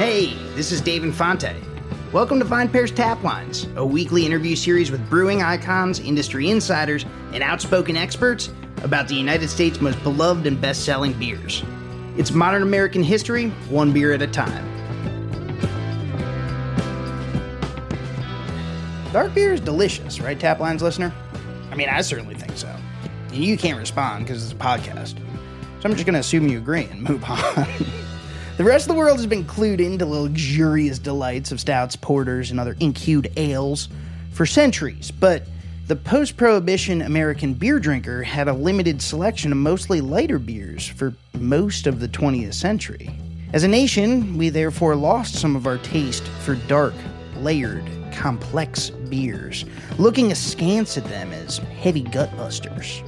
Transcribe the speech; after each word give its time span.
Hey, 0.00 0.32
this 0.54 0.72
is 0.72 0.80
Dave 0.80 1.04
Infante. 1.04 1.54
Welcome 2.10 2.38
to 2.38 2.44
VinePair's 2.46 2.90
Tap 2.90 3.22
Lines, 3.22 3.68
a 3.76 3.84
weekly 3.84 4.24
interview 4.24 4.56
series 4.56 4.90
with 4.90 5.06
brewing 5.10 5.42
icons, 5.42 6.00
industry 6.00 6.48
insiders, 6.48 7.04
and 7.34 7.42
outspoken 7.42 7.98
experts 7.98 8.50
about 8.82 9.08
the 9.08 9.14
United 9.14 9.50
States' 9.50 9.78
most 9.82 10.02
beloved 10.02 10.46
and 10.46 10.58
best 10.58 10.86
selling 10.86 11.12
beers. 11.12 11.62
It's 12.16 12.30
modern 12.30 12.62
American 12.62 13.02
history, 13.02 13.50
one 13.68 13.92
beer 13.92 14.14
at 14.14 14.22
a 14.22 14.26
time. 14.26 14.64
Dark 19.12 19.34
beer 19.34 19.52
is 19.52 19.60
delicious, 19.60 20.18
right, 20.18 20.40
Tap 20.40 20.60
Lines 20.60 20.82
listener? 20.82 21.12
I 21.70 21.74
mean, 21.74 21.90
I 21.90 22.00
certainly 22.00 22.36
think 22.36 22.56
so. 22.56 22.74
And 23.34 23.44
you 23.44 23.58
can't 23.58 23.78
respond 23.78 24.24
because 24.24 24.44
it's 24.44 24.52
a 24.54 24.56
podcast. 24.56 25.18
So 25.18 25.84
I'm 25.84 25.92
just 25.92 26.06
going 26.06 26.14
to 26.14 26.20
assume 26.20 26.48
you 26.48 26.56
agree 26.56 26.88
and 26.90 27.02
move 27.02 27.22
on. 27.28 27.66
The 28.60 28.66
rest 28.66 28.90
of 28.90 28.94
the 28.94 29.00
world 29.00 29.16
has 29.16 29.24
been 29.24 29.46
clued 29.46 29.80
into 29.80 30.04
the 30.04 30.10
luxurious 30.10 30.98
delights 30.98 31.50
of 31.50 31.60
stouts, 31.60 31.96
porters, 31.96 32.50
and 32.50 32.60
other 32.60 32.76
ink-hued 32.78 33.32
ales 33.38 33.88
for 34.32 34.44
centuries, 34.44 35.10
but 35.10 35.46
the 35.86 35.96
post 35.96 36.36
prohibition 36.36 37.00
American 37.00 37.54
beer 37.54 37.78
drinker 37.78 38.22
had 38.22 38.48
a 38.48 38.52
limited 38.52 39.00
selection 39.00 39.50
of 39.50 39.56
mostly 39.56 40.02
lighter 40.02 40.38
beers 40.38 40.86
for 40.86 41.14
most 41.38 41.86
of 41.86 42.00
the 42.00 42.08
20th 42.08 42.52
century. 42.52 43.08
As 43.54 43.64
a 43.64 43.68
nation, 43.68 44.36
we 44.36 44.50
therefore 44.50 44.94
lost 44.94 45.36
some 45.36 45.56
of 45.56 45.66
our 45.66 45.78
taste 45.78 46.24
for 46.44 46.56
dark, 46.68 46.92
layered, 47.36 47.90
complex 48.12 48.90
beers, 48.90 49.64
looking 49.96 50.32
askance 50.32 50.98
at 50.98 51.04
them 51.04 51.32
as 51.32 51.56
heavy 51.80 52.04
gutbusters. 52.04 53.02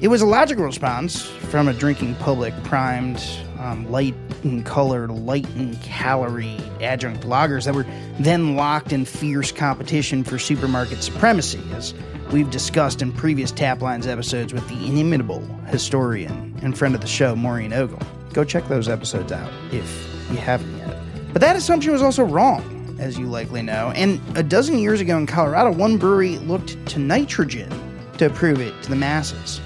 It 0.00 0.08
was 0.08 0.22
a 0.22 0.26
logical 0.26 0.64
response 0.64 1.22
from 1.22 1.68
a 1.68 1.72
drinking 1.72 2.16
public 2.16 2.52
primed 2.64 3.24
um, 3.58 3.90
light 3.90 4.14
in 4.44 4.62
color, 4.62 5.08
light 5.08 5.48
in 5.56 5.76
calorie 5.76 6.58
adjunct 6.80 7.24
lagers 7.24 7.64
that 7.64 7.74
were 7.74 7.86
then 8.20 8.56
locked 8.56 8.92
in 8.92 9.04
fierce 9.04 9.52
competition 9.52 10.24
for 10.24 10.38
supermarket 10.38 11.02
supremacy, 11.02 11.62
as 11.74 11.94
we've 12.32 12.50
discussed 12.50 13.02
in 13.02 13.12
previous 13.12 13.52
Taplines 13.52 14.06
episodes 14.06 14.52
with 14.52 14.66
the 14.68 14.86
inimitable 14.86 15.40
historian 15.66 16.58
and 16.62 16.76
friend 16.76 16.94
of 16.94 17.00
the 17.00 17.06
show, 17.06 17.34
Maureen 17.34 17.72
Ogle. 17.72 18.00
Go 18.32 18.44
check 18.44 18.66
those 18.68 18.88
episodes 18.88 19.32
out 19.32 19.50
if 19.72 20.08
you 20.30 20.36
haven't 20.36 20.76
yet. 20.78 20.96
But 21.32 21.42
that 21.42 21.56
assumption 21.56 21.92
was 21.92 22.02
also 22.02 22.24
wrong, 22.24 22.96
as 23.00 23.18
you 23.18 23.26
likely 23.26 23.62
know, 23.62 23.92
and 23.94 24.20
a 24.36 24.42
dozen 24.42 24.78
years 24.78 25.00
ago 25.00 25.16
in 25.18 25.26
Colorado, 25.26 25.72
one 25.72 25.98
brewery 25.98 26.38
looked 26.38 26.84
to 26.86 26.98
nitrogen 26.98 27.70
to 28.18 28.30
prove 28.30 28.60
it 28.60 28.74
to 28.82 28.90
the 28.90 28.96
masses. 28.96 29.60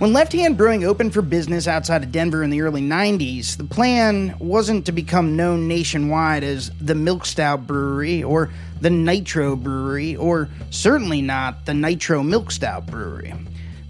When 0.00 0.14
Left 0.14 0.32
Hand 0.32 0.56
Brewing 0.56 0.82
opened 0.82 1.12
for 1.12 1.20
business 1.20 1.68
outside 1.68 2.02
of 2.02 2.10
Denver 2.10 2.42
in 2.42 2.48
the 2.48 2.62
early 2.62 2.80
90s, 2.80 3.58
the 3.58 3.64
plan 3.64 4.34
wasn't 4.38 4.86
to 4.86 4.92
become 4.92 5.36
known 5.36 5.68
nationwide 5.68 6.42
as 6.42 6.70
the 6.80 6.94
Milk 6.94 7.26
Stout 7.26 7.66
Brewery 7.66 8.22
or 8.22 8.50
the 8.80 8.88
Nitro 8.88 9.56
Brewery, 9.56 10.16
or 10.16 10.48
certainly 10.70 11.20
not 11.20 11.66
the 11.66 11.74
Nitro 11.74 12.22
Milk 12.22 12.50
Stout 12.50 12.86
Brewery. 12.86 13.34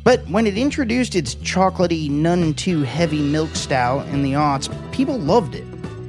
But 0.02 0.28
when 0.28 0.48
it 0.48 0.58
introduced 0.58 1.14
its 1.14 1.36
chocolatey, 1.36 2.10
none 2.10 2.54
too 2.54 2.82
heavy 2.82 3.22
milk 3.22 3.54
stout 3.54 4.04
in 4.08 4.24
the 4.24 4.32
aughts, 4.32 4.68
people 4.90 5.16
loved 5.16 5.54
it, 5.54 5.66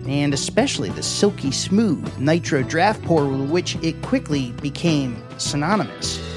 and 0.08 0.34
especially 0.34 0.90
the 0.90 1.04
silky 1.04 1.52
smooth 1.52 2.18
nitro 2.18 2.64
draft 2.64 3.04
pour 3.04 3.28
with 3.28 3.52
which 3.52 3.76
it 3.84 4.02
quickly 4.02 4.52
became 4.64 5.22
synonymous. 5.38 6.31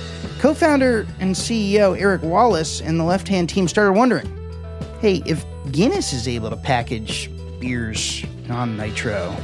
Co 0.45 0.53
founder 0.53 1.07
and 1.21 1.35
CEO 1.35 1.99
Eric 1.99 2.23
Wallace 2.23 2.83
and 2.83 3.01
the 3.01 3.05
left 3.05 3.27
hand 3.29 3.49
team 3.49 3.67
started 3.67 3.95
wondering 3.95 4.31
hey, 5.01 5.23
if 5.25 5.43
Guinness 5.73 6.13
is 6.13 6.29
able 6.29 6.51
to 6.51 6.57
package 6.59 7.31
beers 7.59 8.23
on 8.51 8.77
nitro, 8.77 9.35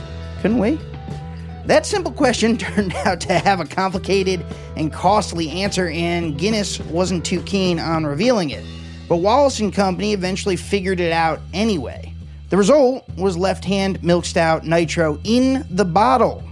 couldn't 0.42 0.58
we? 0.58 0.78
That 1.64 1.86
simple 1.86 2.12
question 2.12 2.58
turned 2.58 2.92
out 2.92 3.18
to 3.22 3.38
have 3.38 3.60
a 3.60 3.64
complicated 3.64 4.44
and 4.76 4.92
costly 4.92 5.48
answer, 5.48 5.88
and 5.88 6.36
Guinness 6.36 6.80
wasn't 6.80 7.24
too 7.24 7.40
keen 7.44 7.78
on 7.78 8.04
revealing 8.04 8.50
it. 8.50 8.66
But 9.08 9.22
Wallace 9.22 9.58
and 9.60 9.72
Company 9.72 10.12
eventually 10.12 10.56
figured 10.56 11.00
it 11.00 11.12
out 11.12 11.40
anyway. 11.54 12.14
The 12.50 12.58
result 12.58 13.08
was 13.16 13.38
left 13.38 13.64
hand 13.64 14.04
milk 14.04 14.26
stout 14.26 14.66
nitro 14.66 15.18
in 15.24 15.64
the 15.70 15.86
bottle 15.86 16.44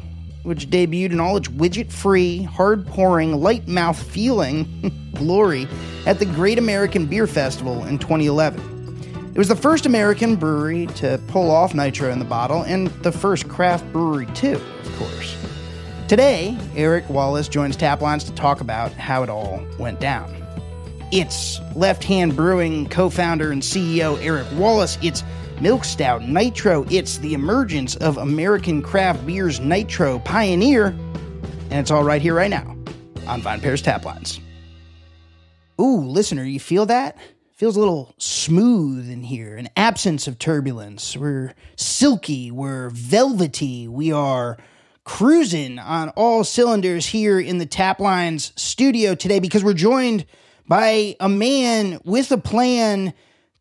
which 0.48 0.70
debuted 0.70 1.12
in 1.12 1.20
all 1.20 1.36
its 1.36 1.48
widget 1.48 1.92
free, 1.92 2.42
hard 2.42 2.86
pouring, 2.86 3.40
light 3.40 3.68
mouth 3.68 4.02
feeling 4.02 4.66
glory 5.14 5.68
at 6.06 6.18
the 6.18 6.24
Great 6.24 6.58
American 6.58 7.06
Beer 7.06 7.26
Festival 7.26 7.84
in 7.84 7.98
2011. 7.98 9.30
It 9.30 9.38
was 9.38 9.48
the 9.48 9.54
first 9.54 9.86
American 9.86 10.34
brewery 10.34 10.86
to 10.96 11.20
pull 11.28 11.50
off 11.50 11.74
nitro 11.74 12.10
in 12.10 12.18
the 12.18 12.24
bottle, 12.24 12.62
and 12.62 12.88
the 13.02 13.12
first 13.12 13.48
craft 13.48 13.92
brewery, 13.92 14.26
too, 14.34 14.54
of 14.54 14.96
course. 14.96 15.36
Today, 16.08 16.56
Eric 16.74 17.08
Wallace 17.10 17.46
joins 17.46 17.76
Taplines 17.76 18.24
to 18.24 18.32
talk 18.32 18.60
about 18.60 18.90
how 18.92 19.22
it 19.22 19.28
all 19.28 19.62
went 19.78 20.00
down. 20.00 20.34
It's 21.12 21.60
Left 21.76 22.02
Hand 22.02 22.34
Brewing 22.34 22.88
co 22.88 23.10
founder 23.10 23.52
and 23.52 23.62
CEO 23.62 24.18
Eric 24.22 24.46
Wallace. 24.54 24.98
It's 25.02 25.22
Milk 25.60 25.84
Stout 25.84 26.22
Nitro. 26.22 26.84
It's 26.88 27.18
the 27.18 27.34
emergence 27.34 27.96
of 27.96 28.16
American 28.16 28.80
craft 28.80 29.26
beer's 29.26 29.58
Nitro 29.58 30.20
pioneer, 30.20 30.86
and 31.70 31.72
it's 31.72 31.90
all 31.90 32.04
right 32.04 32.22
here, 32.22 32.34
right 32.34 32.50
now, 32.50 32.76
on 33.26 33.42
VinePair's 33.42 33.82
Taplines. 33.82 34.38
Ooh, 35.80 36.00
listener, 36.00 36.44
you 36.44 36.60
feel 36.60 36.86
that? 36.86 37.18
Feels 37.54 37.76
a 37.76 37.80
little 37.80 38.14
smooth 38.18 39.10
in 39.10 39.24
here, 39.24 39.56
an 39.56 39.68
absence 39.76 40.28
of 40.28 40.38
turbulence. 40.38 41.16
We're 41.16 41.54
silky, 41.74 42.52
we're 42.52 42.90
velvety, 42.90 43.88
we 43.88 44.12
are 44.12 44.58
cruising 45.02 45.80
on 45.80 46.10
all 46.10 46.44
cylinders 46.44 47.06
here 47.06 47.40
in 47.40 47.58
the 47.58 47.66
Taplines 47.66 48.56
studio 48.56 49.16
today 49.16 49.40
because 49.40 49.64
we're 49.64 49.74
joined 49.74 50.24
by 50.68 51.16
a 51.18 51.28
man 51.28 51.98
with 52.04 52.30
a 52.30 52.38
plan 52.38 53.12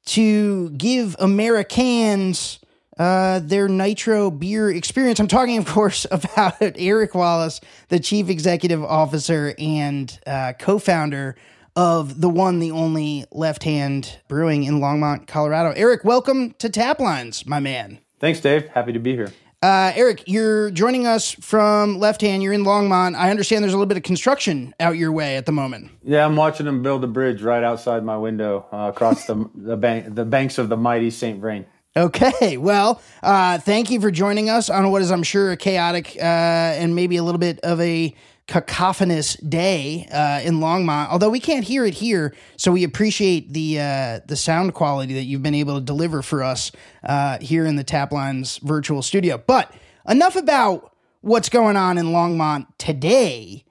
to 0.07 0.69
give 0.71 1.15
Americans 1.19 2.59
uh, 2.97 3.39
their 3.39 3.67
nitro 3.67 4.31
beer 4.31 4.69
experience. 4.71 5.19
I'm 5.19 5.27
talking, 5.27 5.57
of 5.57 5.65
course, 5.65 6.05
about 6.11 6.55
Eric 6.59 7.13
Wallace, 7.13 7.61
the 7.89 7.99
chief 7.99 8.29
executive 8.29 8.83
officer 8.83 9.53
and 9.57 10.19
uh, 10.25 10.53
co 10.57 10.79
founder 10.79 11.35
of 11.75 12.19
the 12.21 12.29
one, 12.29 12.59
the 12.59 12.71
only 12.71 13.25
left 13.31 13.63
hand 13.63 14.19
brewing 14.27 14.63
in 14.63 14.79
Longmont, 14.79 15.27
Colorado. 15.27 15.73
Eric, 15.75 16.03
welcome 16.03 16.55
to 16.57 16.69
Taplines, 16.69 17.45
my 17.45 17.59
man. 17.59 17.99
Thanks, 18.19 18.39
Dave. 18.39 18.67
Happy 18.69 18.93
to 18.93 18.99
be 18.99 19.13
here. 19.13 19.31
Uh, 19.63 19.91
Eric, 19.95 20.23
you're 20.27 20.69
joining 20.69 21.07
us 21.07 21.31
from 21.31 21.97
Left 21.97 22.21
Hand. 22.21 22.43
You're 22.43 22.53
in 22.53 22.63
Longmont. 22.63 23.15
I 23.15 23.31
understand 23.31 23.63
there's 23.63 23.73
a 23.73 23.75
little 23.75 23.87
bit 23.87 23.97
of 23.97 24.03
construction 24.03 24.75
out 24.79 24.97
your 24.97 25.11
way 25.11 25.35
at 25.35 25.47
the 25.47 25.51
moment. 25.51 25.89
Yeah, 26.03 26.25
I'm 26.25 26.35
watching 26.35 26.67
them 26.67 26.83
build 26.83 27.03
a 27.03 27.07
bridge 27.07 27.41
right 27.41 27.63
outside 27.63 28.03
my 28.03 28.17
window 28.17 28.67
uh, 28.71 28.91
across 28.93 29.25
the 29.25 29.49
the, 29.55 29.75
bank, 29.75 30.13
the 30.13 30.25
banks 30.25 30.59
of 30.59 30.69
the 30.69 30.77
mighty 30.77 31.09
St. 31.09 31.39
Vrain. 31.39 31.65
Okay, 31.95 32.57
well, 32.57 33.01
uh, 33.23 33.57
thank 33.57 33.89
you 33.89 33.99
for 33.99 34.11
joining 34.11 34.51
us 34.51 34.69
on 34.69 34.91
what 34.91 35.01
is, 35.01 35.09
I'm 35.11 35.23
sure, 35.23 35.51
a 35.51 35.57
chaotic 35.57 36.15
uh, 36.15 36.21
and 36.21 36.95
maybe 36.95 37.17
a 37.17 37.23
little 37.23 37.39
bit 37.39 37.59
of 37.61 37.81
a 37.81 38.13
cacophonous 38.47 39.35
day 39.35 40.07
uh, 40.11 40.41
in 40.43 40.55
Longmont. 40.55 41.09
Although 41.09 41.29
we 41.29 41.39
can't 41.39 41.65
hear 41.65 41.85
it 41.85 41.93
here, 41.95 42.33
so 42.55 42.71
we 42.71 42.83
appreciate 42.83 43.53
the 43.53 43.79
uh, 43.79 44.19
the 44.25 44.35
sound 44.35 44.73
quality 44.73 45.13
that 45.15 45.23
you've 45.23 45.43
been 45.43 45.55
able 45.55 45.75
to 45.75 45.81
deliver 45.81 46.21
for 46.21 46.43
us 46.43 46.71
uh, 47.03 47.37
here 47.39 47.65
in 47.65 47.75
the 47.75 47.83
Taplines 47.83 48.59
virtual 48.61 49.01
studio. 49.01 49.37
But 49.37 49.73
enough 50.07 50.35
about 50.35 50.93
what's 51.21 51.49
going 51.49 51.75
on 51.75 51.97
in 51.97 52.07
Longmont 52.07 52.67
today. 52.77 53.65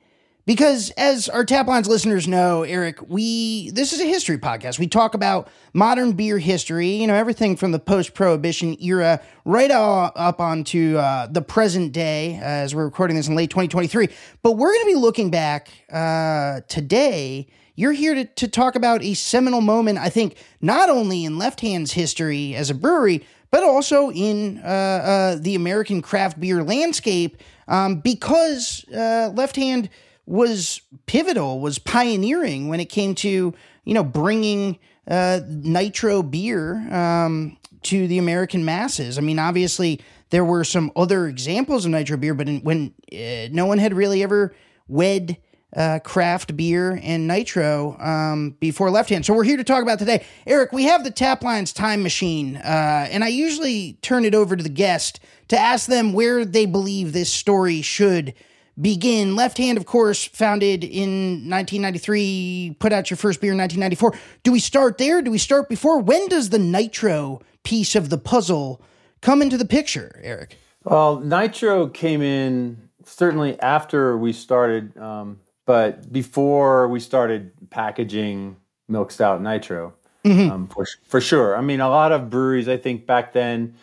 Because 0.47 0.91
as 0.91 1.29
our 1.29 1.45
Taplines 1.45 1.89
listeners 1.89 2.29
know, 2.29 2.63
Eric, 2.63 3.01
we 3.09 3.71
this 3.71 3.93
is 3.93 4.01
a 4.01 4.05
history 4.05 4.39
podcast. 4.39 4.79
We 4.79 4.87
talk 4.87 5.15
about 5.15 5.49
modern 5.73 6.13
beer 6.13 6.39
history, 6.39 6.91
you 6.91 7.09
know, 7.09 7.15
everything 7.15 7.57
from 7.57 7.73
the 7.73 7.81
post-prohibition 7.81 8.77
era 8.81 9.21
right 9.45 9.73
up 9.73 10.41
onto 10.41 10.99
uh, 10.99 11.27
the 11.27 11.43
present 11.43 11.93
day, 11.93 12.37
uh, 12.37 12.45
as 12.45 12.77
we're 12.77 12.85
recording 12.85 13.17
this 13.17 13.27
in 13.27 13.35
late 13.35 13.51
2023. 13.51 14.09
But 14.43 14.53
we're 14.53 14.73
going 14.73 14.85
to 14.85 14.87
be 14.87 14.95
looking 14.95 15.33
back 15.33 15.69
uh, 15.91 16.61
today. 16.69 17.49
You're 17.75 17.93
here 17.93 18.15
to, 18.15 18.25
to 18.25 18.47
talk 18.47 18.77
about 18.77 19.03
a 19.03 19.15
seminal 19.15 19.61
moment, 19.61 19.99
I 19.99 20.11
think, 20.11 20.37
not 20.61 20.89
only 20.89 21.25
in 21.25 21.39
Left 21.39 21.61
Hand's 21.61 21.93
history 21.93 22.55
as 22.55 22.71
a 22.71 22.75
brewery, 22.75 23.27
but 23.51 23.65
also 23.65 24.13
in 24.13 24.59
uh, 24.59 24.69
uh, 24.69 25.37
the 25.41 25.57
American 25.57 26.03
craft 26.03 26.39
beer 26.39 26.63
landscape, 26.63 27.37
um, 27.67 27.97
because 27.97 28.85
uh, 28.95 29.33
Left 29.35 29.57
Hand– 29.57 29.91
was 30.27 30.81
pivotal, 31.07 31.61
was 31.61 31.79
pioneering 31.79 32.69
when 32.69 32.81
it 32.81 32.87
came 32.87 33.15
to 33.17 33.55
you 33.85 33.95
know 33.95 34.05
bringing 34.05 34.79
uh, 35.09 35.41
nitro 35.47 36.23
beer 36.23 36.75
um, 36.93 37.57
to 37.83 38.09
the 38.09 38.19
American 38.19 38.65
masses. 38.65 39.19
I 39.19 39.21
mean, 39.21 39.39
obviously 39.39 40.01
there 40.31 40.45
were 40.45 40.65
some 40.65 40.91
other 40.97 41.27
examples 41.27 41.85
of 41.85 41.93
nitro 41.93 42.17
beer, 42.17 42.35
but 42.35 42.49
in, 42.49 42.61
when 42.63 42.93
uh, 43.13 43.49
no 43.53 43.67
one 43.67 43.79
had 43.79 43.95
really 43.95 44.23
ever 44.23 44.55
wed 44.89 45.37
uh, 45.75 45.99
craft 46.03 46.57
beer 46.57 46.99
and 47.03 47.27
nitro 47.27 47.97
um, 47.99 48.51
before 48.61 48.91
left 48.91 49.11
hand. 49.11 49.27
So 49.27 49.35
we're 49.35 49.45
here 49.45 49.59
to 49.59 49.65
talk 49.65 49.83
about 49.83 49.99
today. 49.99 50.25
Eric, 50.47 50.73
we 50.73 50.85
have 50.85 51.05
the 51.05 51.11
Tap 51.11 51.43
Lines 51.43 51.73
time 51.73 52.03
machine, 52.03 52.57
uh, 52.57 53.09
and 53.11 53.23
I 53.23 53.29
usually 53.29 53.99
turn 54.03 54.25
it 54.25 54.35
over 54.35 54.57
to 54.57 54.63
the 54.63 54.69
guest 54.69 55.21
to 55.49 55.59
ask 55.59 55.87
them 55.87 56.13
where 56.13 56.45
they 56.45 56.67
believe 56.67 57.13
this 57.13 57.33
story 57.33 57.83
should 57.83 58.35
begin. 58.81 59.37
Left 59.37 59.59
Hand, 59.59 59.79
of 59.79 59.87
course, 59.87 60.25
founded 60.25 60.85
in 60.85 61.49
1993, 61.49 62.77
put 62.79 62.93
out 62.93 63.11
your 63.11 63.17
first 63.17 63.41
beer 63.41 63.53
in 63.53 63.59
1994. 63.59 64.19
Do 64.43 64.53
we 64.53 64.61
start 64.61 64.99
there? 64.99 65.23
Do 65.23 65.31
we 65.31 65.39
start 65.39 65.69
before? 65.69 66.01
When 66.01 66.29
does 66.29 66.51
the 66.51 66.59
nitro 66.59 67.41
piece 67.65 67.95
of 67.95 68.11
the 68.11 68.19
puzzle 68.19 68.81
come 69.23 69.43
into 69.43 69.57
the 69.57 69.65
picture, 69.65 70.21
Eric? 70.23 70.57
Well, 70.85 71.21
nitro 71.21 71.89
came 71.89 72.23
in 72.23 72.89
certainly 73.05 73.59
after 73.61 74.17
we 74.17 74.33
started, 74.33 74.97
um, 74.99 75.41
but 75.65 76.13
before 76.13 76.89
we 76.89 77.01
started 77.01 77.53
packaging 77.71 78.57
milk 78.89 79.11
stout 79.11 79.43
nitro. 79.43 79.95
Mm-hmm. 80.25 80.51
Um, 80.51 80.67
for, 80.67 80.87
for 81.07 81.21
sure. 81.21 81.57
I 81.57 81.61
mean, 81.61 81.81
a 81.81 81.89
lot 81.89 82.11
of 82.11 82.31
breweries, 82.31 82.69
I 82.69 82.77
think 82.77 83.07
back 83.07 83.33
then, 83.33 83.77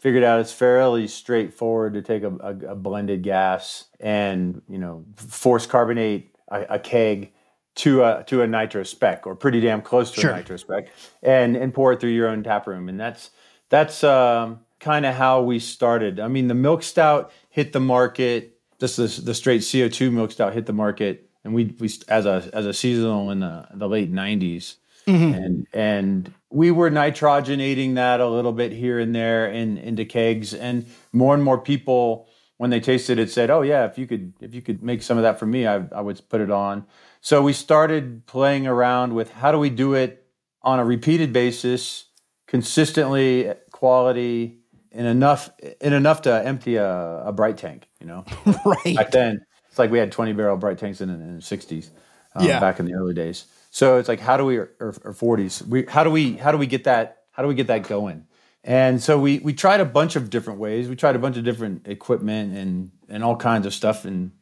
figured 0.00 0.24
out 0.24 0.40
it's 0.40 0.52
fairly 0.52 1.06
straightforward 1.06 1.94
to 1.94 2.02
take 2.02 2.22
a, 2.22 2.34
a, 2.40 2.72
a 2.72 2.74
blended 2.74 3.22
gas 3.22 3.86
and 4.00 4.62
you 4.68 4.78
know 4.78 5.04
force 5.16 5.66
carbonate 5.66 6.34
a, 6.48 6.62
a, 6.74 6.78
keg 6.78 7.32
to 7.74 8.02
a 8.02 8.24
to 8.26 8.42
a 8.42 8.46
nitro 8.46 8.82
spec 8.82 9.26
or 9.26 9.36
pretty 9.36 9.60
damn 9.60 9.80
close 9.80 10.10
to 10.10 10.20
sure. 10.20 10.30
a 10.30 10.36
nitro 10.36 10.56
spec 10.56 10.88
and 11.22 11.56
and 11.56 11.72
pour 11.72 11.92
it 11.92 12.00
through 12.00 12.10
your 12.10 12.28
own 12.28 12.42
tap 12.42 12.66
room 12.66 12.88
and 12.88 12.98
that's 12.98 13.30
that's 13.70 14.02
um, 14.04 14.60
kind 14.80 15.06
of 15.06 15.14
how 15.14 15.42
we 15.42 15.58
started. 15.58 16.20
I 16.20 16.28
mean, 16.28 16.48
the 16.48 16.54
milk 16.54 16.82
stout 16.82 17.32
hit 17.48 17.72
the 17.72 17.80
market. 17.80 18.58
Just 18.78 18.96
the, 18.96 19.06
the 19.22 19.34
straight 19.34 19.66
CO 19.70 19.88
two 19.88 20.10
milk 20.10 20.32
stout 20.32 20.52
hit 20.52 20.66
the 20.66 20.72
market, 20.72 21.30
and 21.44 21.54
we 21.54 21.76
we 21.78 21.90
as 22.08 22.26
a 22.26 22.50
as 22.52 22.66
a 22.66 22.74
seasonal 22.74 23.30
in 23.30 23.40
the 23.40 23.66
the 23.74 23.88
late 23.88 24.12
'90s, 24.12 24.76
mm-hmm. 25.10 25.34
and 25.34 25.66
and 25.72 26.34
we 26.50 26.70
were 26.70 26.90
nitrogenating 26.90 27.94
that 27.94 28.20
a 28.20 28.28
little 28.28 28.52
bit 28.52 28.72
here 28.72 28.98
and 28.98 29.14
there 29.14 29.46
in 29.46 29.78
into 29.78 30.04
kegs, 30.04 30.52
and 30.54 30.86
more 31.12 31.34
and 31.34 31.42
more 31.42 31.58
people 31.58 32.28
when 32.56 32.70
they 32.70 32.80
tasted 32.80 33.18
it 33.18 33.30
said, 33.30 33.50
"Oh 33.50 33.62
yeah, 33.62 33.86
if 33.86 33.96
you 33.96 34.06
could 34.06 34.34
if 34.40 34.54
you 34.54 34.60
could 34.60 34.82
make 34.82 35.02
some 35.02 35.16
of 35.16 35.22
that 35.22 35.38
for 35.38 35.46
me, 35.46 35.66
I, 35.66 35.84
I 35.92 36.00
would 36.00 36.20
put 36.28 36.40
it 36.40 36.50
on." 36.50 36.84
So 37.20 37.42
we 37.42 37.52
started 37.52 38.26
playing 38.26 38.66
around 38.66 39.14
with 39.14 39.30
how 39.32 39.52
do 39.52 39.58
we 39.58 39.70
do 39.70 39.94
it 39.94 40.26
on 40.62 40.78
a 40.78 40.84
repeated 40.84 41.32
basis, 41.32 42.06
consistently, 42.46 43.52
quality, 43.70 44.58
and 44.92 45.06
enough 45.06 45.50
in 45.80 45.92
enough 45.92 46.22
to 46.22 46.34
empty 46.46 46.76
a, 46.76 47.22
a 47.24 47.32
bright 47.32 47.56
tank. 47.56 47.88
You 48.00 48.06
know, 48.06 48.24
right 48.64 48.96
back 48.96 49.10
then 49.10 49.40
it's 49.68 49.78
like 49.78 49.90
we 49.90 49.98
had 49.98 50.12
twenty 50.12 50.32
barrel 50.32 50.56
bright 50.56 50.78
tanks 50.78 51.00
in, 51.00 51.10
in 51.10 51.36
the 51.36 51.42
sixties, 51.42 51.90
um, 52.34 52.46
yeah. 52.46 52.60
back 52.60 52.80
in 52.80 52.86
the 52.86 52.94
early 52.94 53.14
days. 53.14 53.46
So 53.70 53.98
it's 53.98 54.08
like, 54.08 54.20
how 54.20 54.36
do 54.36 54.44
we, 54.44 54.56
or, 54.58 54.74
or 54.80 55.14
40s, 55.14 55.64
we, 55.66 55.86
how 55.86 56.04
do 56.04 56.10
we, 56.10 56.34
how 56.34 56.50
do 56.50 56.58
we 56.58 56.66
get 56.66 56.84
that, 56.84 57.22
how 57.30 57.42
do 57.42 57.48
we 57.48 57.54
get 57.54 57.68
that 57.68 57.88
going? 57.88 58.26
And 58.62 59.02
so 59.02 59.18
we, 59.18 59.38
we 59.38 59.54
tried 59.54 59.80
a 59.80 59.84
bunch 59.84 60.16
of 60.16 60.28
different 60.28 60.58
ways. 60.58 60.88
We 60.88 60.96
tried 60.96 61.16
a 61.16 61.18
bunch 61.18 61.36
of 61.36 61.44
different 61.44 61.86
equipment 61.86 62.56
and, 62.56 62.90
and 63.08 63.24
all 63.24 63.36
kinds 63.36 63.66
of 63.66 63.72
stuff 63.72 64.04
and 64.04 64.32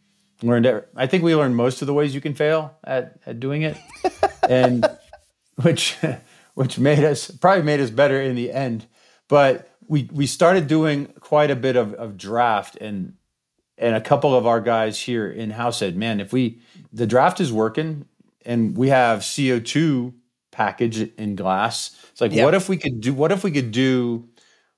learned, 0.43 0.83
I 0.97 1.07
think 1.07 1.23
we 1.23 1.37
learned 1.37 1.57
most 1.57 1.83
of 1.83 1.87
the 1.87 1.95
ways 1.95 2.15
you 2.15 2.21
can 2.21 2.35
fail 2.35 2.77
at, 2.83 3.21
at 3.27 3.39
doing 3.39 3.63
it. 3.63 3.77
and 4.49 4.89
which, 5.57 5.97
which 6.55 6.79
made 6.79 7.05
us, 7.05 7.31
probably 7.31 7.63
made 7.63 7.81
us 7.81 7.91
better 7.91 8.21
in 8.21 8.35
the 8.35 8.51
end. 8.51 8.87
But 9.29 9.71
we, 9.87 10.09
we 10.13 10.27
started 10.27 10.67
doing 10.67 11.07
quite 11.21 11.51
a 11.51 11.57
bit 11.57 11.77
of, 11.77 11.93
of 11.95 12.17
draft 12.17 12.77
and, 12.77 13.15
and 13.77 13.95
a 13.95 14.01
couple 14.01 14.35
of 14.35 14.47
our 14.47 14.61
guys 14.61 14.99
here 14.99 15.31
in 15.31 15.51
house 15.51 15.79
said, 15.79 15.97
man, 15.97 16.19
if 16.19 16.33
we, 16.33 16.61
the 16.93 17.07
draft 17.07 17.41
is 17.41 17.53
working 17.53 18.07
and 18.45 18.77
we 18.77 18.89
have 18.89 19.21
CO2 19.21 20.15
package 20.53 21.01
in 21.01 21.37
glass. 21.37 21.97
It's 22.11 22.21
like, 22.21 22.33
yep. 22.33 22.45
what 22.45 22.55
if 22.55 22.69
we 22.69 22.77
could 22.77 23.01
do, 23.01 23.15
what 23.15 23.33
if 23.33 23.45
we 23.45 23.51
could 23.51 23.71
do, 23.71 24.29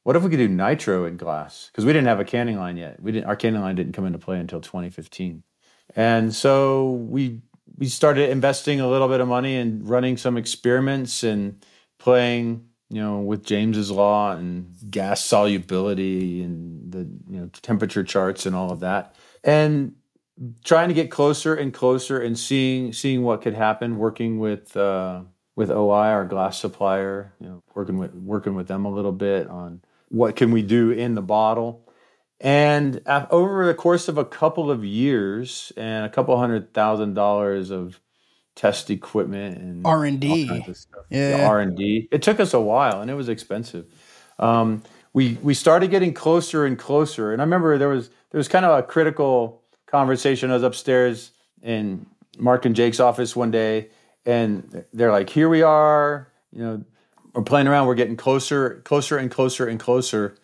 what 0.03 0.17
if 0.17 0.23
we 0.23 0.31
could 0.31 0.39
do 0.39 0.49
nitro 0.49 1.05
in 1.05 1.17
glass? 1.17 1.71
Because 1.73 1.85
we 1.85 1.93
didn't 1.93 2.09
have 2.09 2.21
a 2.21 2.25
canning 2.25 2.59
line 2.59 2.77
yet. 2.77 3.01
We 3.03 3.13
didn't, 3.13 3.27
our 3.27 3.37
canning 3.37 3.61
line 3.61 3.77
didn't 3.77 3.93
come 3.93 4.07
into 4.07 4.19
play 4.19 4.39
until 4.39 4.61
2015. 4.61 5.43
And 5.97 6.35
so 6.35 6.91
we, 6.91 7.41
we 7.77 7.87
started 7.87 8.31
investing 8.31 8.81
a 8.81 8.89
little 8.89 9.09
bit 9.09 9.21
of 9.21 9.29
money 9.29 9.57
and 9.57 9.89
running 9.89 10.17
some 10.17 10.37
experiments 10.37 11.23
and 11.23 11.65
playing, 11.99 12.67
you 12.91 13.01
know, 13.01 13.19
with 13.21 13.45
James's 13.45 13.91
law 13.91 14.33
and 14.33 14.75
gas 14.91 15.25
solubility 15.25 16.43
and 16.43 16.93
the, 16.93 16.99
you 17.29 17.41
know, 17.41 17.51
temperature 17.63 18.05
charts 18.05 18.47
and 18.47 18.55
all 18.55 18.71
of 18.71 18.81
that. 18.81 19.15
And 19.43 19.95
trying 20.65 20.89
to 20.89 20.95
get 20.95 21.11
closer 21.11 21.55
and 21.55 21.73
closer 21.73 22.21
and 22.21 22.39
seeing 22.39 22.93
seeing 22.93 23.23
what 23.23 23.43
could 23.43 23.55
happen. 23.55 23.99
Working 23.99 24.39
with 24.39 24.77
uh, 24.77 25.23
with 25.57 25.71
OI, 25.71 26.09
our 26.09 26.25
glass 26.25 26.59
supplier, 26.59 27.35
you 27.41 27.49
know, 27.49 27.63
working 27.75 27.99
with 27.99 28.15
working 28.15 28.55
with 28.55 28.69
them 28.69 28.85
a 28.85 28.91
little 28.91 29.13
bit 29.13 29.49
on 29.49 29.83
what 30.09 30.37
can 30.37 30.51
we 30.51 30.63
do 30.63 30.91
in 30.91 31.15
the 31.15 31.23
bottle. 31.23 31.87
And 32.41 33.03
over 33.31 33.67
the 33.67 33.75
course 33.75 34.09
of 34.09 34.17
a 34.17 34.25
couple 34.25 34.71
of 34.71 34.85
years 34.85 35.73
and 35.77 36.07
a 36.07 36.09
couple 36.09 36.37
hundred 36.39 36.73
thousand 36.73 37.13
dollars 37.15 37.71
of 37.71 38.01
test 38.55 38.91
equipment 38.91 39.59
and 39.59 39.87
R 39.87 40.05
and 40.07 40.19
D, 40.19 40.65
yeah, 41.11 41.47
R 41.47 41.61
and 41.61 41.77
D. 41.77 42.09
It 42.11 42.23
took 42.23 42.41
us 42.41 42.55
a 42.55 42.61
while, 42.61 43.03
and 43.03 43.11
it 43.11 43.15
was 43.15 43.29
expensive. 43.29 43.87
Um, 44.39 44.83
we 45.13 45.35
we 45.43 45.53
started 45.53 45.91
getting 45.91 46.15
closer 46.15 46.65
and 46.65 46.79
closer, 46.79 47.33
and 47.33 47.43
I 47.43 47.45
remember 47.45 47.77
there 47.77 47.89
was 47.89 48.09
there 48.31 48.39
was 48.39 48.49
kind 48.49 48.65
of 48.65 48.79
a 48.79 48.83
critical 48.83 49.60
conversation. 49.91 50.51
I 50.51 50.55
was 50.55 50.63
upstairs 50.63 51.33
in 51.63 52.07
Mark 52.39 52.65
and 52.65 52.75
Jake's 52.75 53.01
office 53.01 53.35
one 53.35 53.51
day, 53.51 53.89
and 54.25 54.85
they're 54.93 55.13
like, 55.13 55.31
"Here 55.31 55.49
we 55.49 55.63
are, 55.63 56.31
you 56.53 56.63
know, 56.63 56.85
we're 57.35 57.43
playing 57.43 57.67
around. 57.69 57.87
We're 57.87 57.95
getting 57.95 58.17
closer, 58.17 58.81
closer, 58.85 59.19
and 59.19 59.31
closer 59.31 59.67
and 59.67 59.79
closer." 59.79 60.37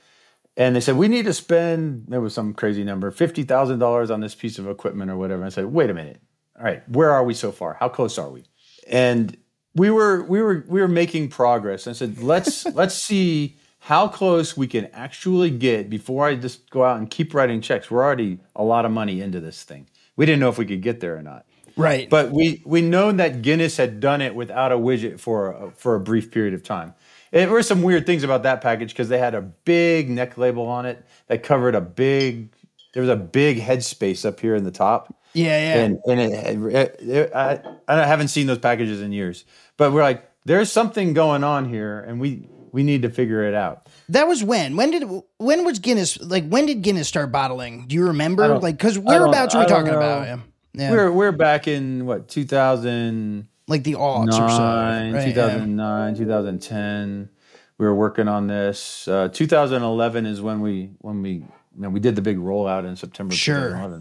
And 0.57 0.75
they 0.75 0.81
said, 0.81 0.97
"We 0.97 1.09
need 1.09 1.25
to 1.27 1.33
spend." 1.33 2.07
There 2.09 2.21
was 2.21 2.35
some 2.35 2.55
crazy 2.55 2.85
number, 2.85 3.11
fifty 3.11 3.43
thousand 3.43 3.79
dollars 3.79 4.11
on 4.11 4.21
this 4.21 4.35
piece 4.35 4.59
of 4.59 4.69
equipment 4.69 5.11
or 5.11 5.17
whatever. 5.17 5.43
And 5.43 5.47
I 5.47 5.55
said, 5.55 5.67
"Wait 5.67 5.91
a 5.91 5.95
minute. 5.95 6.21
All 6.59 6.65
right, 6.65 6.89
where 6.89 7.11
are 7.11 7.25
we 7.25 7.35
so 7.35 7.53
far? 7.53 7.77
How 7.79 7.89
close 7.89 8.19
are 8.19 8.31
we?" 8.31 8.45
And 8.89 9.37
we 9.75 9.91
were 9.91 10.23
we 10.25 10.43
were 10.43 10.65
we 10.67 10.81
were 10.81 10.89
making 10.89 11.29
progress. 11.29 11.87
I 11.87 11.93
said, 11.93 12.23
"Let's 12.23 12.65
let's 12.75 12.95
see." 12.95 13.57
How 13.87 14.09
close 14.09 14.57
we 14.57 14.67
can 14.67 14.87
actually 14.87 15.49
get 15.49 15.89
before 15.89 16.27
I 16.27 16.35
just 16.35 16.71
go 16.71 16.83
out 16.83 16.99
and 16.99 17.09
keep 17.09 17.33
writing 17.33 17.61
checks. 17.61 17.89
We're 17.89 18.03
already 18.03 18.41
a 18.57 18.65
lot 18.65 18.85
of 18.85 18.91
money 18.91 19.21
into 19.21 19.39
this 19.39 19.63
thing. 19.63 19.89
We 20.17 20.27
didn't 20.27 20.41
know 20.41 20.49
if 20.49 20.59
we 20.59 20.67
could 20.67 20.83
get 20.83 20.99
there 20.99 21.17
or 21.17 21.23
not. 21.23 21.47
Right. 21.77 22.11
But 22.11 22.33
we 22.33 22.65
we 22.67 22.83
known 22.83 23.19
that 23.19 23.43
Guinness 23.43 23.77
had 23.77 24.01
done 24.01 24.23
it 24.23 24.35
without 24.35 24.73
a 24.73 24.75
widget 24.75 25.21
for 25.21 25.53
a, 25.53 25.71
for 25.71 25.95
a 25.95 26.01
brief 26.01 26.33
period 26.33 26.53
of 26.53 26.65
time. 26.65 26.95
There 27.31 27.49
were 27.49 27.63
some 27.63 27.81
weird 27.81 28.07
things 28.07 28.25
about 28.25 28.43
that 28.43 28.61
package 28.61 28.89
because 28.89 29.09
they 29.09 29.19
had 29.19 29.37
a 29.37 29.43
big 29.43 30.11
neck 30.11 30.37
label 30.37 30.67
on 30.67 30.85
it 30.85 31.07
that 31.29 31.45
covered 31.45 31.77
a 31.77 31.81
big. 31.81 32.53
There 32.93 33.03
was 33.03 33.11
a 33.11 33.15
big 33.15 33.61
headspace 33.61 34.25
up 34.27 34.41
here 34.41 34.57
in 34.57 34.65
the 34.65 34.73
top. 34.73 35.17
Yeah, 35.33 35.45
yeah. 35.45 35.85
And 35.85 35.99
and 36.07 36.21
it, 36.21 36.75
it, 36.75 37.09
it, 37.09 37.35
I 37.37 37.61
I 37.87 38.05
haven't 38.05 38.29
seen 38.29 38.49
those 38.49 38.59
packages 38.59 39.01
in 39.01 39.13
years, 39.13 39.45
but 39.77 39.93
we're 39.93 40.03
like, 40.03 40.29
there's 40.45 40.73
something 40.73 41.13
going 41.13 41.45
on 41.45 41.69
here, 41.69 42.01
and 42.01 42.19
we 42.19 42.49
we 42.73 42.83
need 42.83 43.03
to 43.03 43.11
figure 43.11 43.45
it 43.45 43.55
out. 43.55 43.87
That 44.09 44.27
was 44.29 44.43
when. 44.43 44.77
When 44.77 44.91
did 44.91 45.05
when 45.39 45.65
was 45.65 45.79
Guinness 45.79 46.21
like? 46.21 46.49
When 46.49 46.67
did 46.67 46.83
Guinness 46.83 47.09
start 47.09 47.33
bottling? 47.33 47.87
Do 47.87 47.95
you 47.95 48.07
remember? 48.07 48.59
Like, 48.59 48.77
because 48.77 48.99
whereabouts 48.99 49.55
are 49.55 49.63
we 49.63 49.67
talking 49.67 49.93
know. 49.93 49.99
about? 49.99 50.27
Yeah. 50.27 50.39
yeah. 50.75 50.91
We're 50.91 51.11
we're 51.11 51.33
back 51.33 51.69
in 51.69 52.07
what 52.07 52.29
two 52.29 52.45
thousand 52.45 53.49
like 53.69 53.83
the 53.83 53.95
aughts 53.95 54.29
or 54.29 54.49
something. 54.49 55.13
right? 55.13 55.25
2009, 55.25 56.15
yeah. 56.15 56.19
2010. 56.19 57.29
We 57.79 57.85
were 57.85 57.95
working 57.95 58.29
on 58.29 58.47
this. 58.47 59.07
Uh, 59.07 59.29
2011 59.29 60.25
is 60.25 60.41
when 60.41 60.61
we 60.61 60.91
when 61.01 61.23
we 61.23 61.31
you 61.33 61.83
know, 61.83 61.91
we 61.91 62.01
did 62.01 62.17
the 62.17 62.23
big 62.23 62.39
rollout 62.39 62.87
in 62.87 62.97
September. 62.97 63.35
Sure. 63.35 64.01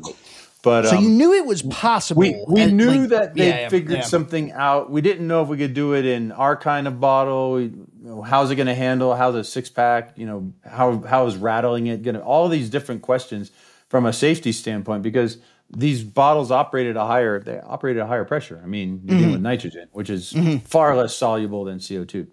But 0.63 0.87
so 0.87 0.97
um, 0.97 1.03
you 1.03 1.09
knew 1.09 1.33
it 1.33 1.45
was 1.45 1.61
possible. 1.61 2.21
We 2.21 2.43
we 2.47 2.61
and, 2.61 2.77
knew 2.77 3.01
like, 3.01 3.09
that 3.09 3.35
they 3.35 3.49
yeah, 3.49 3.69
figured 3.69 3.99
yeah. 3.99 4.03
something 4.03 4.51
out. 4.51 4.89
We 4.89 5.01
didn't 5.01 5.27
know 5.27 5.43
if 5.43 5.47
we 5.49 5.57
could 5.57 5.75
do 5.75 5.93
it 5.93 6.05
in 6.05 6.31
our 6.31 6.55
kind 6.55 6.87
of 6.87 6.99
bottle. 6.99 7.53
We, 7.53 7.71
you 8.05 8.11
know, 8.11 8.21
how's 8.21 8.51
it 8.51 8.55
going 8.55 8.67
to 8.67 8.75
handle? 8.75 9.15
How's 9.15 9.33
a 9.33 9.43
six 9.43 9.67
pack? 9.67 10.13
You 10.15 10.27
know, 10.27 10.53
how 10.63 11.01
how 11.01 11.25
is 11.25 11.37
rattling 11.37 11.87
it 11.87 12.03
going 12.03 12.13
to? 12.13 12.21
All 12.21 12.47
these 12.47 12.69
different 12.69 13.01
questions 13.01 13.51
from 13.89 14.05
a 14.05 14.13
safety 14.13 14.51
standpoint 14.51 15.01
because 15.01 15.39
these 15.71 16.03
bottles 16.03 16.51
operate 16.51 16.85
at 16.85 16.95
a 16.95 17.03
higher 17.03 17.39
they 17.39 17.59
operate 17.59 17.97
at 17.97 18.03
a 18.03 18.05
higher 18.05 18.23
pressure. 18.23 18.61
I 18.63 18.67
mean, 18.67 18.89
you're 18.89 18.97
mm-hmm. 18.97 19.17
dealing 19.17 19.31
with 19.31 19.41
nitrogen, 19.41 19.89
which 19.91 20.11
is 20.11 20.33
mm-hmm. 20.33 20.57
far 20.57 20.95
less 20.95 21.15
soluble 21.15 21.63
than 21.63 21.79
CO 21.79 22.05
two. 22.05 22.27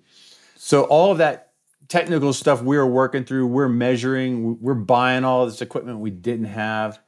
So 0.57 0.83
all 0.85 1.11
of 1.11 1.19
that 1.19 1.53
technical 1.89 2.35
stuff 2.35 2.61
we're 2.61 2.87
working 2.87 3.25
through, 3.25 3.47
we're 3.47 3.69
measuring, 3.69 4.61
we're 4.61 4.75
buying 4.75 5.25
all 5.25 5.47
this 5.47 5.63
equipment 5.63 6.01
we 6.01 6.11
didn't 6.11 6.47
have 6.47 7.01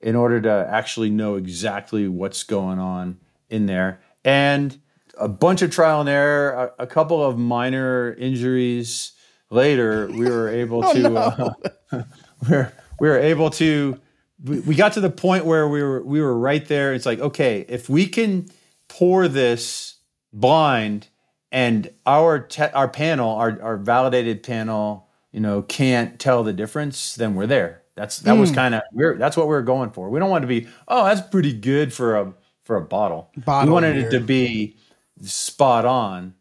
in 0.00 0.14
order 0.14 0.40
to 0.40 0.68
actually 0.70 1.10
know 1.10 1.34
exactly 1.34 2.06
what's 2.06 2.44
going 2.44 2.78
on 2.78 3.18
in 3.50 3.66
there. 3.66 4.00
And 4.24 4.80
a 5.18 5.28
bunch 5.28 5.62
of 5.62 5.70
trial 5.70 6.00
and 6.00 6.08
error, 6.08 6.72
a, 6.78 6.84
a 6.84 6.86
couple 6.86 7.24
of 7.24 7.38
minor 7.38 8.14
injuries 8.14 9.12
later, 9.50 10.08
we 10.08 10.28
were 10.28 10.48
able 10.48 10.84
oh, 10.84 10.92
to 10.92 10.98
no. 11.00 11.16
uh, 11.16 12.02
we 12.48 12.56
we 13.00 13.08
were 13.08 13.18
able 13.18 13.50
to 13.50 14.00
we, 14.44 14.60
we 14.60 14.74
got 14.74 14.92
to 14.94 15.00
the 15.00 15.10
point 15.10 15.44
where 15.44 15.68
we 15.68 15.82
were 15.82 16.02
we 16.02 16.20
were 16.20 16.36
right 16.36 16.66
there. 16.66 16.94
It's 16.94 17.06
like, 17.06 17.20
okay, 17.20 17.64
if 17.68 17.88
we 17.88 18.06
can 18.06 18.48
pour 18.88 19.28
this 19.28 19.96
blind 20.32 21.08
and 21.50 21.90
our 22.06 22.40
te- 22.40 22.72
our 22.72 22.88
panel, 22.88 23.30
our 23.30 23.60
our 23.62 23.76
validated 23.76 24.42
panel, 24.42 25.08
you 25.32 25.40
know, 25.40 25.62
can't 25.62 26.18
tell 26.18 26.42
the 26.42 26.52
difference, 26.52 27.14
then 27.14 27.34
we're 27.34 27.46
there. 27.46 27.82
That's 27.94 28.20
that 28.20 28.36
mm. 28.36 28.40
was 28.40 28.50
hmm. 28.50 28.56
kind 28.56 28.74
of 28.74 28.82
we're 28.92 29.18
that's 29.18 29.36
what 29.36 29.48
we 29.48 29.54
are 29.54 29.62
going 29.62 29.90
for. 29.90 30.08
We 30.08 30.18
don't 30.18 30.30
want 30.30 30.42
to 30.42 30.48
be, 30.48 30.66
oh, 30.88 31.04
that's 31.04 31.20
pretty 31.20 31.52
good 31.52 31.92
for 31.92 32.16
a 32.16 32.32
for 32.62 32.76
a 32.76 32.82
bottle. 32.82 33.30
bottle 33.44 33.68
we 33.68 33.72
wanted 33.74 33.96
here. 33.96 34.08
it 34.08 34.10
to 34.12 34.20
be 34.20 34.76
spot 35.22 35.84
on, 35.84 36.34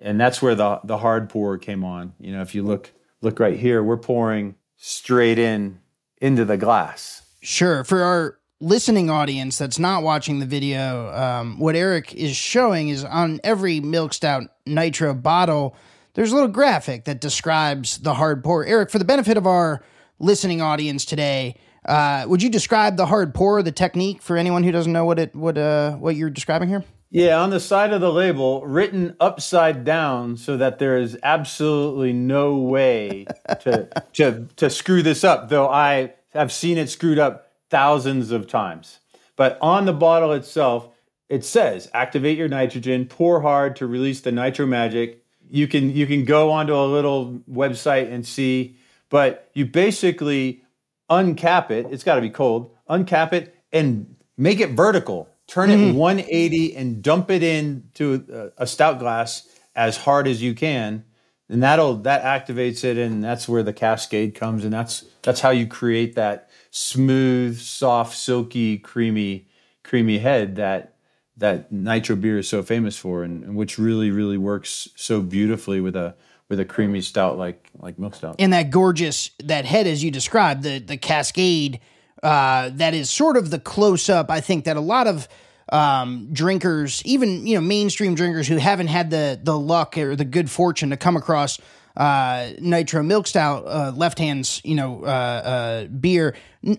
and 0.00 0.20
that's 0.20 0.42
where 0.42 0.54
the 0.54 0.80
the 0.84 0.98
hard 0.98 1.30
pour 1.30 1.58
came 1.58 1.84
on. 1.84 2.14
You 2.18 2.32
know, 2.32 2.42
if 2.42 2.54
you 2.54 2.62
look 2.62 2.92
look 3.20 3.40
right 3.40 3.58
here, 3.58 3.82
we're 3.82 3.96
pouring 3.96 4.56
straight 4.76 5.38
in 5.38 5.80
into 6.20 6.44
the 6.44 6.56
glass. 6.56 7.22
Sure. 7.40 7.84
For 7.84 8.02
our 8.02 8.38
listening 8.60 9.10
audience 9.10 9.58
that's 9.58 9.78
not 9.78 10.02
watching 10.02 10.38
the 10.38 10.46
video, 10.46 11.12
um, 11.12 11.58
what 11.58 11.76
Eric 11.76 12.14
is 12.14 12.34
showing 12.36 12.88
is 12.88 13.04
on 13.04 13.40
every 13.44 13.80
milk 13.80 14.14
stout 14.14 14.44
nitro 14.66 15.12
bottle, 15.12 15.76
there's 16.14 16.32
a 16.32 16.34
little 16.34 16.50
graphic 16.50 17.04
that 17.04 17.20
describes 17.20 17.98
the 17.98 18.14
hard 18.14 18.42
pour. 18.42 18.64
Eric, 18.64 18.90
for 18.90 18.98
the 18.98 19.04
benefit 19.04 19.36
of 19.36 19.46
our 19.46 19.82
listening 20.18 20.62
audience 20.62 21.04
today, 21.04 21.56
uh, 21.86 22.24
would 22.26 22.42
you 22.42 22.48
describe 22.48 22.96
the 22.96 23.06
hard 23.06 23.34
pour, 23.34 23.62
the 23.62 23.72
technique 23.72 24.22
for 24.22 24.36
anyone 24.36 24.64
who 24.64 24.72
doesn't 24.72 24.92
know 24.92 25.04
what 25.04 25.18
it 25.18 25.34
what 25.34 25.58
uh, 25.58 25.92
what 25.96 26.16
you're 26.16 26.30
describing 26.30 26.68
here? 26.68 26.84
Yeah, 27.14 27.40
on 27.40 27.50
the 27.50 27.60
side 27.60 27.92
of 27.92 28.00
the 28.00 28.12
label, 28.12 28.66
written 28.66 29.14
upside 29.20 29.84
down, 29.84 30.36
so 30.36 30.56
that 30.56 30.80
there 30.80 30.98
is 30.98 31.16
absolutely 31.22 32.12
no 32.12 32.56
way 32.56 33.26
to 33.60 33.88
to 34.14 34.48
to 34.56 34.68
screw 34.68 35.00
this 35.00 35.22
up. 35.22 35.48
Though 35.48 35.68
I 35.68 36.14
have 36.30 36.50
seen 36.50 36.76
it 36.76 36.90
screwed 36.90 37.20
up 37.20 37.52
thousands 37.70 38.32
of 38.32 38.48
times. 38.48 38.98
But 39.36 39.58
on 39.62 39.84
the 39.84 39.92
bottle 39.92 40.32
itself, 40.32 40.88
it 41.28 41.44
says 41.44 41.88
activate 41.94 42.36
your 42.36 42.48
nitrogen, 42.48 43.06
pour 43.06 43.40
hard 43.40 43.76
to 43.76 43.86
release 43.86 44.20
the 44.20 44.32
nitro 44.32 44.66
magic. 44.66 45.22
You 45.48 45.68
can 45.68 45.94
you 45.94 46.08
can 46.08 46.24
go 46.24 46.50
onto 46.50 46.74
a 46.74 46.84
little 46.84 47.40
website 47.48 48.12
and 48.12 48.26
see, 48.26 48.76
but 49.08 49.52
you 49.54 49.66
basically 49.66 50.64
uncap 51.08 51.70
it. 51.70 51.86
It's 51.92 52.02
got 52.02 52.16
to 52.16 52.20
be 52.20 52.30
cold. 52.30 52.74
Uncap 52.90 53.32
it 53.32 53.54
and 53.72 54.16
make 54.36 54.58
it 54.58 54.70
vertical. 54.70 55.28
Turn 55.46 55.68
mm. 55.68 55.72
it 55.72 55.76
mm-hmm. 55.76 55.96
180 55.98 56.76
and 56.76 57.02
dump 57.02 57.30
it 57.30 57.42
into 57.42 58.52
a, 58.58 58.62
a 58.62 58.66
stout 58.66 58.98
glass 58.98 59.48
as 59.76 59.98
hard 59.98 60.26
as 60.26 60.42
you 60.42 60.54
can, 60.54 61.04
and 61.48 61.62
that'll 61.62 61.96
that 61.96 62.22
activates 62.22 62.84
it, 62.84 62.96
and 62.96 63.22
that's 63.22 63.48
where 63.48 63.62
the 63.62 63.72
cascade 63.72 64.34
comes, 64.34 64.64
and 64.64 64.72
that's 64.72 65.04
that's 65.22 65.40
how 65.40 65.50
you 65.50 65.66
create 65.66 66.14
that 66.14 66.48
smooth, 66.70 67.58
soft, 67.58 68.16
silky, 68.16 68.78
creamy, 68.78 69.48
creamy 69.82 70.18
head 70.18 70.56
that 70.56 70.96
that 71.36 71.70
nitro 71.72 72.16
beer 72.16 72.38
is 72.38 72.48
so 72.48 72.62
famous 72.62 72.96
for, 72.96 73.24
and, 73.24 73.44
and 73.44 73.56
which 73.56 73.78
really 73.78 74.10
really 74.10 74.38
works 74.38 74.88
so 74.96 75.20
beautifully 75.20 75.80
with 75.80 75.96
a 75.96 76.14
with 76.48 76.60
a 76.60 76.64
creamy 76.64 77.00
stout 77.00 77.36
like 77.36 77.68
like 77.78 77.98
milk 77.98 78.14
stout. 78.14 78.36
And 78.38 78.52
that 78.52 78.70
gorgeous 78.70 79.30
that 79.42 79.64
head 79.64 79.86
as 79.86 80.02
you 80.02 80.10
described, 80.10 80.62
the 80.62 80.78
the 80.78 80.96
cascade 80.96 81.80
uh, 82.24 82.70
that 82.74 82.94
is 82.94 83.10
sort 83.10 83.36
of 83.36 83.50
the 83.50 83.60
close 83.60 84.08
up. 84.08 84.30
I 84.30 84.40
think 84.40 84.64
that 84.64 84.76
a 84.76 84.80
lot 84.80 85.06
of 85.06 85.28
um, 85.70 86.30
drinkers, 86.32 87.02
even 87.04 87.46
you 87.46 87.54
know 87.54 87.60
mainstream 87.60 88.14
drinkers 88.14 88.48
who 88.48 88.56
haven't 88.56 88.88
had 88.88 89.10
the 89.10 89.38
the 89.42 89.58
luck 89.58 89.96
or 89.96 90.16
the 90.16 90.24
good 90.24 90.50
fortune 90.50 90.90
to 90.90 90.96
come 90.96 91.16
across 91.16 91.60
uh, 91.96 92.50
nitro 92.60 93.02
milk 93.02 93.26
stout, 93.26 93.64
uh, 93.66 93.92
left 93.94 94.18
hands, 94.18 94.60
you 94.64 94.74
know, 94.74 95.04
uh, 95.04 95.06
uh, 95.06 95.84
beer, 95.86 96.34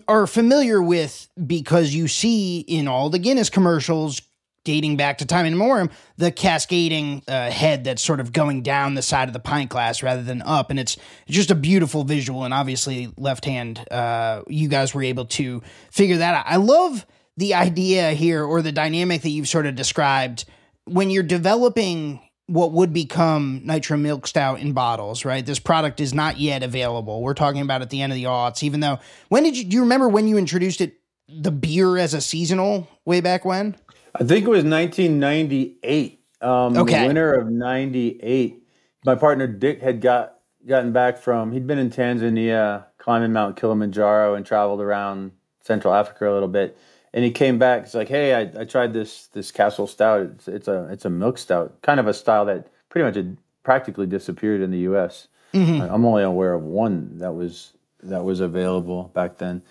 are 0.08 0.26
familiar 0.26 0.82
with 0.82 1.28
because 1.46 1.94
you 1.94 2.08
see 2.08 2.60
in 2.60 2.88
all 2.88 3.08
the 3.08 3.18
Guinness 3.18 3.48
commercials 3.48 4.20
dating 4.66 4.96
back 4.96 5.18
to 5.18 5.24
time 5.24 5.46
immemorial, 5.46 5.88
the 6.18 6.32
cascading 6.32 7.22
uh, 7.28 7.50
head 7.50 7.84
that's 7.84 8.02
sort 8.02 8.18
of 8.18 8.32
going 8.32 8.62
down 8.62 8.94
the 8.94 9.00
side 9.00 9.28
of 9.28 9.32
the 9.32 9.40
pint 9.40 9.70
glass 9.70 10.02
rather 10.02 10.22
than 10.22 10.42
up, 10.42 10.68
and 10.70 10.78
it's, 10.78 10.96
it's 11.26 11.36
just 11.36 11.50
a 11.52 11.54
beautiful 11.54 12.02
visual. 12.04 12.44
And 12.44 12.52
obviously, 12.52 13.14
left 13.16 13.44
hand, 13.44 13.86
uh, 13.90 14.42
you 14.48 14.68
guys 14.68 14.92
were 14.92 15.04
able 15.04 15.24
to 15.26 15.62
figure 15.90 16.18
that 16.18 16.34
out. 16.34 16.44
I 16.46 16.56
love 16.56 17.06
the 17.36 17.54
idea 17.54 18.10
here 18.10 18.44
or 18.44 18.60
the 18.60 18.72
dynamic 18.72 19.22
that 19.22 19.30
you've 19.30 19.48
sort 19.48 19.66
of 19.66 19.76
described 19.76 20.44
when 20.84 21.10
you're 21.10 21.22
developing 21.22 22.20
what 22.48 22.72
would 22.72 22.92
become 22.92 23.60
nitro 23.64 23.96
milk 23.96 24.26
stout 24.26 24.60
in 24.60 24.72
bottles, 24.72 25.24
right? 25.24 25.46
This 25.46 25.58
product 25.58 26.00
is 26.00 26.12
not 26.12 26.38
yet 26.38 26.62
available. 26.62 27.22
We're 27.22 27.34
talking 27.34 27.60
about 27.60 27.82
at 27.82 27.90
the 27.90 28.02
end 28.02 28.12
of 28.12 28.16
the 28.16 28.24
aughts, 28.24 28.62
even 28.62 28.80
though 28.80 28.98
when 29.28 29.44
did 29.44 29.56
you 29.56 29.64
do 29.64 29.76
you 29.76 29.82
remember 29.82 30.08
when 30.08 30.26
you 30.26 30.38
introduced 30.38 30.80
it 30.80 31.00
the 31.28 31.50
beer 31.50 31.98
as 31.98 32.14
a 32.14 32.20
seasonal 32.20 32.88
way 33.04 33.20
back 33.20 33.44
when? 33.44 33.76
I 34.20 34.24
think 34.24 34.46
it 34.46 34.50
was 34.50 34.64
1998. 34.64 36.20
Um, 36.40 36.76
okay. 36.76 37.06
winter 37.06 37.32
of 37.32 37.48
98. 37.48 38.62
My 39.04 39.14
partner 39.14 39.46
Dick 39.46 39.80
had 39.80 40.00
got 40.00 40.34
gotten 40.66 40.92
back 40.92 41.18
from 41.18 41.52
he'd 41.52 41.66
been 41.66 41.78
in 41.78 41.90
Tanzania 41.90 42.86
climbing 42.98 43.32
Mount 43.32 43.56
Kilimanjaro 43.56 44.34
and 44.34 44.44
traveled 44.44 44.80
around 44.80 45.30
Central 45.62 45.94
Africa 45.94 46.28
a 46.28 46.34
little 46.34 46.48
bit 46.48 46.76
and 47.16 47.24
he 47.24 47.30
came 47.30 47.58
back. 47.58 47.84
He's 47.84 47.94
like, 47.94 48.08
"Hey, 48.08 48.34
I, 48.34 48.60
I 48.60 48.64
tried 48.64 48.92
this 48.92 49.28
this 49.28 49.50
Castle 49.50 49.86
Stout. 49.86 50.20
It's, 50.20 50.48
it's, 50.48 50.68
a 50.68 50.86
it's 50.92 51.06
a 51.06 51.10
milk 51.10 51.38
stout, 51.38 51.80
kind 51.80 51.98
of 51.98 52.06
a 52.06 52.14
style 52.14 52.44
that 52.44 52.68
pretty 52.90 53.06
much 53.06 53.16
had 53.16 53.38
practically 53.62 54.06
disappeared 54.06 54.60
in 54.60 54.70
the 54.70 54.80
U.S. 54.80 55.28
Mm-hmm. 55.54 55.90
I'm 55.90 56.04
only 56.04 56.22
aware 56.22 56.52
of 56.52 56.62
one 56.62 57.18
that 57.18 57.32
was 57.32 57.72
that 58.02 58.22
was 58.22 58.40
available 58.40 59.10
back 59.14 59.38
then, 59.38 59.62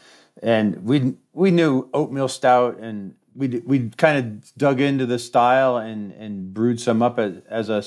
and 0.42 0.84
we 0.84 1.14
we 1.34 1.52
knew 1.52 1.88
oatmeal 1.94 2.28
stout, 2.28 2.80
and 2.80 3.14
we 3.36 3.62
we 3.66 3.90
kind 3.90 4.18
of 4.18 4.56
dug 4.58 4.80
into 4.82 5.06
the 5.06 5.20
style 5.20 5.78
and 5.78 6.12
and 6.14 6.54
brewed 6.54 6.80
some 6.80 7.02
up 7.02 7.20
as, 7.20 7.70
as 7.70 7.70
a 7.70 7.84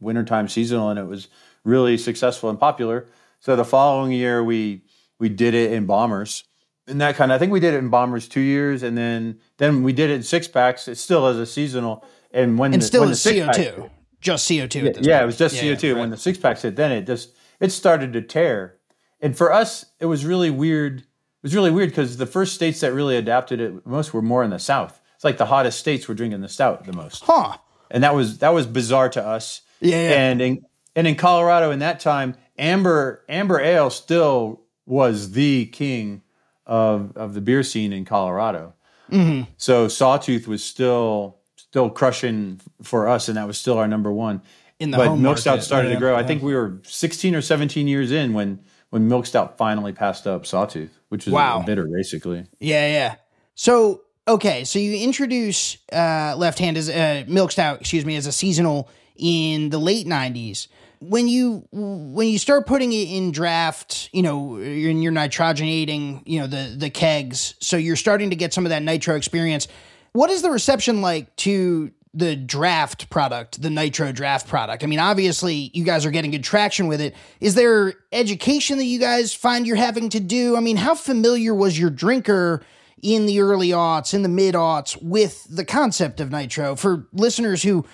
wintertime 0.00 0.48
seasonal, 0.48 0.88
and 0.88 0.98
it 0.98 1.06
was 1.06 1.28
really 1.64 1.98
successful 1.98 2.50
and 2.50 2.58
popular. 2.58 3.06
So 3.40 3.54
the 3.56 3.64
following 3.64 4.12
year, 4.12 4.42
we 4.42 4.82
we 5.18 5.28
did 5.28 5.54
it 5.54 5.72
in 5.72 5.86
bombers 5.86 6.44
and 6.86 7.00
that 7.00 7.16
kind 7.16 7.30
of. 7.32 7.36
I 7.36 7.38
think 7.38 7.52
we 7.52 7.60
did 7.60 7.74
it 7.74 7.78
in 7.78 7.88
bombers 7.88 8.28
two 8.28 8.40
years, 8.40 8.82
and 8.82 8.96
then 8.96 9.38
then 9.58 9.82
we 9.82 9.92
did 9.92 10.10
it 10.10 10.14
in 10.14 10.22
six 10.22 10.48
packs. 10.48 10.88
It's 10.88 11.00
still 11.00 11.26
as 11.26 11.36
a 11.36 11.46
seasonal, 11.46 12.04
and 12.30 12.58
when 12.58 12.72
and 12.72 12.82
the, 12.82 12.86
still 12.86 13.02
when 13.02 13.10
the 13.10 13.16
CO 13.16 13.52
two, 13.52 13.90
just 14.20 14.48
CO 14.48 14.66
two. 14.66 14.84
Yeah, 14.84 14.92
yeah 15.00 15.22
it 15.22 15.26
was 15.26 15.36
just 15.36 15.58
CO 15.58 15.74
two. 15.74 15.88
Yeah, 15.88 15.92
right. 15.94 16.00
When 16.00 16.10
the 16.10 16.16
six 16.16 16.38
packs 16.38 16.62
hit, 16.62 16.76
then 16.76 16.92
it 16.92 17.06
just 17.06 17.30
it 17.60 17.72
started 17.72 18.12
to 18.12 18.22
tear. 18.22 18.78
And 19.20 19.36
for 19.36 19.52
us, 19.52 19.86
it 19.98 20.06
was 20.06 20.24
really 20.24 20.50
weird. 20.50 21.04
It 21.46 21.50
was 21.50 21.54
really 21.54 21.70
weird 21.70 21.90
because 21.90 22.16
the 22.16 22.26
first 22.26 22.56
states 22.56 22.80
that 22.80 22.92
really 22.92 23.16
adapted 23.16 23.60
it 23.60 23.86
most 23.86 24.12
were 24.12 24.20
more 24.20 24.42
in 24.42 24.50
the 24.50 24.58
south. 24.58 25.00
It's 25.14 25.22
like 25.22 25.36
the 25.36 25.46
hottest 25.46 25.78
states 25.78 26.08
were 26.08 26.14
drinking 26.14 26.40
the 26.40 26.48
stout 26.48 26.84
the 26.86 26.92
most. 26.92 27.22
Huh. 27.22 27.56
And 27.88 28.02
that 28.02 28.16
was 28.16 28.38
that 28.38 28.48
was 28.48 28.66
bizarre 28.66 29.08
to 29.10 29.24
us. 29.24 29.60
Yeah. 29.78 29.94
yeah. 29.94 30.10
And 30.10 30.40
in 30.40 30.66
and 30.96 31.06
in 31.06 31.14
Colorado 31.14 31.70
in 31.70 31.78
that 31.78 32.00
time, 32.00 32.34
amber 32.58 33.24
amber 33.28 33.60
ale 33.60 33.90
still 33.90 34.62
was 34.86 35.30
the 35.30 35.66
king 35.66 36.22
of 36.66 37.16
of 37.16 37.34
the 37.34 37.40
beer 37.40 37.62
scene 37.62 37.92
in 37.92 38.04
Colorado. 38.04 38.74
Mm-hmm. 39.12 39.48
So 39.56 39.86
Sawtooth 39.86 40.48
was 40.48 40.64
still 40.64 41.38
still 41.54 41.90
crushing 41.90 42.60
for 42.82 43.06
us, 43.06 43.28
and 43.28 43.36
that 43.36 43.46
was 43.46 43.56
still 43.56 43.78
our 43.78 43.86
number 43.86 44.10
one. 44.10 44.42
In 44.80 44.90
the 44.90 44.96
but 44.96 45.10
Milk 45.10 45.20
market, 45.20 45.40
Stout 45.42 45.62
started 45.62 45.90
yeah, 45.90 45.94
to 45.94 46.00
grow. 46.00 46.12
Yeah. 46.14 46.18
I 46.18 46.24
think 46.24 46.42
we 46.42 46.56
were 46.56 46.80
16 46.82 47.36
or 47.36 47.40
17 47.40 47.86
years 47.86 48.10
in 48.10 48.32
when 48.32 48.64
when 48.90 49.06
Milk 49.06 49.26
Stout 49.26 49.56
finally 49.56 49.92
passed 49.92 50.26
up 50.26 50.44
Sawtooth, 50.44 50.95
which 51.08 51.26
is 51.26 51.32
wow. 51.32 51.62
bitter, 51.62 51.86
basically. 51.86 52.46
Yeah, 52.60 52.86
yeah. 52.86 53.14
So 53.54 54.02
okay, 54.28 54.64
so 54.64 54.78
you 54.78 54.96
introduce 54.96 55.78
uh, 55.92 56.34
Left 56.36 56.58
Hand 56.58 56.76
as 56.76 56.88
uh, 56.88 57.24
Milk 57.26 57.52
Stout, 57.52 57.80
excuse 57.80 58.04
me, 58.04 58.16
as 58.16 58.26
a 58.26 58.32
seasonal 58.32 58.88
in 59.16 59.70
the 59.70 59.78
late 59.78 60.06
90s 60.06 60.68
when 61.00 61.28
you 61.28 61.66
when 61.72 62.28
you 62.28 62.38
start 62.38 62.66
putting 62.66 62.92
it 62.92 63.08
in 63.08 63.30
draft, 63.30 64.08
you 64.12 64.22
know, 64.22 64.56
and 64.56 65.02
you're 65.02 65.12
nitrogenating, 65.12 66.22
you 66.24 66.40
know, 66.40 66.46
the 66.46 66.74
the 66.76 66.90
kegs, 66.90 67.54
so 67.60 67.76
you're 67.76 67.96
starting 67.96 68.30
to 68.30 68.36
get 68.36 68.52
some 68.52 68.64
of 68.64 68.70
that 68.70 68.82
nitro 68.82 69.16
experience. 69.16 69.68
What 70.12 70.30
is 70.30 70.42
the 70.42 70.50
reception 70.50 71.02
like 71.02 71.34
to 71.36 71.90
the 72.16 72.34
draft 72.34 73.10
product, 73.10 73.60
the 73.60 73.70
nitro 73.70 74.12
draft 74.12 74.48
product? 74.48 74.82
I 74.82 74.86
mean, 74.86 74.98
obviously, 74.98 75.70
you 75.74 75.84
guys 75.84 76.06
are 76.06 76.10
getting 76.10 76.30
good 76.30 76.44
traction 76.44 76.86
with 76.86 77.00
it. 77.00 77.14
Is 77.40 77.54
there 77.54 77.94
education 78.12 78.78
that 78.78 78.84
you 78.84 78.98
guys 78.98 79.34
find 79.34 79.66
you're 79.66 79.76
having 79.76 80.08
to 80.10 80.20
do? 80.20 80.56
I 80.56 80.60
mean, 80.60 80.76
how 80.76 80.94
familiar 80.94 81.54
was 81.54 81.78
your 81.78 81.90
drinker 81.90 82.62
in 83.02 83.26
the 83.26 83.40
early 83.40 83.68
aughts, 83.68 84.14
in 84.14 84.22
the 84.22 84.28
mid 84.28 84.54
aughts, 84.54 85.00
with 85.02 85.46
the 85.48 85.64
concept 85.64 86.20
of 86.20 86.30
nitro? 86.30 86.74
For 86.74 87.06
listeners 87.12 87.62
who 87.62 87.84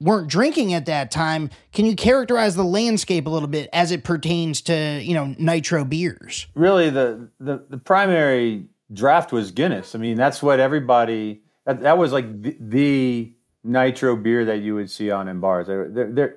weren't 0.00 0.28
drinking 0.28 0.74
at 0.74 0.86
that 0.86 1.10
time. 1.10 1.50
Can 1.72 1.84
you 1.84 1.96
characterize 1.96 2.54
the 2.54 2.64
landscape 2.64 3.26
a 3.26 3.30
little 3.30 3.48
bit 3.48 3.68
as 3.72 3.90
it 3.90 4.04
pertains 4.04 4.62
to 4.62 5.00
you 5.02 5.14
know 5.14 5.34
nitro 5.38 5.84
beers? 5.84 6.46
Really, 6.54 6.90
the 6.90 7.28
the, 7.40 7.64
the 7.68 7.78
primary 7.78 8.66
draft 8.92 9.32
was 9.32 9.50
Guinness. 9.50 9.94
I 9.94 9.98
mean, 9.98 10.16
that's 10.16 10.42
what 10.42 10.60
everybody 10.60 11.42
that, 11.68 11.82
that 11.82 11.98
was 11.98 12.12
like 12.12 12.42
the, 12.42 12.56
the, 12.58 13.32
nitro 13.68 14.16
beer 14.16 14.44
that 14.46 14.58
you 14.58 14.74
would 14.74 14.90
see 14.90 15.10
on 15.10 15.28
in 15.28 15.40
bars. 15.40 15.66
There, 15.66 15.88
there, 15.88 16.10
there, 16.10 16.36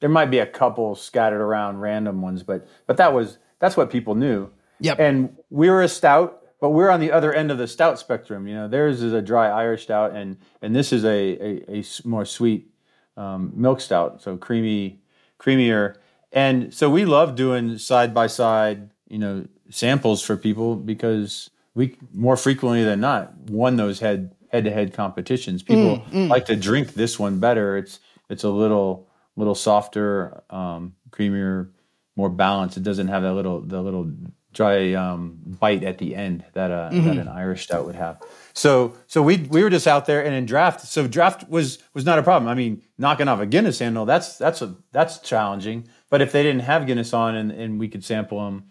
there 0.00 0.08
might 0.08 0.30
be 0.30 0.38
a 0.38 0.46
couple 0.46 0.94
scattered 0.94 1.40
around 1.40 1.78
random 1.78 2.22
ones, 2.22 2.42
but 2.42 2.66
but 2.86 2.96
that 2.96 3.12
was 3.12 3.38
that's 3.58 3.76
what 3.76 3.90
people 3.90 4.14
knew. 4.14 4.50
Yep. 4.80 4.98
And 4.98 5.36
we 5.50 5.68
were 5.68 5.82
a 5.82 5.88
stout, 5.88 6.42
but 6.60 6.70
we're 6.70 6.90
on 6.90 7.00
the 7.00 7.12
other 7.12 7.32
end 7.34 7.50
of 7.50 7.58
the 7.58 7.68
stout 7.68 7.98
spectrum. 7.98 8.48
You 8.48 8.54
know, 8.54 8.68
theirs 8.68 9.02
is 9.02 9.12
a 9.12 9.20
dry 9.20 9.48
Irish 9.48 9.84
stout, 9.84 10.16
and 10.16 10.38
and 10.62 10.74
this 10.74 10.92
is 10.92 11.04
a 11.04 11.68
a, 11.68 11.80
a 11.80 11.84
more 12.04 12.24
sweet 12.24 12.70
um, 13.16 13.52
milk 13.54 13.80
stout, 13.80 14.22
so 14.22 14.36
creamy, 14.36 15.02
creamier. 15.38 15.96
And 16.32 16.72
so 16.72 16.88
we 16.88 17.04
love 17.04 17.34
doing 17.34 17.76
side 17.76 18.14
by 18.14 18.28
side, 18.28 18.90
you 19.08 19.18
know, 19.18 19.46
samples 19.68 20.22
for 20.22 20.36
people 20.36 20.76
because 20.76 21.50
we 21.74 21.96
more 22.14 22.36
frequently 22.36 22.84
than 22.84 23.00
not 23.00 23.34
won 23.50 23.76
those 23.76 24.00
head 24.00 24.34
head 24.50 24.64
to 24.64 24.70
head 24.70 24.92
competitions. 24.92 25.62
People 25.62 25.98
mm, 25.98 26.10
mm. 26.10 26.28
like 26.28 26.46
to 26.46 26.56
drink 26.56 26.94
this 26.94 27.18
one 27.18 27.40
better. 27.40 27.76
It's 27.76 28.00
it's 28.28 28.44
a 28.44 28.50
little 28.50 29.08
little 29.36 29.54
softer, 29.54 30.42
um, 30.50 30.94
creamier, 31.10 31.70
more 32.16 32.28
balanced. 32.28 32.76
It 32.76 32.82
doesn't 32.82 33.08
have 33.08 33.22
that 33.22 33.34
little 33.34 33.60
the 33.60 33.80
little 33.80 34.10
dry 34.52 34.94
um, 34.94 35.38
bite 35.44 35.84
at 35.84 35.98
the 35.98 36.16
end 36.16 36.44
that 36.54 36.70
uh, 36.70 36.90
mm-hmm. 36.90 37.06
that 37.06 37.18
an 37.18 37.28
Irish 37.28 37.64
stout 37.64 37.86
would 37.86 37.94
have. 37.94 38.20
So 38.52 38.94
so 39.06 39.22
we 39.22 39.38
we 39.38 39.62
were 39.62 39.70
just 39.70 39.86
out 39.86 40.06
there 40.06 40.24
and 40.24 40.34
in 40.34 40.46
draft. 40.46 40.80
So 40.82 41.06
draft 41.06 41.48
was 41.48 41.78
was 41.94 42.04
not 42.04 42.18
a 42.18 42.22
problem. 42.22 42.48
I 42.48 42.54
mean, 42.54 42.82
knocking 42.98 43.28
off 43.28 43.40
a 43.40 43.46
Guinness 43.46 43.78
handle 43.78 44.04
that's 44.06 44.36
that's 44.36 44.62
a 44.62 44.74
that's 44.92 45.18
challenging. 45.18 45.88
But 46.10 46.22
if 46.22 46.32
they 46.32 46.42
didn't 46.42 46.62
have 46.62 46.86
Guinness 46.86 47.14
on 47.14 47.36
and, 47.36 47.52
and 47.52 47.78
we 47.78 47.88
could 47.88 48.04
sample 48.04 48.44
them, 48.44 48.64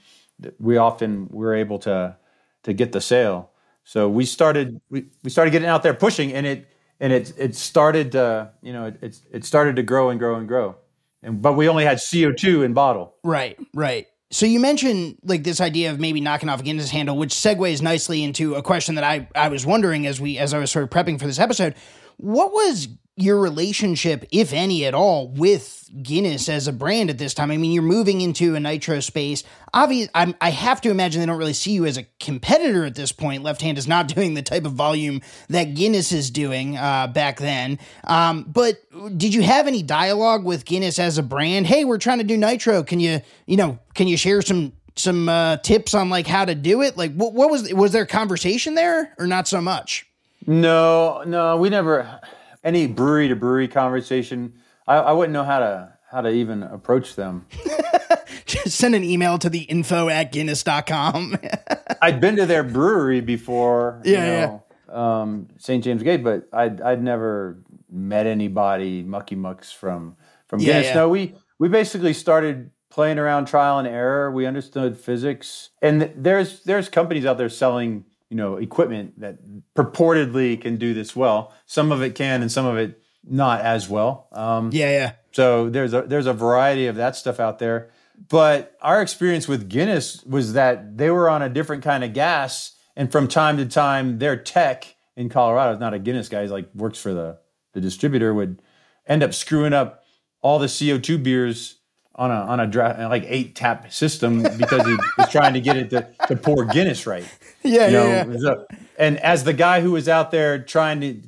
we 0.60 0.78
often 0.78 1.30
were 1.30 1.56
able 1.56 1.80
to 1.80 2.18
to 2.64 2.74
get 2.74 2.92
the 2.92 3.02
sale. 3.02 3.49
So 3.90 4.08
we 4.08 4.24
started 4.24 4.80
we, 4.92 5.08
we 5.24 5.32
started 5.32 5.50
getting 5.50 5.68
out 5.68 5.82
there 5.82 5.96
pushing 5.96 6.32
and 6.32 6.46
it 6.46 6.68
and 7.00 7.12
it 7.12 7.34
it 7.40 7.56
started 7.56 8.16
uh, 8.16 8.50
you 8.62 8.72
know 8.72 8.86
it, 8.86 9.00
it 9.02 9.20
it 9.32 9.46
started 9.46 9.78
to 9.78 9.82
grow 9.82 10.12
and 10.12 10.20
grow 10.20 10.36
and 10.36 10.48
grow. 10.48 10.76
And 11.24 11.42
but 11.42 11.54
we 11.54 11.68
only 11.68 11.86
had 11.86 11.98
CO2 11.98 12.64
in 12.64 12.76
bottle. 12.76 13.16
Right, 13.24 13.58
right. 13.74 14.06
So 14.30 14.46
you 14.46 14.60
mentioned 14.60 15.18
like 15.24 15.44
this 15.44 15.60
idea 15.60 15.90
of 15.90 16.00
maybe 16.00 16.22
knocking 16.22 16.50
off 16.50 16.60
a 16.60 16.64
Guinness 16.64 16.92
handle, 16.92 17.18
which 17.18 17.32
segues 17.32 17.82
nicely 17.82 18.24
into 18.24 18.54
a 18.54 18.62
question 18.62 18.94
that 18.94 19.04
I 19.04 19.28
I 19.34 19.48
was 19.48 19.66
wondering 19.66 20.06
as 20.06 20.22
we 20.22 20.38
as 20.38 20.54
I 20.54 20.60
was 20.60 20.70
sort 20.70 20.84
of 20.84 20.92
prepping 20.92 21.20
for 21.20 21.26
this 21.26 21.40
episode. 21.40 21.74
What 22.18 22.52
was 22.52 22.90
your 23.22 23.40
relationship, 23.40 24.26
if 24.32 24.54
any 24.54 24.86
at 24.86 24.94
all, 24.94 25.28
with 25.30 25.90
Guinness 26.02 26.48
as 26.48 26.68
a 26.68 26.74
brand 26.74 27.10
at 27.10 27.18
this 27.18 27.34
time? 27.34 27.52
I 27.52 27.58
mean, 27.58 27.72
you're 27.72 27.84
moving 27.84 28.22
into 28.22 28.56
a 28.56 28.60
nitro 28.60 29.00
space. 29.00 29.44
Obviously, 29.74 30.10
i 30.16 30.50
have 30.50 30.82
to 30.82 30.90
imagine 30.90 31.20
they 31.20 31.26
don't 31.26 31.38
really 31.38 31.54
see 31.54 31.72
you 31.72 31.86
as 31.86 31.98
a 31.98 32.04
competitor 32.20 32.86
at 32.86 32.96
this 32.96 33.12
point. 33.12 33.44
Left 33.44 33.62
Hand 33.62 33.78
is 33.78 33.88
not 33.88 34.08
doing 34.16 34.34
the 34.34 34.42
type 34.42 34.66
of 34.66 34.74
volume 34.74 35.22
that 35.50 35.76
Guinness 35.76 36.12
is 36.12 36.32
doing 36.32 36.78
uh, 36.78 37.08
back 37.08 37.40
then. 37.40 37.80
Um, 38.06 38.44
but 38.44 38.82
did 39.18 39.34
you 39.34 39.42
have 39.42 39.68
any 39.68 39.84
dialogue 39.84 40.46
with 40.46 40.66
Guinness 40.66 41.00
as 41.00 41.18
a 41.18 41.24
brand? 41.24 41.68
Hey, 41.68 41.86
we're 41.86 41.98
trying 41.98 42.20
to 42.20 42.24
do 42.24 42.38
nitro. 42.38 42.84
Can 42.84 43.00
you, 43.00 43.22
you 43.46 43.58
know, 43.58 43.80
can 43.96 44.08
you 44.08 44.18
share 44.18 44.42
some 44.42 44.74
some 44.96 45.30
uh, 45.30 45.58
tips 45.58 45.94
on 45.94 46.10
like 46.10 46.28
how 46.28 46.46
to 46.46 46.56
do 46.56 46.82
it? 46.82 46.98
Like, 46.98 47.14
what, 47.14 47.34
what 47.34 47.50
was 47.50 47.74
was 47.74 47.92
there 47.92 48.06
conversation 48.06 48.76
there, 48.76 49.14
or 49.18 49.28
not 49.28 49.48
so 49.48 49.62
much? 49.62 50.06
No, 50.46 51.24
no, 51.26 51.58
we 51.58 51.70
never 51.70 52.20
any 52.64 52.88
brewery 52.88 53.28
to 53.30 53.36
brewery 53.36 53.68
conversation, 53.68 54.54
I, 54.88 54.96
I 54.98 55.12
wouldn't 55.12 55.34
know 55.34 55.44
how 55.44 55.60
to 55.60 55.94
how 56.12 56.22
to 56.22 56.30
even 56.30 56.64
approach 56.64 57.16
them. 57.16 57.46
Just 58.46 58.78
send 58.78 58.96
an 58.96 59.04
email 59.04 59.38
to 59.38 59.50
the 59.50 59.62
info 59.62 60.10
at 60.10 60.32
guinness.com. 60.32 61.38
I'd 62.02 62.20
been 62.20 62.36
to 62.38 62.48
their 62.48 62.64
brewery 62.64 63.22
before, 63.22 64.02
yeah, 64.04 64.12
you 64.12 64.26
know, 64.26 64.64
yeah. 64.88 65.22
Um, 65.22 65.48
St. 65.58 65.84
James 65.84 66.02
Gate, 66.02 66.24
but 66.24 66.50
I'd, 66.52 66.82
I'd 66.82 67.04
never 67.04 67.62
met 67.92 68.26
anybody 68.26 69.04
mucky 69.04 69.36
mucks 69.36 69.72
from, 69.72 70.16
from 70.48 70.60
Guinness. 70.60 70.86
Yeah, 70.86 70.90
yeah. 70.90 70.96
No, 70.96 71.10
we, 71.10 71.36
we 71.60 71.70
basically 71.70 72.14
started 72.14 72.72
playing 72.90 73.20
around 73.20 73.46
trial 73.46 73.78
and 73.78 73.88
error. 73.88 74.32
We 74.32 74.48
understood 74.48 74.98
physics 74.98 75.70
and 75.84 76.12
there's, 76.16 76.64
there's 76.64 76.90
companies 76.90 77.26
out 77.28 77.38
there 77.38 77.50
selling 77.50 78.06
you 78.30 78.38
know 78.38 78.56
equipment 78.56 79.20
that 79.20 79.40
purportedly 79.76 80.60
can 80.60 80.78
do 80.78 80.94
this 80.94 81.16
well. 81.16 81.54
Some 81.66 81.92
of 81.92 82.02
it 82.02 82.16
can, 82.16 82.42
and 82.42 82.52
some 82.52 82.66
of 82.66 82.78
it 82.78 83.02
not 83.24 83.62
as 83.62 83.90
well. 83.90 84.28
Um, 84.32 84.70
yeah, 84.74 84.92
yeah. 84.92 85.12
So 85.32 85.70
there's 85.70 85.94
a 85.94 86.04
there's 86.04 86.26
a 86.26 86.34
variety 86.34 86.88
of 86.88 86.96
that 86.96 87.16
stuff 87.16 87.40
out 87.40 87.60
there. 87.60 87.90
But 88.28 88.76
our 88.82 89.02
experience 89.02 89.48
with 89.48 89.70
Guinness 89.70 90.24
was 90.26 90.54
that 90.54 90.98
they 90.98 91.10
were 91.10 91.30
on 91.30 91.42
a 91.42 91.50
different 91.50 91.84
kind 91.84 92.04
of 92.04 92.14
gas, 92.14 92.76
and 92.96 93.12
from 93.12 93.28
time 93.28 93.58
to 93.58 93.66
time, 93.66 94.20
their 94.20 94.36
tech 94.36 94.96
in 95.16 95.30
Colorado 95.30 95.74
is 95.74 95.80
not 95.80 95.94
a 95.94 96.00
Guinness 96.00 96.30
guy. 96.30 96.42
He's 96.42 96.52
like 96.52 96.70
works 96.76 97.00
for 97.00 97.14
the 97.14 97.40
the 97.74 97.82
distributor 97.82 98.34
would 98.34 98.62
end 99.08 99.24
up 99.24 99.34
screwing 99.34 99.74
up 99.74 100.04
all 100.42 100.60
the 100.60 100.68
CO2 100.68 101.22
beers 101.22 101.79
on 102.20 102.32
a 102.32 102.34
on 102.34 102.60
a 102.60 103.08
like 103.08 103.24
eight 103.28 103.56
tap 103.56 103.92
system 103.92 104.44
because 104.58 104.86
he 104.86 104.98
was 105.18 105.30
trying 105.30 105.54
to 105.54 105.62
get 105.62 105.78
it 105.78 105.90
to, 105.90 106.08
to 106.28 106.36
pour 106.36 106.66
Guinness 106.66 107.08
right. 107.08 107.26
Yeah, 107.64 107.88
you 107.88 107.94
know? 107.94 108.08
yeah. 108.08 108.38
So, 108.40 108.66
and 108.98 109.18
as 109.20 109.46
the 109.46 109.54
guy 109.54 109.80
who 109.82 109.92
was 109.92 110.10
out 110.10 110.30
there 110.30 110.60
trying 110.60 111.00
to 111.02 111.22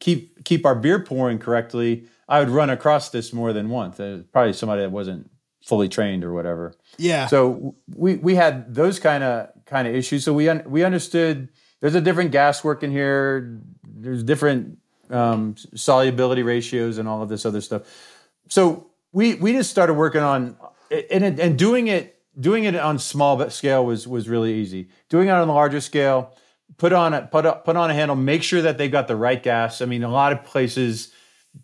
keep 0.00 0.44
keep 0.44 0.64
our 0.64 0.74
beer 0.74 1.00
pouring 1.00 1.38
correctly, 1.38 2.06
I 2.28 2.40
would 2.40 2.48
run 2.48 2.70
across 2.70 3.10
this 3.10 3.32
more 3.32 3.52
than 3.52 3.68
once. 3.68 4.00
Uh, 4.00 4.22
probably 4.32 4.54
somebody 4.54 4.82
that 4.82 4.90
wasn't 4.90 5.30
fully 5.62 5.88
trained 5.88 6.24
or 6.24 6.32
whatever. 6.32 6.74
Yeah. 6.96 7.26
So 7.26 7.74
we 7.94 8.16
we 8.16 8.34
had 8.34 8.74
those 8.74 8.98
kind 8.98 9.22
of 9.22 9.50
kind 9.66 9.86
of 9.86 9.94
issues. 9.94 10.24
So 10.24 10.32
we 10.32 10.48
un- 10.48 10.64
we 10.66 10.82
understood 10.82 11.50
there's 11.80 11.94
a 11.94 12.00
different 12.00 12.32
gas 12.32 12.64
working 12.64 12.90
here. 12.90 13.60
There's 13.86 14.22
different 14.22 14.78
um, 15.10 15.56
solubility 15.74 16.42
ratios 16.42 16.96
and 16.96 17.06
all 17.06 17.22
of 17.22 17.28
this 17.28 17.44
other 17.44 17.60
stuff. 17.60 17.82
So 18.48 18.88
we 19.12 19.34
we 19.34 19.52
just 19.52 19.70
started 19.70 19.94
working 19.94 20.22
on 20.22 20.56
and 21.10 21.38
and 21.38 21.58
doing 21.58 21.88
it 21.88 22.18
doing 22.38 22.64
it 22.64 22.74
on 22.74 22.98
small 22.98 23.48
scale 23.50 23.84
was 23.84 24.06
was 24.06 24.28
really 24.28 24.54
easy. 24.54 24.88
Doing 25.08 25.28
it 25.28 25.32
on 25.32 25.48
a 25.48 25.52
larger 25.52 25.80
scale, 25.80 26.34
put 26.76 26.92
on 26.92 27.14
a 27.14 27.22
put 27.22 27.46
up, 27.46 27.64
put 27.64 27.76
on 27.76 27.90
a 27.90 27.94
handle, 27.94 28.16
make 28.16 28.42
sure 28.42 28.62
that 28.62 28.78
they've 28.78 28.92
got 28.92 29.08
the 29.08 29.16
right 29.16 29.42
gas. 29.42 29.80
I 29.80 29.86
mean, 29.86 30.02
a 30.02 30.10
lot 30.10 30.32
of 30.32 30.44
places 30.44 31.12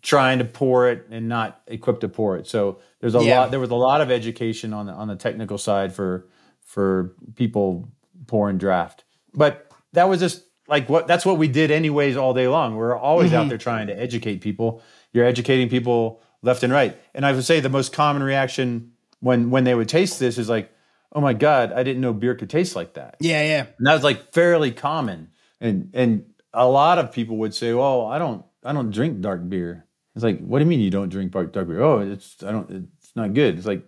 trying 0.01 0.39
to 0.39 0.45
pour 0.45 0.89
it 0.89 1.07
and 1.09 1.29
not 1.29 1.61
equipped 1.67 2.01
to 2.01 2.09
pour 2.09 2.37
it. 2.37 2.47
So 2.47 2.79
there's 2.99 3.15
a 3.15 3.23
yeah. 3.23 3.41
lot 3.41 3.51
there 3.51 3.59
was 3.59 3.69
a 3.69 3.75
lot 3.75 4.01
of 4.01 4.11
education 4.11 4.73
on 4.73 4.87
the 4.87 4.93
on 4.93 5.07
the 5.07 5.15
technical 5.15 5.57
side 5.57 5.93
for 5.93 6.27
for 6.63 7.15
people 7.35 7.87
pouring 8.27 8.57
draft. 8.57 9.03
But 9.33 9.71
that 9.93 10.09
was 10.09 10.19
just 10.19 10.43
like 10.67 10.89
what 10.89 11.07
that's 11.07 11.25
what 11.25 11.37
we 11.37 11.47
did 11.47 11.71
anyways 11.71 12.17
all 12.17 12.33
day 12.33 12.47
long. 12.47 12.75
We're 12.75 12.97
always 12.97 13.31
mm-hmm. 13.31 13.41
out 13.41 13.49
there 13.49 13.57
trying 13.57 13.87
to 13.87 13.99
educate 13.99 14.41
people. 14.41 14.81
You're 15.13 15.25
educating 15.25 15.69
people 15.69 16.21
left 16.45 16.63
and 16.63 16.71
right. 16.71 16.97
And 17.13 17.25
I 17.25 17.33
would 17.33 17.43
say 17.43 17.59
the 17.59 17.69
most 17.69 17.91
common 17.91 18.23
reaction 18.23 18.91
when 19.19 19.49
when 19.49 19.63
they 19.63 19.75
would 19.75 19.89
taste 19.89 20.19
this 20.19 20.37
is 20.37 20.47
like, 20.47 20.71
"Oh 21.11 21.19
my 21.19 21.33
god, 21.33 21.73
I 21.73 21.83
didn't 21.83 22.01
know 22.01 22.13
beer 22.13 22.35
could 22.35 22.49
taste 22.49 22.75
like 22.75 22.93
that." 22.93 23.17
Yeah, 23.19 23.43
yeah. 23.43 23.65
And 23.77 23.87
that 23.87 23.93
was 23.93 24.03
like 24.03 24.31
fairly 24.33 24.71
common. 24.71 25.29
And 25.59 25.89
and 25.93 26.25
a 26.53 26.67
lot 26.67 26.99
of 26.99 27.11
people 27.11 27.37
would 27.37 27.53
say, 27.53 27.73
"Well, 27.73 28.05
I 28.05 28.17
don't 28.19 28.45
I 28.63 28.71
don't 28.71 28.91
drink 28.91 29.21
dark 29.21 29.47
beer." 29.49 29.85
It's 30.15 30.23
like, 30.23 30.39
"What 30.39 30.59
do 30.59 30.65
you 30.65 30.69
mean 30.69 30.79
you 30.79 30.91
don't 30.91 31.09
drink 31.09 31.31
dark, 31.31 31.51
dark 31.51 31.67
beer?" 31.67 31.81
"Oh, 31.81 31.99
it's 31.99 32.41
I 32.43 32.51
don't 32.51 32.69
it's 32.69 33.15
not 33.15 33.33
good." 33.33 33.57
It's 33.57 33.67
like, 33.67 33.83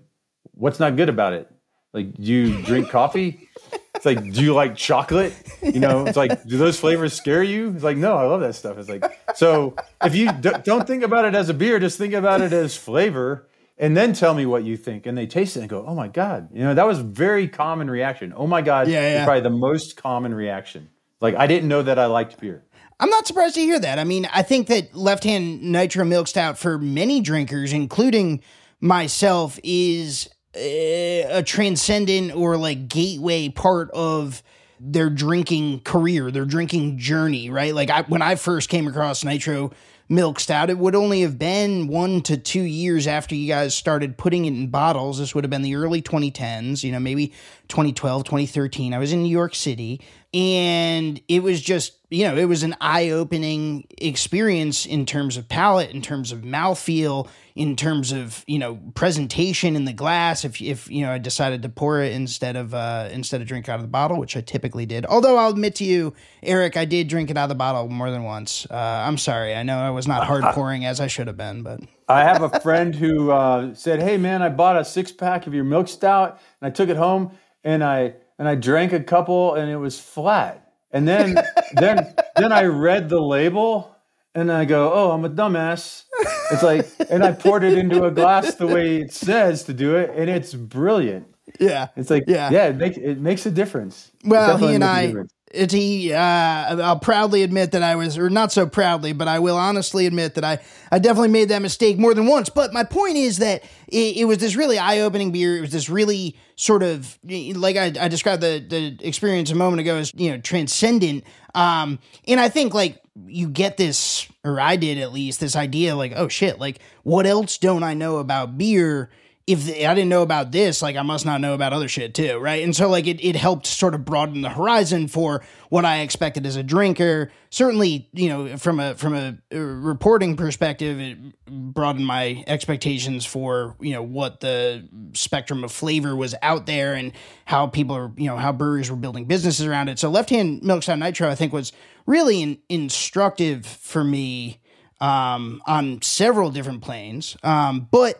"What's 0.51 0.79
not 0.79 0.95
good 0.95 1.09
about 1.09 1.33
it?" 1.33 1.49
Like, 1.97 2.13
do 2.13 2.21
you 2.31 2.61
drink 2.61 2.89
coffee? 2.89 3.49
It's 3.95 4.05
like, 4.05 4.31
do 4.31 4.43
you 4.43 4.53
like 4.53 4.75
chocolate? 4.75 5.33
You 5.63 5.79
know, 5.79 6.05
it's 6.05 6.15
like, 6.15 6.43
do 6.45 6.57
those 6.57 6.79
flavors 6.79 7.13
scare 7.13 7.41
you? 7.41 7.73
It's 7.73 7.83
like, 7.83 7.97
no, 7.97 8.15
I 8.15 8.25
love 8.25 8.41
that 8.41 8.53
stuff. 8.53 8.77
It's 8.77 8.87
like, 8.87 9.03
so 9.35 9.75
if 10.03 10.15
you 10.15 10.31
d- 10.31 10.51
don't 10.63 10.85
think 10.85 11.03
about 11.03 11.25
it 11.25 11.33
as 11.33 11.49
a 11.49 11.53
beer, 11.55 11.79
just 11.79 11.97
think 11.97 12.13
about 12.13 12.41
it 12.41 12.53
as 12.53 12.77
flavor 12.77 13.47
and 13.79 13.97
then 13.97 14.13
tell 14.13 14.35
me 14.35 14.45
what 14.45 14.63
you 14.63 14.77
think. 14.77 15.07
And 15.07 15.17
they 15.17 15.25
taste 15.25 15.57
it 15.57 15.61
and 15.61 15.69
go, 15.69 15.83
oh 15.87 15.95
my 15.95 16.07
God. 16.07 16.49
You 16.53 16.63
know, 16.63 16.75
that 16.75 16.85
was 16.85 16.99
very 16.99 17.47
common 17.47 17.89
reaction. 17.89 18.33
Oh 18.37 18.45
my 18.45 18.61
God. 18.61 18.87
Yeah, 18.87 19.01
yeah. 19.01 19.25
probably 19.25 19.41
the 19.41 19.49
most 19.49 19.97
common 19.97 20.33
reaction. 20.33 20.89
Like, 21.19 21.33
I 21.33 21.47
didn't 21.47 21.67
know 21.67 21.81
that 21.81 21.97
I 21.97 22.05
liked 22.05 22.39
beer. 22.39 22.63
I'm 22.99 23.09
not 23.09 23.25
surprised 23.25 23.55
to 23.55 23.61
hear 23.61 23.79
that. 23.79 23.97
I 23.97 24.03
mean, 24.03 24.27
I 24.31 24.43
think 24.43 24.67
that 24.67 24.95
left 24.95 25.23
hand 25.23 25.63
nitro 25.63 26.05
milk 26.05 26.27
stout 26.27 26.59
for 26.59 26.77
many 26.77 27.21
drinkers, 27.21 27.73
including 27.73 28.41
myself, 28.79 29.59
is 29.63 30.29
Uh, 30.57 31.37
a 31.37 31.43
transcendent 31.45 32.33
or 32.33 32.57
like 32.57 32.87
gateway 32.87 33.47
part 33.47 33.91
of 33.91 34.41
their 34.79 35.07
drinking 35.07 35.81
career, 35.81 36.31
their 36.31 36.45
drinking 36.45 36.97
journey, 36.97 37.51
right? 37.51 37.75
Like 37.75 37.91
I, 37.91 38.01
when 38.03 38.23
I 38.23 38.35
first 38.35 38.67
came 38.67 38.87
across 38.87 39.23
Nitro 39.23 39.71
Milk 40.09 40.39
Stout, 40.39 40.71
it 40.71 40.79
would 40.79 40.95
only 40.95 41.21
have 41.21 41.37
been 41.37 41.87
one 41.87 42.21
to 42.21 42.37
two 42.37 42.63
years 42.63 43.05
after 43.05 43.35
you 43.35 43.47
guys 43.47 43.75
started 43.75 44.17
putting 44.17 44.45
it 44.45 44.53
in 44.53 44.67
bottles. 44.67 45.19
This 45.19 45.35
would 45.35 45.43
have 45.43 45.51
been 45.51 45.61
the 45.61 45.75
early 45.75 46.01
2010s, 46.01 46.83
you 46.83 46.91
know, 46.91 46.99
maybe 46.99 47.27
2012, 47.67 48.23
2013. 48.23 48.93
I 48.95 48.99
was 48.99 49.13
in 49.13 49.21
New 49.21 49.29
York 49.29 49.53
City 49.53 50.01
and 50.37 51.19
it 51.27 51.41
was 51.41 51.59
just 51.59 51.97
you 52.11 52.23
know 52.23 52.37
it 52.37 52.45
was 52.45 52.61
an 52.61 52.75
eye-opening 52.79 53.87
experience 53.97 54.85
in 54.85 55.03
terms 55.03 55.35
of 55.35 55.49
palate 55.49 55.89
in 55.89 55.99
terms 55.99 56.31
of 56.31 56.41
mouthfeel 56.41 57.27
in 57.55 57.75
terms 57.75 58.11
of 58.11 58.43
you 58.45 58.59
know 58.59 58.75
presentation 58.93 59.75
in 59.75 59.85
the 59.85 59.93
glass 59.93 60.45
if 60.45 60.61
if 60.61 60.91
you 60.91 61.01
know 61.01 61.11
I 61.11 61.17
decided 61.17 61.63
to 61.63 61.69
pour 61.69 62.01
it 62.01 62.13
instead 62.13 62.55
of 62.55 62.75
uh, 62.75 63.09
instead 63.11 63.41
of 63.41 63.47
drink 63.47 63.67
out 63.67 63.77
of 63.77 63.81
the 63.81 63.87
bottle 63.87 64.19
which 64.19 64.37
I 64.37 64.41
typically 64.41 64.85
did. 64.85 65.07
Although 65.07 65.37
I'll 65.37 65.49
admit 65.49 65.73
to 65.75 65.83
you 65.83 66.13
Eric 66.43 66.77
I 66.77 66.85
did 66.85 67.07
drink 67.07 67.31
it 67.31 67.37
out 67.37 67.45
of 67.45 67.49
the 67.49 67.55
bottle 67.55 67.89
more 67.89 68.11
than 68.11 68.23
once. 68.23 68.67
Uh, 68.69 68.75
I'm 68.75 69.17
sorry. 69.17 69.55
I 69.55 69.63
know 69.63 69.79
I 69.79 69.89
was 69.89 70.07
not 70.07 70.27
hard 70.27 70.43
pouring 70.53 70.85
as 70.85 71.01
I 71.01 71.07
should 71.07 71.25
have 71.25 71.37
been 71.37 71.63
but. 71.63 71.79
I 72.07 72.23
have 72.23 72.43
a 72.43 72.59
friend 72.61 72.93
who 72.93 73.31
uh, 73.31 73.73
said 73.73 74.03
hey 74.03 74.17
man 74.17 74.43
I 74.43 74.49
bought 74.49 74.77
a 74.77 74.85
six 74.85 75.11
pack 75.11 75.47
of 75.47 75.55
your 75.55 75.63
milk 75.63 75.87
stout 75.87 76.39
and 76.61 76.67
I 76.67 76.69
took 76.69 76.89
it 76.89 76.97
home 76.97 77.31
and 77.63 77.83
I 77.83 78.13
and 78.39 78.47
I 78.47 78.55
drank 78.55 78.93
a 78.93 78.99
couple 78.99 79.55
and 79.55 79.69
it 79.69 79.77
was 79.77 79.99
flat. 79.99 80.73
And 80.91 81.07
then 81.07 81.35
then 81.73 82.15
then 82.35 82.51
I 82.51 82.63
read 82.63 83.09
the 83.09 83.21
label 83.21 83.95
and 84.33 84.51
I 84.51 84.65
go, 84.65 84.91
"Oh, 84.93 85.11
I'm 85.11 85.25
a 85.25 85.29
dumbass." 85.29 86.03
It's 86.51 86.63
like 86.63 86.87
and 87.09 87.23
I 87.23 87.31
poured 87.33 87.63
it 87.63 87.77
into 87.77 88.05
a 88.05 88.11
glass 88.11 88.55
the 88.55 88.67
way 88.67 88.97
it 88.97 89.13
says 89.13 89.63
to 89.65 89.73
do 89.73 89.95
it 89.95 90.11
and 90.15 90.29
it's 90.29 90.53
brilliant. 90.53 91.27
Yeah. 91.59 91.87
It's 91.95 92.09
like 92.09 92.23
yeah, 92.27 92.49
yeah 92.51 92.67
it 92.67 92.75
makes 92.75 92.97
it 92.97 93.19
makes 93.19 93.45
a 93.45 93.51
difference. 93.51 94.11
Well, 94.23 94.57
he 94.57 94.73
and 94.73 94.83
I 94.83 95.13
he, 95.53 96.13
uh, 96.13 96.17
I'll 96.19 96.99
proudly 96.99 97.43
admit 97.43 97.71
that 97.71 97.81
I 97.81 97.95
was, 97.95 98.17
or 98.17 98.29
not 98.29 98.51
so 98.51 98.67
proudly, 98.67 99.13
but 99.13 99.27
I 99.27 99.39
will 99.39 99.55
honestly 99.55 100.05
admit 100.05 100.35
that 100.35 100.43
I, 100.43 100.59
I 100.91 100.99
definitely 100.99 101.29
made 101.29 101.49
that 101.49 101.61
mistake 101.61 101.97
more 101.97 102.13
than 102.13 102.25
once. 102.25 102.49
But 102.49 102.73
my 102.73 102.83
point 102.83 103.15
is 103.15 103.37
that 103.37 103.63
it, 103.87 104.17
it 104.17 104.25
was 104.25 104.39
this 104.39 104.55
really 104.55 104.77
eye 104.77 104.99
opening 104.99 105.31
beer. 105.31 105.57
It 105.57 105.61
was 105.61 105.71
this 105.71 105.89
really 105.89 106.37
sort 106.55 106.83
of, 106.83 107.17
like 107.23 107.77
I, 107.77 107.93
I 107.99 108.07
described 108.07 108.41
the, 108.41 108.65
the 108.67 108.97
experience 109.07 109.49
a 109.51 109.55
moment 109.55 109.79
ago 109.79 109.95
as, 109.95 110.13
you 110.15 110.31
know, 110.31 110.37
transcendent. 110.39 111.23
Um, 111.55 111.99
and 112.27 112.39
I 112.39 112.49
think 112.49 112.73
like 112.73 113.01
you 113.25 113.47
get 113.47 113.77
this, 113.77 114.27
or 114.43 114.59
I 114.59 114.75
did 114.75 114.97
at 114.97 115.13
least, 115.13 115.39
this 115.39 115.55
idea 115.55 115.95
like, 115.95 116.13
oh 116.15 116.27
shit, 116.27 116.59
like 116.59 116.79
what 117.03 117.25
else 117.25 117.57
don't 117.57 117.83
I 117.83 117.93
know 117.93 118.17
about 118.17 118.57
beer? 118.57 119.09
If 119.47 119.69
I 119.69 119.95
didn't 119.95 120.09
know 120.09 120.23
about 120.23 120.51
this, 120.51 120.81
like 120.81 120.97
I 120.97 121.03
must 121.03 121.25
not 121.25 121.39
know 121.39 121.53
about 121.53 121.71
other 121.71 121.87
shit 121.87 122.13
too, 122.13 122.37
right? 122.37 122.61
And 122.61 122.75
so 122.75 122.89
like 122.89 123.07
it, 123.07 123.25
it 123.25 123.37
helped 123.37 123.65
sort 123.65 123.95
of 123.95 124.03
broaden 124.03 124.41
the 124.41 124.49
horizon 124.49 125.07
for 125.07 125.41
what 125.69 125.85
I 125.85 125.99
expected 125.99 126.45
as 126.45 126.57
a 126.57 126.63
drinker. 126.63 127.31
Certainly, 127.49 128.09
you 128.11 128.27
know, 128.27 128.57
from 128.57 128.81
a 128.81 128.95
from 128.95 129.15
a, 129.15 129.37
a 129.51 129.57
reporting 129.57 130.35
perspective, 130.35 130.99
it 130.99 131.17
broadened 131.45 132.05
my 132.05 132.43
expectations 132.45 133.25
for 133.25 133.77
you 133.79 133.93
know 133.93 134.03
what 134.03 134.41
the 134.41 134.85
spectrum 135.13 135.63
of 135.63 135.71
flavor 135.71 136.13
was 136.13 136.35
out 136.41 136.65
there 136.65 136.93
and 136.93 137.13
how 137.45 137.67
people 137.67 137.95
are 137.95 138.11
you 138.17 138.27
know 138.27 138.35
how 138.35 138.51
breweries 138.51 138.91
were 138.91 138.97
building 138.97 139.23
businesses 139.25 139.65
around 139.65 139.87
it. 139.87 139.97
So 139.97 140.09
Left 140.09 140.29
Hand 140.29 140.61
Milk 140.61 140.83
Stout 140.83 140.99
Nitro, 140.99 141.29
I 141.29 141.35
think, 141.35 141.53
was 141.53 141.71
really 142.05 142.41
in, 142.41 142.57
instructive 142.67 143.65
for 143.65 144.03
me 144.03 144.59
um, 144.99 145.61
on 145.65 146.01
several 146.01 146.51
different 146.51 146.81
planes, 146.81 147.37
um, 147.43 147.87
but 147.89 148.19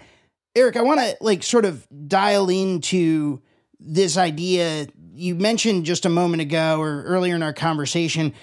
Eric, 0.58 0.76
I 0.76 0.82
want 0.82 1.00
to 1.00 1.16
like 1.22 1.44
sort 1.44 1.66
of 1.66 1.88
dial 2.08 2.50
into 2.50 3.42
this 3.80 4.18
idea 4.18 4.88
you 5.14 5.36
mentioned 5.36 5.86
just 5.86 6.06
a 6.06 6.10
moment 6.10 6.42
ago 6.42 6.80
or 6.80 7.04
earlier 7.04 7.36
in 7.36 7.44
our 7.44 7.54
conversation. 7.54 8.34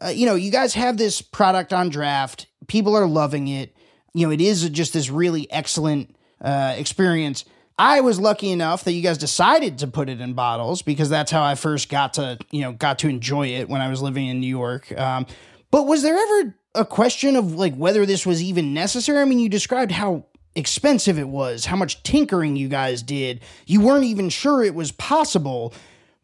Uh, 0.00 0.08
you 0.08 0.26
know, 0.26 0.34
you 0.34 0.50
guys 0.50 0.74
have 0.74 0.96
this 0.96 1.22
product 1.22 1.72
on 1.72 1.88
draft. 1.88 2.46
People 2.66 2.96
are 2.96 3.06
loving 3.06 3.48
it. 3.48 3.76
You 4.14 4.26
know, 4.26 4.32
it 4.32 4.40
is 4.40 4.68
just 4.70 4.92
this 4.92 5.10
really 5.10 5.50
excellent 5.50 6.14
uh, 6.40 6.74
experience. 6.76 7.44
I 7.76 8.00
was 8.00 8.20
lucky 8.20 8.50
enough 8.50 8.84
that 8.84 8.92
you 8.92 9.02
guys 9.02 9.18
decided 9.18 9.78
to 9.78 9.88
put 9.88 10.08
it 10.08 10.20
in 10.20 10.34
bottles 10.34 10.82
because 10.82 11.08
that's 11.08 11.30
how 11.30 11.42
I 11.42 11.56
first 11.56 11.88
got 11.88 12.14
to, 12.14 12.38
you 12.50 12.62
know, 12.62 12.72
got 12.72 13.00
to 13.00 13.08
enjoy 13.08 13.48
it 13.48 13.68
when 13.68 13.80
I 13.80 13.88
was 13.88 14.00
living 14.00 14.28
in 14.28 14.40
New 14.40 14.46
York. 14.46 14.96
Um, 14.98 15.26
but 15.72 15.86
was 15.86 16.02
there 16.02 16.16
ever 16.16 16.54
a 16.76 16.84
question 16.84 17.34
of 17.34 17.54
like 17.54 17.74
whether 17.74 18.06
this 18.06 18.24
was 18.24 18.42
even 18.42 18.74
necessary? 18.74 19.20
I 19.20 19.24
mean, 19.24 19.40
you 19.40 19.48
described 19.48 19.90
how 19.90 20.26
expensive 20.56 21.18
it 21.18 21.28
was, 21.28 21.66
how 21.66 21.76
much 21.76 22.02
tinkering 22.02 22.56
you 22.56 22.68
guys 22.68 23.02
did. 23.02 23.40
You 23.66 23.80
weren't 23.80 24.04
even 24.04 24.28
sure 24.28 24.62
it 24.62 24.74
was 24.74 24.92
possible. 24.92 25.74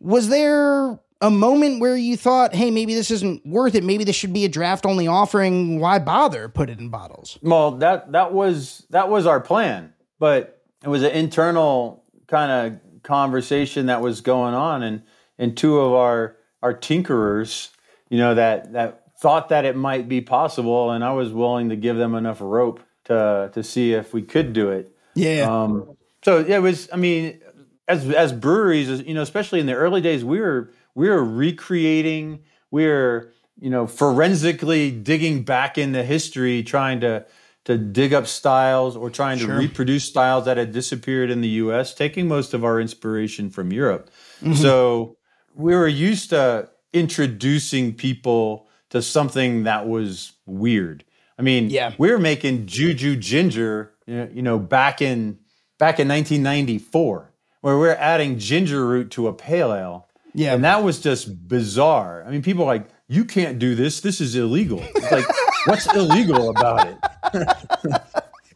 Was 0.00 0.28
there 0.28 0.98
a 1.20 1.30
moment 1.30 1.80
where 1.80 1.96
you 1.96 2.16
thought, 2.16 2.54
hey, 2.54 2.70
maybe 2.70 2.94
this 2.94 3.10
isn't 3.10 3.44
worth 3.44 3.74
it. 3.74 3.84
Maybe 3.84 4.04
this 4.04 4.16
should 4.16 4.32
be 4.32 4.44
a 4.44 4.48
draft 4.48 4.86
only 4.86 5.06
offering. 5.06 5.78
Why 5.78 5.98
bother? 5.98 6.48
Put 6.48 6.70
it 6.70 6.78
in 6.78 6.88
bottles. 6.88 7.38
Well, 7.42 7.72
that 7.72 8.12
that 8.12 8.32
was 8.32 8.86
that 8.90 9.08
was 9.10 9.26
our 9.26 9.40
plan, 9.40 9.92
but 10.18 10.62
it 10.82 10.88
was 10.88 11.02
an 11.02 11.10
internal 11.10 12.04
kind 12.26 12.50
of 12.50 13.02
conversation 13.02 13.86
that 13.86 14.00
was 14.00 14.20
going 14.20 14.54
on, 14.54 14.82
and 14.82 15.02
and 15.38 15.56
two 15.56 15.78
of 15.78 15.92
our 15.92 16.36
our 16.62 16.74
tinkerers, 16.74 17.70
you 18.08 18.18
know, 18.18 18.34
that 18.34 18.72
that 18.72 19.02
thought 19.18 19.50
that 19.50 19.66
it 19.66 19.76
might 19.76 20.08
be 20.08 20.22
possible, 20.22 20.90
and 20.90 21.04
I 21.04 21.12
was 21.12 21.32
willing 21.32 21.68
to 21.68 21.76
give 21.76 21.96
them 21.96 22.14
enough 22.14 22.40
rope 22.40 22.80
to 23.10 23.50
to 23.52 23.62
see 23.62 23.92
if 23.92 24.14
we 24.14 24.22
could 24.22 24.52
do 24.52 24.70
it. 24.70 24.94
Yeah. 25.14 25.42
Um, 25.42 25.96
so 26.24 26.38
yeah, 26.38 26.56
it 26.56 26.62
was. 26.62 26.88
I 26.92 26.96
mean, 26.96 27.40
as 27.88 28.08
as 28.10 28.32
breweries, 28.32 29.02
you 29.02 29.14
know, 29.14 29.22
especially 29.22 29.60
in 29.60 29.66
the 29.66 29.74
early 29.74 30.00
days, 30.00 30.24
we 30.24 30.40
were 30.40 30.72
we 30.94 31.08
were 31.08 31.24
recreating, 31.24 32.40
we 32.70 32.86
were 32.86 33.32
you 33.60 33.70
know 33.70 33.86
forensically 33.86 34.90
digging 34.90 35.42
back 35.42 35.76
into 35.76 36.02
history, 36.02 36.62
trying 36.62 37.00
to 37.00 37.26
to 37.64 37.76
dig 37.76 38.14
up 38.14 38.26
styles 38.26 38.96
or 38.96 39.10
trying 39.10 39.38
to 39.38 39.46
reproduce 39.46 40.04
styles 40.04 40.46
that 40.46 40.56
had 40.56 40.72
disappeared 40.72 41.30
in 41.30 41.42
the 41.42 41.48
U.S., 41.48 41.94
taking 41.94 42.26
most 42.26 42.54
of 42.54 42.64
our 42.64 42.80
inspiration 42.80 43.50
from 43.50 43.70
Europe. 43.70 44.10
Mm-hmm. 44.40 44.54
So 44.54 45.18
we 45.54 45.74
were 45.74 45.86
used 45.86 46.30
to 46.30 46.70
introducing 46.94 47.92
people 47.92 48.66
to 48.88 49.02
something 49.02 49.64
that 49.64 49.86
was 49.86 50.32
weird 50.46 51.04
I 51.40 51.42
mean, 51.42 51.70
yeah. 51.70 51.94
we 51.96 52.12
were 52.12 52.18
making 52.18 52.66
Juju 52.66 53.16
Ginger, 53.16 53.94
you 54.06 54.42
know, 54.42 54.58
back 54.58 55.00
in 55.00 55.38
back 55.78 55.98
in 55.98 56.06
1994, 56.06 57.32
where 57.62 57.78
we 57.78 57.88
are 57.88 57.96
adding 57.96 58.38
ginger 58.38 58.86
root 58.86 59.10
to 59.12 59.26
a 59.26 59.32
pale 59.32 59.72
ale. 59.72 60.06
Yeah, 60.34 60.52
and 60.52 60.62
that 60.64 60.84
was 60.84 61.00
just 61.00 61.48
bizarre. 61.48 62.22
I 62.26 62.30
mean, 62.30 62.42
people 62.42 62.66
like, 62.66 62.88
you 63.08 63.24
can't 63.24 63.58
do 63.58 63.74
this. 63.74 64.02
This 64.02 64.20
is 64.20 64.36
illegal. 64.36 64.82
It's 64.82 65.10
like, 65.10 65.24
what's 65.64 65.86
illegal 65.94 66.50
about 66.50 66.88
it? 66.88 66.98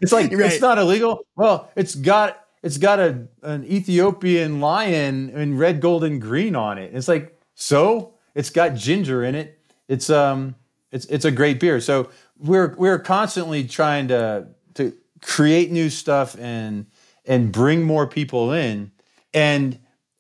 it's 0.03 0.13
like 0.13 0.31
right. 0.31 0.53
it's 0.53 0.61
not 0.61 0.77
illegal. 0.77 1.27
Well, 1.37 1.71
it's 1.77 1.95
got 1.95 2.45
it's 2.63 2.77
got 2.77 2.99
a 2.99 3.27
an 3.43 3.65
Ethiopian 3.65 4.61
lion 4.61 5.31
in 5.31 5.57
red, 5.57 5.81
gold, 5.81 6.05
and 6.05 6.21
green 6.21 6.55
on 6.55 6.77
it. 6.77 6.95
It's 6.95 7.09
like 7.09 7.41
so. 7.55 8.13
It's 8.35 8.51
got 8.51 8.75
ginger 8.75 9.25
in 9.25 9.35
it. 9.35 9.59
It's 9.89 10.11
um, 10.11 10.57
it's 10.93 11.07
it's 11.07 11.25
a 11.25 11.31
great 11.31 11.59
beer. 11.59 11.81
So 11.81 12.11
we're 12.39 12.75
we're 12.77 12.99
constantly 12.99 13.67
trying 13.67 14.09
to 14.09 14.49
to 14.75 14.93
create 15.23 15.71
new 15.71 15.91
stuff 15.91 16.37
and 16.39 16.87
and 17.25 17.53
bring 17.53 17.83
more 17.83 18.07
people 18.07 18.53
in. 18.53 18.93
And 19.33 19.79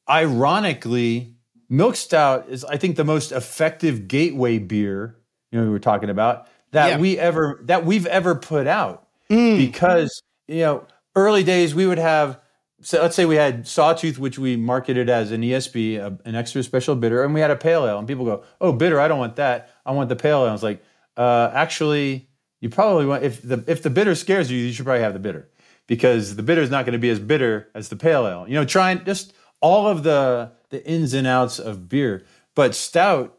ironically, 0.08 1.34
milk 1.68 1.96
stout 1.96 2.48
is 2.48 2.64
I 2.64 2.76
think 2.76 2.96
the 2.96 3.04
most 3.04 3.32
effective 3.32 4.08
gateway 4.08 4.58
beer, 4.58 5.16
you 5.50 5.58
know, 5.58 5.64
we 5.64 5.70
were 5.70 5.78
talking 5.78 6.10
about 6.10 6.48
that 6.72 6.88
yeah. 6.88 6.98
we 6.98 7.18
ever 7.18 7.60
that 7.64 7.84
we've 7.84 8.06
ever 8.06 8.34
put 8.34 8.66
out. 8.66 9.08
Mm. 9.30 9.56
Because, 9.56 10.22
you 10.46 10.60
know, 10.60 10.86
early 11.16 11.42
days 11.42 11.74
we 11.74 11.86
would 11.86 11.98
have 11.98 12.40
so 12.84 13.00
let's 13.00 13.16
say 13.16 13.24
we 13.24 13.36
had 13.36 13.66
Sawtooth, 13.66 14.18
which 14.18 14.38
we 14.38 14.56
marketed 14.56 15.08
as 15.08 15.32
an 15.32 15.40
ESB, 15.40 15.96
a, 15.96 16.18
an 16.26 16.34
extra 16.34 16.62
special 16.62 16.94
bitter, 16.94 17.24
and 17.24 17.32
we 17.32 17.40
had 17.40 17.50
a 17.50 17.56
pale 17.56 17.86
ale, 17.86 17.98
and 17.98 18.06
people 18.06 18.26
go, 18.26 18.44
"Oh, 18.60 18.72
bitter! 18.72 19.00
I 19.00 19.08
don't 19.08 19.18
want 19.18 19.36
that. 19.36 19.70
I 19.86 19.92
want 19.92 20.10
the 20.10 20.16
pale 20.16 20.42
ale." 20.42 20.50
I 20.50 20.52
was 20.52 20.62
like, 20.62 20.84
uh, 21.16 21.50
actually, 21.52 22.28
you 22.60 22.68
probably 22.70 23.06
want 23.06 23.22
if 23.22 23.42
the 23.42 23.62
if 23.66 23.82
the 23.82 23.90
bitter 23.90 24.14
scares 24.14 24.50
you, 24.50 24.58
you 24.58 24.72
should 24.72 24.84
probably 24.84 25.02
have 25.02 25.12
the 25.12 25.18
bitter 25.18 25.48
because 25.86 26.36
the 26.36 26.42
bitter 26.42 26.62
is 26.62 26.70
not 26.70 26.84
going 26.84 26.94
to 26.94 26.98
be 26.98 27.10
as 27.10 27.18
bitter 27.18 27.68
as 27.74 27.88
the 27.88 27.96
pale 27.96 28.26
ale. 28.26 28.46
You 28.48 28.54
know, 28.54 28.64
trying 28.64 29.04
just 29.04 29.32
all 29.60 29.86
of 29.86 30.02
the 30.02 30.52
the 30.70 30.84
ins 30.86 31.14
and 31.14 31.26
outs 31.26 31.58
of 31.58 31.88
beer. 31.88 32.24
But 32.54 32.74
stout, 32.74 33.38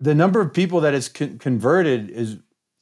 the 0.00 0.14
number 0.14 0.40
of 0.40 0.52
people 0.52 0.80
that 0.80 0.94
it's 0.94 1.08
con- 1.08 1.38
converted 1.38 2.10
is 2.10 2.38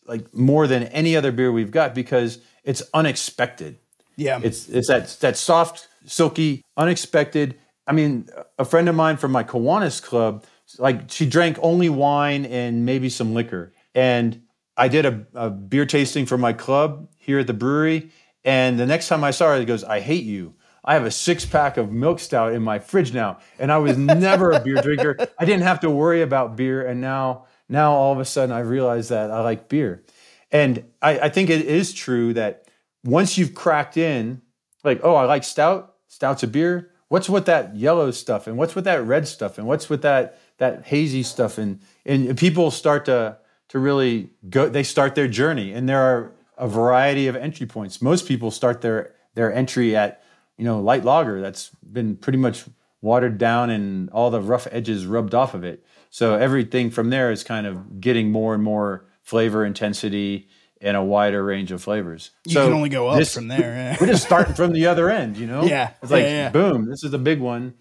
like 0.06 0.34
more 0.34 0.66
than 0.66 0.84
any 0.84 1.16
other 1.16 1.32
beer 1.32 1.52
we've 1.52 1.70
got 1.70 1.94
because 1.94 2.38
it's 2.64 2.82
unexpected. 2.92 3.78
Yeah, 4.16 4.40
it's 4.42 4.68
it's 4.68 4.88
that 4.88 5.08
that 5.20 5.36
soft, 5.36 5.88
silky, 6.06 6.62
unexpected. 6.76 7.56
I 7.86 7.92
mean, 7.92 8.28
a 8.58 8.64
friend 8.64 8.88
of 8.88 8.94
mine 8.94 9.16
from 9.16 9.32
my 9.32 9.44
Kiwanis 9.44 10.02
club, 10.02 10.44
like 10.78 11.10
she 11.10 11.26
drank 11.26 11.58
only 11.60 11.88
wine 11.88 12.46
and 12.46 12.86
maybe 12.86 13.08
some 13.08 13.34
liquor 13.34 13.73
and 13.94 14.42
I 14.76 14.88
did 14.88 15.06
a, 15.06 15.26
a, 15.34 15.50
beer 15.50 15.86
tasting 15.86 16.26
for 16.26 16.36
my 16.36 16.52
club 16.52 17.08
here 17.16 17.38
at 17.38 17.46
the 17.46 17.54
brewery. 17.54 18.10
And 18.44 18.78
the 18.78 18.86
next 18.86 19.08
time 19.08 19.22
I 19.22 19.30
saw 19.30 19.52
her, 19.52 19.58
he 19.58 19.64
goes, 19.64 19.84
I 19.84 20.00
hate 20.00 20.24
you. 20.24 20.54
I 20.84 20.94
have 20.94 21.04
a 21.04 21.10
six 21.10 21.46
pack 21.46 21.76
of 21.76 21.92
milk 21.92 22.18
stout 22.18 22.52
in 22.52 22.62
my 22.62 22.78
fridge 22.78 23.14
now. 23.14 23.38
And 23.58 23.72
I 23.72 23.78
was 23.78 23.96
never 23.96 24.50
a 24.50 24.60
beer 24.60 24.82
drinker. 24.82 25.16
I 25.38 25.44
didn't 25.44 25.62
have 25.62 25.80
to 25.80 25.90
worry 25.90 26.20
about 26.22 26.56
beer. 26.56 26.86
And 26.86 27.00
now, 27.00 27.46
now 27.68 27.92
all 27.92 28.12
of 28.12 28.18
a 28.18 28.24
sudden 28.24 28.54
I 28.54 28.60
realize 28.60 29.08
that 29.08 29.30
I 29.30 29.40
like 29.40 29.68
beer. 29.68 30.04
And 30.50 30.84
I, 31.00 31.20
I 31.20 31.28
think 31.30 31.48
it 31.48 31.64
is 31.64 31.94
true 31.94 32.34
that 32.34 32.68
once 33.02 33.38
you've 33.38 33.54
cracked 33.54 33.96
in, 33.96 34.42
like, 34.82 35.00
oh, 35.02 35.14
I 35.14 35.24
like 35.24 35.44
stout, 35.44 35.94
stout's 36.08 36.42
a 36.42 36.46
beer. 36.46 36.90
What's 37.08 37.30
with 37.30 37.46
that 37.46 37.76
yellow 37.76 38.10
stuff? 38.10 38.46
And 38.46 38.58
what's 38.58 38.74
with 38.74 38.84
that 38.84 39.04
red 39.04 39.26
stuff? 39.26 39.56
And 39.56 39.66
what's 39.66 39.88
with 39.88 40.02
that 40.02 40.38
that 40.58 40.84
hazy 40.86 41.22
stuff? 41.22 41.58
And 41.58 41.80
and 42.04 42.36
people 42.36 42.70
start 42.70 43.06
to 43.06 43.38
to 43.68 43.78
really 43.78 44.30
go 44.48 44.68
they 44.68 44.82
start 44.82 45.14
their 45.14 45.28
journey 45.28 45.72
and 45.72 45.88
there 45.88 46.00
are 46.00 46.32
a 46.56 46.68
variety 46.68 47.26
of 47.26 47.36
entry 47.36 47.66
points 47.66 48.00
most 48.00 48.26
people 48.26 48.50
start 48.50 48.80
their 48.80 49.14
their 49.34 49.52
entry 49.52 49.96
at 49.96 50.22
you 50.56 50.64
know 50.64 50.80
light 50.80 51.04
lager 51.04 51.40
that's 51.40 51.70
been 51.92 52.16
pretty 52.16 52.38
much 52.38 52.64
watered 53.00 53.36
down 53.36 53.70
and 53.70 54.08
all 54.10 54.30
the 54.30 54.40
rough 54.40 54.66
edges 54.70 55.06
rubbed 55.06 55.34
off 55.34 55.54
of 55.54 55.64
it 55.64 55.84
so 56.10 56.34
everything 56.34 56.90
from 56.90 57.10
there 57.10 57.32
is 57.32 57.42
kind 57.42 57.66
of 57.66 58.00
getting 58.00 58.30
more 58.30 58.54
and 58.54 58.62
more 58.62 59.06
flavor 59.22 59.64
intensity 59.64 60.48
and 60.80 60.96
a 60.96 61.02
wider 61.02 61.42
range 61.42 61.72
of 61.72 61.82
flavors. 61.82 62.30
You 62.44 62.52
so 62.52 62.66
can 62.66 62.74
only 62.74 62.90
go 62.90 63.08
up 63.08 63.18
this, 63.18 63.34
from 63.34 63.48
there. 63.48 63.74
Yeah. 63.74 63.96
we're 64.00 64.06
just 64.06 64.24
starting 64.24 64.54
from 64.54 64.72
the 64.72 64.86
other 64.86 65.08
end, 65.08 65.38
you 65.38 65.46
know? 65.46 65.64
Yeah. 65.64 65.92
It's 66.02 66.12
like, 66.12 66.24
yeah, 66.24 66.28
yeah. 66.28 66.50
boom, 66.50 66.88
this 66.88 67.02
is 67.02 67.10
the 67.10 67.18
big 67.18 67.40
one. 67.40 67.74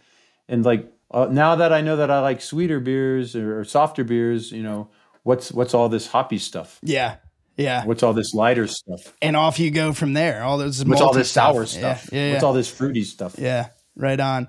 And 0.48 0.64
like 0.64 0.92
uh, 1.12 1.28
now 1.30 1.56
that 1.56 1.72
I 1.72 1.82
know 1.82 1.98
that 1.98 2.10
I 2.10 2.22
like 2.22 2.42
sweeter 2.42 2.80
beers 2.80 3.36
or, 3.36 3.60
or 3.60 3.66
softer 3.66 4.04
beers, 4.04 4.52
you 4.52 4.64
know, 4.64 4.90
what's 5.24 5.52
what's 5.52 5.74
all 5.74 5.90
this 5.90 6.08
hoppy 6.08 6.38
stuff? 6.38 6.80
Yeah. 6.84 7.16
Yeah. 7.58 7.86
What's 7.86 8.02
all 8.02 8.14
this 8.14 8.34
lighter 8.34 8.66
stuff? 8.68 9.14
And 9.22 9.36
off 9.36 9.60
you 9.60 9.70
go 9.72 9.94
from 9.94 10.14
there. 10.14 10.44
All 10.44 10.58
those 10.58 10.84
What's 10.84 11.02
all 11.02 11.14
this 11.14 11.30
stuff. 11.32 11.54
sour 11.56 11.66
stuff? 11.66 12.10
Yeah, 12.12 12.20
yeah, 12.20 12.32
What's 12.34 12.42
yeah. 12.42 12.48
all 12.48 12.54
this 12.54 12.70
fruity 12.70 13.04
stuff? 13.04 13.36
Yeah, 13.38 13.68
right 13.96 14.20
on. 14.20 14.48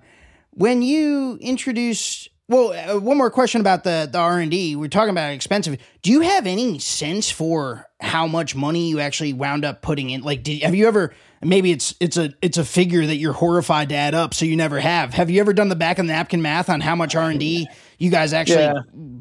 When 0.52 0.80
you 0.82 1.36
introduce, 1.40 2.28
well, 2.48 2.72
uh, 2.72 2.98
one 3.00 3.18
more 3.18 3.30
question 3.30 3.60
about 3.60 3.84
the 3.84 4.08
the 4.10 4.18
R 4.18 4.38
and 4.40 4.50
D. 4.50 4.74
We're 4.76 4.88
talking 4.88 5.10
about 5.10 5.32
expensive. 5.32 5.76
Do 6.02 6.10
you 6.12 6.20
have 6.22 6.46
any 6.46 6.78
sense 6.78 7.30
for 7.30 7.86
how 8.00 8.26
much 8.26 8.54
money 8.56 8.88
you 8.88 9.00
actually 9.00 9.32
wound 9.34 9.64
up 9.66 9.82
putting 9.82 10.08
in? 10.10 10.22
Like, 10.22 10.42
did, 10.42 10.62
have 10.62 10.74
you 10.74 10.86
ever? 10.86 11.12
Maybe 11.42 11.72
it's 11.72 11.94
it's 12.00 12.16
a 12.16 12.30
it's 12.40 12.56
a 12.56 12.64
figure 12.64 13.04
that 13.04 13.16
you're 13.16 13.34
horrified 13.34 13.90
to 13.90 13.94
add 13.96 14.14
up, 14.14 14.32
so 14.32 14.46
you 14.46 14.56
never 14.56 14.80
have. 14.80 15.12
Have 15.12 15.28
you 15.28 15.40
ever 15.40 15.52
done 15.52 15.68
the 15.68 15.76
back 15.76 15.98
of 15.98 16.06
the 16.06 16.12
napkin 16.12 16.40
math 16.40 16.70
on 16.70 16.80
how 16.80 16.94
much 16.96 17.14
R 17.14 17.28
and 17.28 17.38
D 17.38 17.68
you 17.98 18.10
guys 18.10 18.32
actually 18.32 18.62
Yeah. 18.62 18.74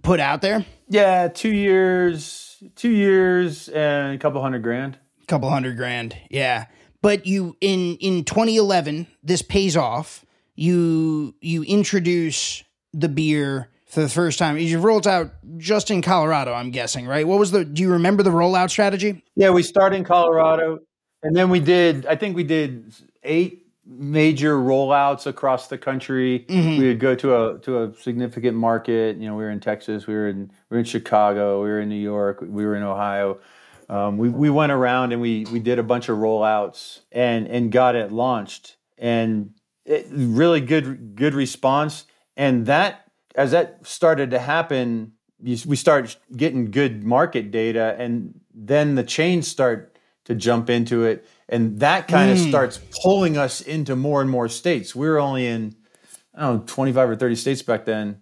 put 0.04 0.22
out 0.22 0.42
there? 0.42 0.66
Yeah, 0.94 1.28
two 1.28 1.52
years, 1.52 2.62
two 2.76 2.92
years, 2.92 3.68
and 3.70 4.14
a 4.14 4.18
couple 4.20 4.42
hundred 4.42 4.62
grand. 4.62 5.00
A 5.22 5.26
couple 5.26 5.50
hundred 5.50 5.78
grand 5.78 6.18
yeah 6.30 6.66
but 7.02 7.26
you 7.26 7.56
in 7.62 7.96
in 8.02 8.26
2011 8.26 9.08
this 9.24 9.42
pays 9.42 9.78
off 9.78 10.26
you 10.56 11.34
you 11.40 11.64
introduce 11.64 12.64
the 12.94 13.08
beer 13.08 13.70
for 13.86 14.02
the 14.02 14.10
first 14.10 14.38
time 14.38 14.58
you 14.58 14.80
rolled 14.80 15.08
out 15.08 15.32
just 15.58 15.90
in 15.90 16.02
colorado 16.02 16.54
i'm 16.54 16.72
guessing 16.72 17.08
right 17.08 17.26
what 17.26 17.40
was 17.40 17.52
the 17.52 17.64
do 17.64 17.82
you 17.82 17.92
remember 17.92 18.22
the 18.22 18.32
rollout 18.32 18.70
strategy 18.70 19.24
Yeah, 19.36 19.52
we 19.52 19.64
started 19.64 19.96
in 19.96 20.04
Colorado, 20.04 20.80
and 21.24 21.34
then 21.36 21.50
we 21.50 21.62
did. 21.62 22.06
I 22.06 22.16
think 22.18 22.36
we 22.36 22.44
did 22.44 22.94
eight 23.24 23.63
major 23.86 24.58
rollouts 24.58 25.26
across 25.26 25.68
the 25.68 25.78
country. 25.78 26.46
We 26.80 26.88
would 26.88 27.00
go 27.00 27.16
to 27.16 27.36
a 27.36 27.60
to 27.60 27.84
a 27.84 27.94
significant 27.96 28.56
market. 28.58 29.18
You 29.18 29.28
know, 29.28 29.36
we 29.36 29.44
were 29.44 29.52
in 29.52 29.60
Texas, 29.60 30.08
we 30.08 30.14
were 30.14 30.28
in 30.28 30.52
we 30.70 30.76
were 30.76 30.80
in 30.80 30.86
Chicago, 30.86 31.64
we 31.64 31.70
were 31.70 31.82
in 31.82 31.90
New 31.90 31.96
York, 31.96 32.40
we 32.42 32.66
were 32.66 32.76
in 32.76 32.84
Ohio. 32.84 33.40
Um, 33.90 34.18
we 34.18 34.30
we 34.30 34.50
went 34.50 34.72
around 34.72 35.12
and 35.12 35.22
we 35.22 35.46
we 35.52 35.60
did 35.60 35.80
a 35.80 35.84
bunch 35.84 36.10
of 36.10 36.18
rollouts 36.18 37.02
and 37.12 37.48
and 37.48 37.72
got 37.72 37.96
it 37.96 38.12
launched 38.12 38.78
and 38.98 39.54
it, 39.86 40.08
really 40.10 40.62
good 40.62 41.16
good 41.16 41.34
response. 41.34 42.06
And 42.38 42.66
that 42.66 43.12
as 43.36 43.52
that 43.52 43.86
started 43.86 44.32
to 44.32 44.40
happen, 44.40 45.14
you, 45.42 45.58
we 45.66 45.76
start 45.76 46.18
getting 46.36 46.72
good 46.72 47.04
market 47.04 47.52
data, 47.52 47.96
and 48.00 48.40
then 48.54 48.96
the 48.96 49.04
chains 49.04 49.48
start 49.48 49.98
to 50.26 50.36
jump 50.36 50.70
into 50.70 51.04
it, 51.04 51.28
and 51.50 51.80
that 51.80 52.08
kind 52.08 52.32
of 52.32 52.38
starts 52.40 52.80
pulling 53.04 53.38
us 53.38 53.62
into 53.62 53.96
more 53.96 54.22
and 54.22 54.30
more 54.30 54.48
states. 54.50 54.96
We 54.96 55.08
were 55.08 55.20
only 55.20 55.46
in 55.48 55.76
I 56.36 56.42
don't 56.42 56.58
know 56.58 56.64
twenty 56.66 56.92
five 56.94 57.10
or 57.10 57.16
thirty 57.16 57.36
states 57.36 57.62
back 57.62 57.86
then, 57.86 58.22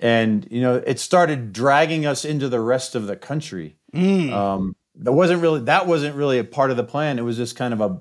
and 0.00 0.46
you 0.50 0.60
know 0.60 0.76
it 0.76 0.98
started 1.00 1.52
dragging 1.52 2.06
us 2.06 2.24
into 2.24 2.48
the 2.48 2.60
rest 2.60 2.94
of 2.94 3.06
the 3.06 3.16
country. 3.16 3.76
Um, 3.94 4.76
that 4.96 5.12
wasn't 5.12 5.40
really 5.42 5.60
that 5.62 5.86
wasn't 5.86 6.14
really 6.16 6.38
a 6.38 6.44
part 6.44 6.70
of 6.70 6.76
the 6.76 6.84
plan. 6.84 7.18
It 7.18 7.22
was 7.22 7.36
just 7.36 7.56
kind 7.56 7.72
of 7.72 7.80
a, 7.80 8.00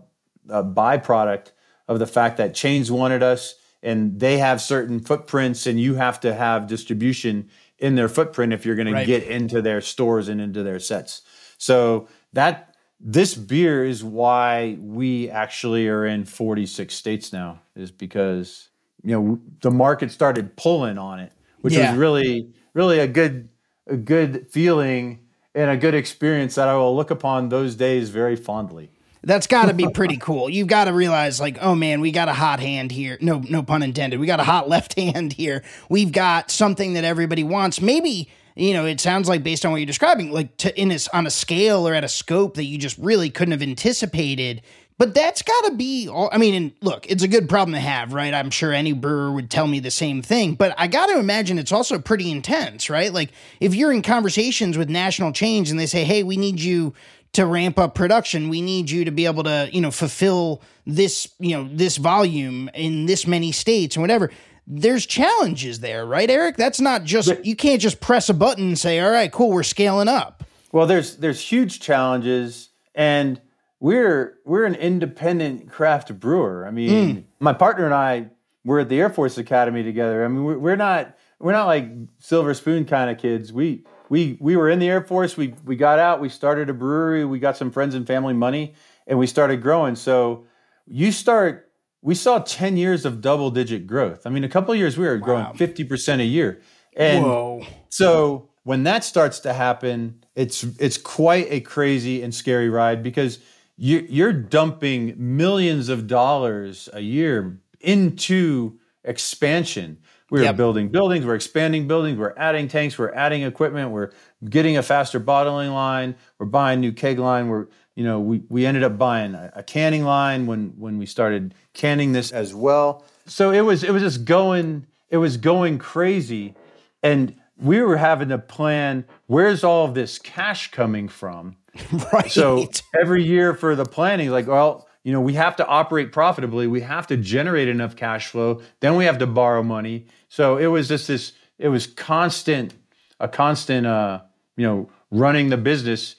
a 0.49 0.63
byproduct 0.63 1.51
of 1.87 1.99
the 1.99 2.07
fact 2.07 2.37
that 2.37 2.53
chains 2.53 2.91
wanted 2.91 3.23
us, 3.23 3.55
and 3.81 4.19
they 4.19 4.37
have 4.39 4.61
certain 4.61 4.99
footprints, 4.99 5.65
and 5.67 5.79
you 5.79 5.95
have 5.95 6.19
to 6.21 6.33
have 6.33 6.67
distribution 6.67 7.49
in 7.77 7.95
their 7.95 8.09
footprint 8.09 8.51
if 8.51 8.65
you're 8.65 8.75
going 8.75 8.91
Right. 8.91 9.01
to 9.01 9.05
get 9.05 9.23
into 9.23 9.61
their 9.61 9.79
stores 9.81 10.27
and 10.27 10.41
into 10.41 10.63
their 10.63 10.79
sets. 10.79 11.21
So 11.59 12.07
that 12.33 12.75
this 12.99 13.35
beer 13.35 13.85
is 13.85 14.03
why 14.03 14.77
we 14.81 15.29
actually 15.29 15.87
are 15.87 16.05
in 16.05 16.25
46 16.25 16.93
states 16.93 17.31
now, 17.31 17.61
is 17.75 17.91
because 17.91 18.69
you 19.03 19.11
know 19.11 19.39
the 19.61 19.71
market 19.71 20.11
started 20.11 20.55
pulling 20.55 20.97
on 20.97 21.19
it, 21.19 21.31
which 21.61 21.73
Yeah. 21.73 21.91
was 21.91 21.99
really 21.99 22.53
really 22.73 22.99
a 22.99 23.07
good 23.07 23.49
a 23.87 23.95
good 23.97 24.47
feeling 24.51 25.19
and 25.55 25.69
a 25.71 25.77
good 25.77 25.93
experience 25.95 26.55
that 26.55 26.67
I 26.67 26.75
will 26.75 26.95
look 26.95 27.09
upon 27.11 27.49
those 27.49 27.75
days 27.75 28.09
very 28.09 28.35
fondly. 28.35 28.91
that's 29.23 29.47
got 29.47 29.65
to 29.67 29.73
be 29.73 29.87
pretty 29.89 30.17
cool. 30.21 30.49
You've 30.49 30.67
got 30.67 30.85
to 30.85 30.93
realize 30.93 31.39
like 31.39 31.57
oh 31.61 31.75
man 31.75 32.01
we 32.01 32.11
got 32.11 32.27
a 32.29 32.33
hot 32.33 32.59
hand 32.59 32.91
here. 32.91 33.17
No 33.21 33.39
no 33.39 33.61
pun 33.63 33.83
intended. 33.83 34.19
We 34.19 34.25
got 34.27 34.39
a 34.39 34.43
hot 34.43 34.67
left 34.69 34.93
hand 34.99 35.33
here. 35.33 35.63
We've 35.89 36.11
got 36.11 36.49
something 36.51 36.93
that 36.93 37.03
everybody 37.03 37.43
wants. 37.43 37.79
Maybe 37.81 38.29
you 38.57 38.73
know 38.73 38.85
it 38.85 38.99
sounds 38.99 39.29
like 39.29 39.43
based 39.43 39.65
on 39.65 39.71
what 39.71 39.77
you're 39.77 39.85
describing 39.85 40.31
like 40.31 40.55
to 40.57 40.79
in 40.79 40.89
this 40.89 41.07
on 41.09 41.27
a 41.27 41.31
scale 41.31 41.87
or 41.87 41.93
at 41.93 42.03
a 42.03 42.09
scope 42.09 42.55
that 42.55 42.65
you 42.65 42.77
just 42.77 42.97
really 42.97 43.29
couldn't 43.29 43.51
have 43.51 43.61
anticipated. 43.61 44.61
But 44.99 45.13
that's 45.13 45.43
got 45.43 45.65
to 45.65 45.75
be 45.75 46.09
all 46.09 46.27
i 46.31 46.39
mean 46.39 46.55
and 46.55 46.71
look 46.81 47.05
it's 47.07 47.21
a 47.21 47.27
good 47.27 47.47
problem 47.47 47.73
to 47.73 47.79
have 47.79 48.13
right? 48.13 48.33
I'm 48.33 48.49
sure 48.49 48.73
any 48.73 48.93
brewer 48.93 49.31
would 49.31 49.51
tell 49.51 49.67
me 49.67 49.79
the 49.79 49.91
same 49.91 50.21
thing. 50.23 50.55
But 50.55 50.73
i 50.77 50.87
got 50.87 51.07
to 51.07 51.19
imagine 51.19 51.59
it's 51.59 51.71
also 51.71 51.99
pretty 51.99 52.31
intense 52.31 52.89
right? 52.89 53.13
Like 53.13 53.31
if 53.59 53.75
you're 53.75 53.91
in 53.91 54.01
conversations 54.01 54.77
with 54.77 54.89
national 54.89 55.33
Change 55.33 55.69
and 55.69 55.79
they 55.79 55.85
say 55.85 56.03
hey 56.03 56.23
we 56.23 56.35
need 56.35 56.59
you 56.59 56.93
to 57.33 57.45
ramp 57.45 57.77
up 57.77 57.93
production. 57.93 58.49
We 58.49 58.61
need 58.61 58.89
you 58.89 59.05
to 59.05 59.11
be 59.11 59.25
able 59.25 59.43
to 59.43 59.69
you 59.71 59.81
know 59.81 59.91
fulfill 59.91 60.63
this 60.87 61.29
you 61.39 61.55
know 61.55 61.69
this 61.71 61.97
volume 61.97 62.69
in 62.73 63.05
this 63.05 63.27
many 63.27 63.51
states 63.51 63.95
and 63.95 64.01
whatever 64.01 64.31
there's 64.67 65.05
challenges 65.05 65.79
there 65.79 66.05
right 66.05 66.29
eric 66.29 66.57
that's 66.57 66.81
not 66.81 67.03
just 67.05 67.33
you 67.45 67.55
can't 67.55 67.81
just 67.81 68.01
press 68.01 68.27
a 68.27 68.33
button 68.33 68.67
and 68.67 68.79
say 68.79 68.99
all 68.99 69.09
right 69.09 69.31
cool 69.31 69.49
we're 69.49 69.63
scaling 69.63 70.07
up 70.07 70.43
Well, 70.71 70.85
there's 70.85 71.17
there's 71.17 71.39
huge 71.39 71.79
challenges, 71.79 72.69
and 72.93 73.41
we're 73.79 74.37
we're 74.45 74.65
an 74.65 74.75
independent 74.75 75.69
craft 75.69 76.19
brewer. 76.19 76.65
I 76.67 76.71
mean, 76.71 77.15
hmm. 77.15 77.21
my 77.39 77.53
partner 77.53 77.85
and 77.85 77.93
I 77.93 78.29
were 78.65 78.79
at 78.79 78.89
the 78.89 78.99
Air 78.99 79.09
Force 79.09 79.37
Academy 79.37 79.83
together. 79.83 80.25
I 80.25 80.27
mean, 80.27 80.43
we're, 80.43 80.57
we're 80.57 80.75
not 80.75 81.15
we're 81.39 81.53
not 81.53 81.67
like 81.67 81.89
silver 82.19 82.53
spoon 82.53 82.85
kind 82.85 83.09
of 83.09 83.17
kids. 83.17 83.53
We 83.53 83.85
we 84.09 84.37
we 84.39 84.55
were 84.55 84.69
in 84.69 84.79
the 84.79 84.89
Air 84.89 85.03
Force. 85.03 85.37
We 85.37 85.53
we 85.63 85.75
got 85.75 85.99
out. 85.99 86.19
We 86.19 86.29
started 86.29 86.69
a 86.69 86.73
brewery. 86.73 87.25
We 87.25 87.39
got 87.39 87.57
some 87.57 87.71
friends 87.71 87.95
and 87.95 88.05
family 88.05 88.33
money, 88.33 88.73
and 89.07 89.17
we 89.17 89.27
started 89.27 89.61
growing. 89.61 89.95
So 89.95 90.45
you 90.85 91.11
start. 91.11 91.66
We 92.01 92.15
saw 92.15 92.39
ten 92.39 92.77
years 92.77 93.05
of 93.05 93.21
double 93.21 93.51
digit 93.51 93.87
growth. 93.87 94.25
I 94.25 94.29
mean, 94.29 94.43
a 94.43 94.49
couple 94.49 94.71
of 94.73 94.77
years 94.79 94.97
we 94.97 95.05
were 95.05 95.17
growing 95.17 95.53
fifty 95.55 95.83
percent 95.83 96.21
a 96.21 96.25
year, 96.25 96.61
and 96.95 97.23
whoa 97.25 97.65
so 97.89 98.49
when 98.63 98.83
that 98.83 99.03
starts 99.03 99.39
to 99.39 99.53
happen, 99.53 100.23
it's 100.35 100.63
it's 100.79 100.97
quite 100.97 101.47
a 101.49 101.61
crazy 101.61 102.21
and 102.21 102.33
scary 102.35 102.69
ride 102.69 103.01
because 103.01 103.39
you, 103.77 104.05
you're 104.09 104.33
dumping 104.33 105.13
millions 105.17 105.87
of 105.89 106.05
dollars 106.07 106.89
a 106.93 106.99
year 106.99 107.59
into 107.79 108.77
expansion. 109.03 109.99
We're 110.29 110.43
Yep. 110.43 110.57
building 110.57 110.89
buildings, 110.89 111.25
we're 111.25 111.35
expanding 111.35 111.87
buildings, 111.87 112.17
we're 112.19 112.33
adding 112.35 112.67
tanks, 112.67 112.99
we're 112.99 113.13
adding 113.13 113.43
equipment, 113.43 113.91
we're 113.91 114.11
getting 114.49 114.75
a 114.75 114.83
faster 114.83 115.19
bottling 115.19 115.71
line, 115.71 116.15
we're 116.37 116.47
buying 116.47 116.81
new 116.81 116.91
keg 116.91 117.17
line, 117.17 117.47
we're 117.47 117.67
you 117.97 118.03
know 118.03 118.19
we, 118.19 118.43
we 118.47 118.67
ended 118.67 118.83
up 118.83 118.95
buying 118.95 119.33
a, 119.33 119.51
a 119.55 119.63
canning 119.63 120.03
line 120.03 120.45
when 120.45 120.67
when 120.77 120.99
we 120.99 121.07
started 121.07 121.55
canning 121.73 122.11
this 122.11 122.31
as 122.31 122.53
well. 122.53 123.03
So 123.25 123.49
it 123.49 123.61
was 123.61 123.83
it 123.83 123.89
was 123.89 124.03
just 124.03 124.23
going 124.23 124.85
it 125.09 125.17
was 125.17 125.37
going 125.37 125.79
crazy. 125.79 126.53
And 127.01 127.35
we 127.59 127.81
were 127.81 127.97
having 127.97 128.29
to 128.29 128.37
plan 128.37 129.03
where's 129.25 129.63
all 129.63 129.85
of 129.85 129.95
this 129.95 130.19
cash 130.19 130.69
coming 130.71 131.09
from? 131.09 131.57
Right. 132.13 132.31
So 132.31 132.69
every 132.99 133.23
year 133.23 133.55
for 133.55 133.75
the 133.75 133.85
planning 133.85 134.29
like 134.29 134.45
well 134.45 134.87
you 135.03 135.11
know 135.11 135.21
we 135.21 135.33
have 135.33 135.55
to 135.55 135.65
operate 135.65 136.11
profitably. 136.11 136.67
We 136.67 136.81
have 136.81 137.07
to 137.07 137.17
generate 137.17 137.67
enough 137.67 137.95
cash 137.95 138.27
flow. 138.27 138.61
Then 138.79 138.95
we 138.95 139.05
have 139.05 139.17
to 139.17 139.27
borrow 139.27 139.63
money. 139.63 140.05
So 140.29 140.57
it 140.57 140.67
was 140.67 140.87
just 140.87 141.07
this 141.07 141.33
it 141.57 141.69
was 141.69 141.87
constant 141.87 142.75
a 143.19 143.27
constant 143.27 143.87
uh 143.87 144.21
you 144.55 144.67
know 144.67 144.89
running 145.09 145.49
the 145.49 145.57
business 145.57 146.15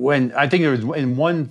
when 0.00 0.32
i 0.32 0.48
think 0.48 0.62
it 0.64 0.70
was 0.70 0.80
in 0.96 1.16
one 1.16 1.50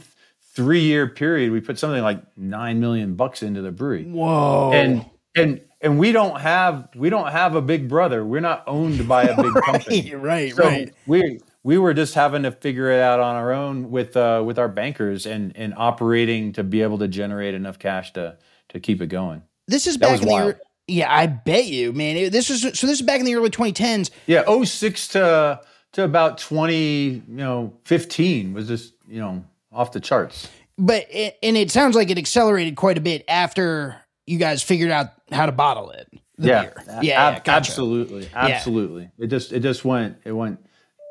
three 0.56 0.82
year 0.82 1.08
period 1.08 1.52
we 1.52 1.62
put 1.62 1.78
something 1.80 2.02
like 2.04 2.22
nine 2.38 2.80
million 2.80 3.16
bucks 3.16 3.44
into 3.44 3.62
the 3.62 3.72
brewery 3.72 4.04
whoa 4.06 4.72
and 4.74 5.06
and 5.36 5.62
and 5.82 5.98
we 6.00 6.12
don't 6.12 6.42
have 6.42 6.90
we 6.96 7.10
don't 7.10 7.32
have 7.32 7.56
a 7.56 7.62
big 7.62 7.88
brother. 7.88 8.26
We're 8.26 8.42
not 8.42 8.64
owned 8.68 9.08
by 9.08 9.24
a 9.24 9.42
big 9.42 9.54
company. 9.66 10.14
right 10.16 10.54
right 10.54 10.56
So 10.56 10.64
right 10.64 10.94
we 11.08 11.40
we 11.64 11.78
were 11.78 11.94
just 11.94 12.16
having 12.16 12.44
to 12.44 12.52
figure 12.52 12.92
it 12.92 13.00
out 13.00 13.22
on 13.22 13.36
our 13.38 13.54
own 13.54 13.90
with 13.90 14.18
uh, 14.18 14.44
with 14.46 14.60
our 14.60 14.68
bankers 14.68 15.26
and 15.26 15.56
and 15.56 15.74
operating 15.78 16.52
to 16.54 16.64
be 16.66 16.82
able 16.82 16.98
to 16.98 17.08
generate 17.08 17.54
enough 17.54 17.80
cash 17.80 18.12
to 18.14 18.38
to 18.70 18.80
keep 18.82 19.02
it 19.02 19.08
going. 19.08 19.42
this 19.68 19.88
is 19.88 19.98
That 20.00 20.08
back 20.08 20.12
was 20.12 20.22
in 20.22 20.28
the 20.28 20.34
wild. 20.34 20.56
yeah 20.88 21.14
i 21.16 21.28
bet 21.28 21.68
you 21.68 21.94
man 21.94 22.18
It- 22.18 22.32
this 22.34 22.50
is 22.50 22.62
so 22.62 22.68
this 22.88 23.00
is 23.00 23.02
back 23.02 23.22
in 23.22 23.26
the 23.26 23.36
early 23.36 23.50
2010s 23.52 24.10
Yeah, 24.28 24.44
06 24.64 25.08
to 25.10 25.62
to 25.94 26.04
about 26.04 26.38
20, 26.38 26.76
you 26.76 27.22
know, 27.28 27.74
15 27.86 28.54
was 28.54 28.68
just, 28.68 28.94
you 29.08 29.20
know, 29.20 29.44
off 29.72 29.92
the 29.92 30.00
charts. 30.00 30.48
but 30.78 31.06
it, 31.10 31.38
and 31.44 31.58
it 31.58 31.72
sounds 31.72 31.96
like 31.96 32.10
it 32.10 32.18
accelerated 32.18 32.76
quite 32.76 32.98
a 32.98 33.02
bit 33.02 33.24
after 33.28 33.96
you 34.26 34.38
guys 34.38 34.62
figured 34.64 34.92
out 34.92 35.08
how 35.32 35.46
to 35.46 35.52
bottle 35.52 35.92
it. 35.92 36.08
The 36.38 36.48
yeah, 36.48 36.62
beer. 36.62 36.74
yeah, 36.88 36.94
ab- 36.98 37.04
yeah, 37.04 37.34
gotcha. 37.40 37.52
absolutely, 37.52 38.30
absolutely. 38.34 39.10
It 39.18 39.28
just 39.28 39.52
it 39.52 39.60
just 39.60 39.84
went 39.84 40.20
it 40.24 40.32
went 40.32 40.66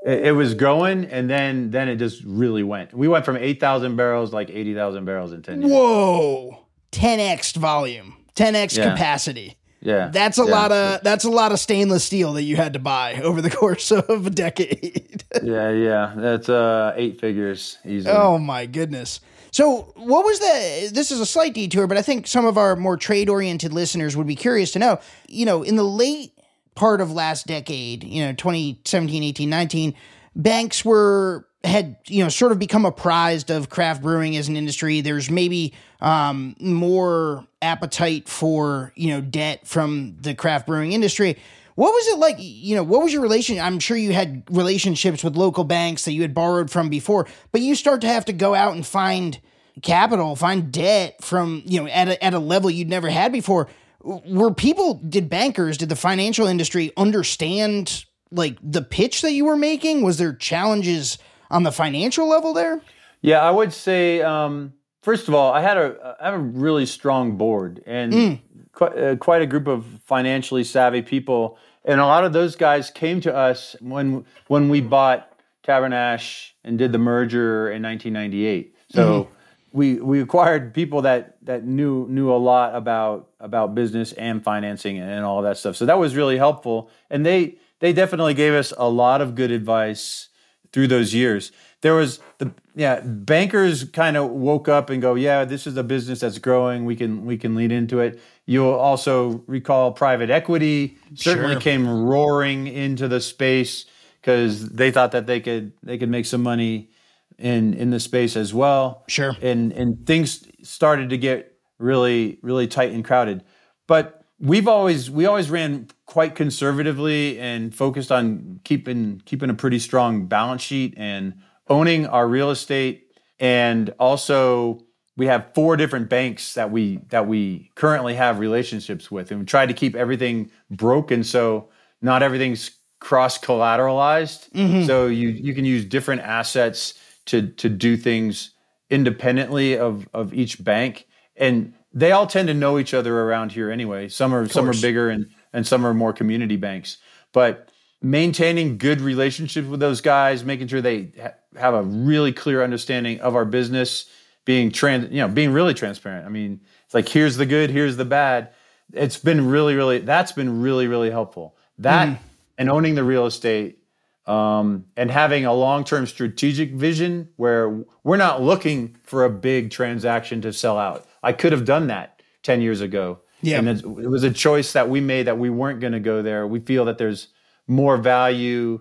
it, 0.07 0.29
it 0.29 0.33
was 0.33 0.55
going 0.55 1.05
and 1.05 1.29
then 1.29 1.71
then 1.71 1.89
it 1.91 1.97
just 1.97 2.23
really 2.25 2.63
went. 2.63 2.95
We 2.95 3.09
went 3.09 3.27
from 3.27 3.37
eight 3.37 3.61
thousand 3.61 3.97
barrels 3.97 4.33
like 4.33 4.49
eighty 4.49 4.75
thousand 4.75 5.05
barrels 5.05 5.35
in 5.35 5.43
ten 5.43 5.61
years. 5.61 5.71
Whoa, 5.71 6.65
10x 6.93 7.57
volume, 7.57 8.17
10x 8.37 8.79
Yeah. 8.79 8.91
capacity. 8.91 9.58
Yeah. 9.81 10.09
That's 10.09 10.39
a 10.39 10.45
yeah. 10.45 10.51
lot 10.51 10.73
of 10.73 11.03
that's 11.03 11.25
a 11.25 11.31
lot 11.31 11.53
of 11.53 11.61
stainless 11.61 12.05
steel 12.05 12.33
that 12.35 12.43
you 12.43 12.57
had 12.57 12.73
to 12.73 12.79
buy 12.79 13.15
over 13.23 13.41
the 13.41 13.51
course 13.51 13.91
of 13.91 14.27
a 14.27 14.31
decade. 14.31 15.25
yeah, 15.43 15.71
yeah. 15.71 16.15
That's 16.17 16.49
uh 16.49 16.95
eight 16.97 17.21
figures 17.21 17.79
easily. 17.85 18.15
Oh 18.15 18.39
my 18.39 18.67
goodness. 18.67 19.21
So, 19.51 19.93
what 19.97 20.25
was 20.25 20.39
the? 20.41 20.91
This 20.93 21.11
is 21.11 21.21
a 21.21 21.27
slight 21.27 21.55
detour, 21.55 21.87
but 21.87 21.97
I 21.97 22.03
think 22.03 22.27
some 22.27 22.45
of 22.45 22.59
our 22.59 22.77
more 22.77 22.97
trade 22.97 23.29
oriented 23.29 23.73
listeners 23.73 24.17
would 24.17 24.27
be 24.27 24.37
curious 24.37 24.73
to 24.73 24.79
know. 24.79 25.01
You 25.27 25.47
know, 25.47 25.63
in 25.63 25.77
the 25.77 25.85
late 25.85 26.33
part 26.75 27.01
of 27.01 27.11
last 27.11 27.47
decade, 27.47 28.05
you 28.05 28.25
know, 28.25 28.33
2017, 28.33 29.23
18, 29.23 29.49
19, 29.49 29.95
banks 30.37 30.85
were 30.85 31.48
had 31.65 31.97
you 32.07 32.23
know 32.23 32.29
sort 32.29 32.53
of 32.53 32.59
become 32.59 32.85
apprised 32.85 33.51
of 33.51 33.69
craft 33.69 34.03
brewing 34.03 34.37
as 34.37 34.49
an 34.49 34.57
industry. 34.57 35.01
There's 35.01 35.31
maybe 35.31 35.75
um, 36.01 36.55
more 36.61 37.47
appetite 37.61 38.29
for 38.29 38.93
you 38.95 39.09
know 39.09 39.21
debt 39.21 39.67
from 39.67 40.17
the 40.21 40.35
craft 40.35 40.67
brewing 40.67 40.93
industry. 40.93 41.37
What 41.75 41.93
was 41.93 42.09
it 42.09 42.19
like? 42.19 42.37
You 42.39 42.77
know, 42.77 42.83
what 42.83 43.03
was 43.03 43.13
your 43.13 43.23
relation? 43.23 43.59
I'm 43.61 43.79
sure 43.79 43.97
you 43.97 44.13
had 44.13 44.43
relationships 44.51 45.23
with 45.23 45.37
local 45.37 45.65
banks 45.65 46.05
that 46.07 46.13
you 46.13 46.23
had 46.23 46.35
borrowed 46.35 46.71
from 46.71 46.89
before, 46.89 47.27
but 47.53 47.61
you 47.61 47.75
start 47.75 48.01
to 48.01 48.09
have 48.09 48.25
to 48.27 48.33
go 48.33 48.55
out 48.55 48.75
and 48.75 48.85
find 48.85 49.39
capital, 49.83 50.35
find 50.37 50.73
debt 50.73 51.23
from 51.23 51.63
you 51.67 51.81
know 51.81 51.89
at 51.89 52.09
a, 52.09 52.25
at 52.25 52.35
a 52.35 52.39
level 52.39 52.71
you'd 52.71 52.89
never 52.89 53.09
had 53.09 53.33
before. 53.33 53.69
Were 54.01 54.55
people? 54.55 54.95
Did 54.95 55.29
bankers? 55.29 55.77
Did 55.77 55.89
the 55.89 55.97
financial 55.97 56.47
industry 56.47 56.93
understand 56.97 58.05
like 58.31 58.59
the 58.63 58.83
pitch 58.83 59.23
that 59.23 59.33
you 59.33 59.45
were 59.45 59.57
making? 59.57 60.03
Was 60.03 60.19
there 60.19 60.33
challenges 60.33 61.19
on 61.51 61.63
the 61.63 61.73
financial 61.73 62.29
level 62.29 62.53
there? 62.53 62.81
Yeah, 63.21 63.41
I 63.41 63.51
would 63.51 63.73
say 63.73 64.23
um, 64.23 64.75
first 65.03 65.29
of 65.29 65.35
all, 65.35 65.53
I 65.53 65.61
had 65.61 65.77
a 65.77 66.17
I 66.21 66.27
have 66.27 66.35
a 66.35 66.39
really 66.39 66.87
strong 66.87 67.37
board 67.37 67.83
and 67.87 68.13
mm. 68.13 68.41
quite, 68.73 68.99
uh, 68.99 69.17
quite 69.17 69.43
a 69.43 69.47
group 69.47 69.67
of 69.67 69.85
financially 70.05 70.65
savvy 70.65 71.03
people, 71.03 71.59
and 71.85 72.01
a 72.01 72.07
lot 72.07 72.25
of 72.25 72.33
those 72.33 72.57
guys 72.57 72.91
came 72.91 73.21
to 73.23 73.35
us 73.35 73.77
when 73.81 74.25
when 74.49 74.69
we 74.69 74.81
bought 74.81 75.33
Tabernash 75.67 76.51
and 76.65 76.79
did 76.79 76.93
the 76.93 76.99
merger 76.99 77.71
in 77.71 77.83
1998. 77.83 78.75
So. 78.91 79.23
Mm-hmm. 79.23 79.33
We, 79.71 79.97
we 79.97 80.23
acquired 80.23 80.73
people 80.73 81.03
that, 81.03 81.37
that 81.45 81.63
knew 81.63 82.09
knew 82.09 82.33
a 82.33 82.41
lot 82.41 82.75
about 82.75 83.29
about 83.39 83.75
business 83.75 84.15
and 84.15 84.43
financing 84.43 84.99
and 84.99 85.27
all 85.27 85.43
that 85.43 85.59
stuff. 85.59 85.77
So 85.77 85.85
that 85.85 85.99
was 85.99 86.17
really 86.17 86.39
helpful. 86.39 86.91
And 87.11 87.25
they 87.25 87.59
they 87.81 87.93
definitely 87.93 88.33
gave 88.33 88.55
us 88.55 88.73
a 88.77 88.89
lot 88.89 89.21
of 89.21 89.35
good 89.35 89.51
advice 89.51 90.28
through 90.73 90.89
those 90.89 91.15
years. 91.15 91.53
There 91.81 91.95
was 91.95 92.21
the 92.39 92.53
yeah 92.75 93.01
bankers 93.01 93.85
kind 93.85 94.17
of 94.17 94.31
woke 94.31 94.69
up 94.69 94.91
and 94.91 95.01
go 95.01 95.15
yeah 95.15 95.45
this 95.45 95.67
is 95.67 95.77
a 95.77 95.83
business 95.83 96.21
that's 96.21 96.39
growing 96.39 96.85
we 96.85 96.97
can 96.97 97.25
we 97.25 97.37
can 97.37 97.55
lead 97.55 97.73
into 97.73 98.01
it. 98.01 98.21
You'll 98.47 98.75
also 98.75 99.45
recall 99.47 99.93
private 99.93 100.31
equity 100.31 100.99
certainly 101.15 101.55
sure. 101.55 101.61
came 101.61 101.89
roaring 101.89 102.67
into 102.67 103.09
the 103.09 103.21
space 103.21 103.87
because 104.21 104.69
they 104.71 104.91
thought 104.91 105.13
that 105.13 105.27
they 105.27 105.41
could 105.41 105.73
they 105.83 105.99
could 105.99 106.11
make 106.11 106.27
some 106.27 106.43
money 106.43 106.91
in 107.39 107.75
in 107.75 107.91
the 107.91 108.01
space 108.01 108.37
as 108.37 108.53
well. 108.53 109.05
Sure. 109.09 109.37
And 109.41 109.73
and 109.73 110.07
things 110.07 110.47
started 110.63 111.11
to 111.11 111.19
get 111.19 111.55
really 111.79 112.39
really 112.43 112.67
tight 112.67 112.93
and 112.93 113.05
crowded. 113.05 113.45
But 113.87 114.25
we've 114.41 114.69
always 114.69 115.11
we 115.11 115.27
always 115.27 115.51
ran 115.51 115.89
quite 116.09 116.35
conservatively 116.35 117.39
and 117.39 117.73
focused 117.75 118.11
on 118.11 118.59
keeping 118.65 119.23
keeping 119.25 119.51
a 119.51 119.55
pretty 119.55 119.79
strong 119.79 120.27
balance 120.27 120.63
sheet 120.63 120.95
and 120.97 121.35
owning 121.69 122.07
our 122.07 122.27
real 122.27 122.51
estate. 122.51 123.13
And 123.39 123.95
also 124.01 124.81
we 125.17 125.27
have 125.27 125.53
four 125.55 125.77
different 125.77 126.09
banks 126.09 126.55
that 126.55 126.71
we 126.71 126.97
that 127.11 127.29
we 127.29 127.71
currently 127.77 128.15
have 128.15 128.41
relationships 128.41 129.11
with 129.11 129.31
and 129.31 129.41
we 129.41 129.47
try 129.47 129.67
to 129.67 129.75
keep 129.75 129.95
everything 129.95 130.51
broken 130.71 131.23
so 131.23 131.69
not 132.01 132.23
everything's 132.23 132.71
cross 133.01 133.39
collateralized 133.39 134.51
mm-hmm. 134.51 134.87
so 134.87 135.07
you 135.07 135.29
you 135.29 135.55
can 135.55 135.65
use 135.65 135.85
different 135.85 136.23
assets 136.23 136.95
to 137.27 137.49
to 137.51 137.69
do 137.69 137.97
things 137.97 138.55
independently 138.91 139.79
of 139.79 140.09
of 140.13 140.35
each 140.35 140.63
bank. 140.63 141.07
And 141.37 141.75
they 141.93 142.13
all 142.13 142.27
tend 142.27 142.49
to 142.49 142.55
know 142.55 142.79
each 142.79 142.95
other 142.95 143.21
around 143.21 143.53
here 143.53 143.71
anyway. 143.71 144.09
Some 144.09 144.35
are 144.35 144.49
some 144.49 144.69
are 144.69 144.75
bigger 144.75 145.11
and 145.11 145.27
and 145.53 145.67
some 145.67 145.87
are 145.87 145.95
more 145.95 146.13
community 146.13 146.57
banks. 146.57 146.99
But 147.33 147.71
maintaining 148.01 148.79
good 148.79 149.01
relationships 149.01 149.67
with 149.67 149.81
those 149.81 150.01
guys, 150.01 150.45
making 150.45 150.69
sure 150.69 150.81
they 150.81 151.13
ha- 151.21 151.35
have 151.57 151.75
a 151.75 151.83
really 151.83 152.33
clear 152.33 152.63
understanding 152.63 153.21
of 153.21 153.35
our 153.35 153.45
business, 153.45 154.07
being 154.45 154.71
trans, 154.71 155.11
you 155.11 155.19
know, 155.19 155.29
being 155.29 155.53
really 155.53 155.75
transparent. 155.75 156.27
I 156.27 156.29
mean, 156.29 156.61
it's 156.85 156.95
like 156.95 157.09
here's 157.09 157.37
the 157.37 157.47
good, 157.47 157.71
here's 157.71 157.97
the 157.97 158.05
bad. 158.05 158.51
It's 158.93 159.19
been 159.19 159.49
really, 159.49 159.75
really 159.75 159.99
that's 159.99 160.33
been 160.33 160.63
really, 160.63 160.87
really 160.87 161.11
helpful. 161.11 161.57
That 161.79 162.09
mm. 162.09 162.19
and 162.57 162.71
owning 162.71 162.95
the 162.95 163.05
real 163.05 163.27
estate 163.27 163.79
um, 164.27 164.85
and 164.97 165.11
having 165.11 165.47
a 165.47 165.55
long-term 165.55 166.07
strategic 166.07 166.73
vision 166.73 167.31
where 167.37 167.85
we're 168.05 168.17
not 168.17 168.43
looking 168.43 168.97
for 169.03 169.25
a 169.25 169.31
big 169.31 169.71
transaction 169.71 170.41
to 170.43 170.53
sell 170.53 170.79
out. 170.79 171.07
I 171.23 171.33
could 171.33 171.53
have 171.53 171.65
done 171.65 171.87
that 171.89 172.23
10 172.43 172.61
years 172.61 172.81
ago 172.81 173.21
yeah. 173.41 173.59
And 173.59 173.69
it 173.69 173.85
was 173.85 174.25
a 174.25 174.33
choice 174.33 174.73
that 174.73 174.89
we 174.89 175.01
made 175.01 175.27
that 175.27 175.39
we 175.39 175.51
weren't 175.51 175.81
going 175.81 175.93
to 175.93 176.01
go 176.01 176.23
there. 176.23 176.47
We 176.47 176.61
feel 176.61 176.85
that 176.87 176.99
there's 176.99 177.29
more 177.67 177.97
value 177.97 178.81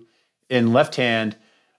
in 0.50 0.74
left 0.74 0.96
hand 0.96 1.36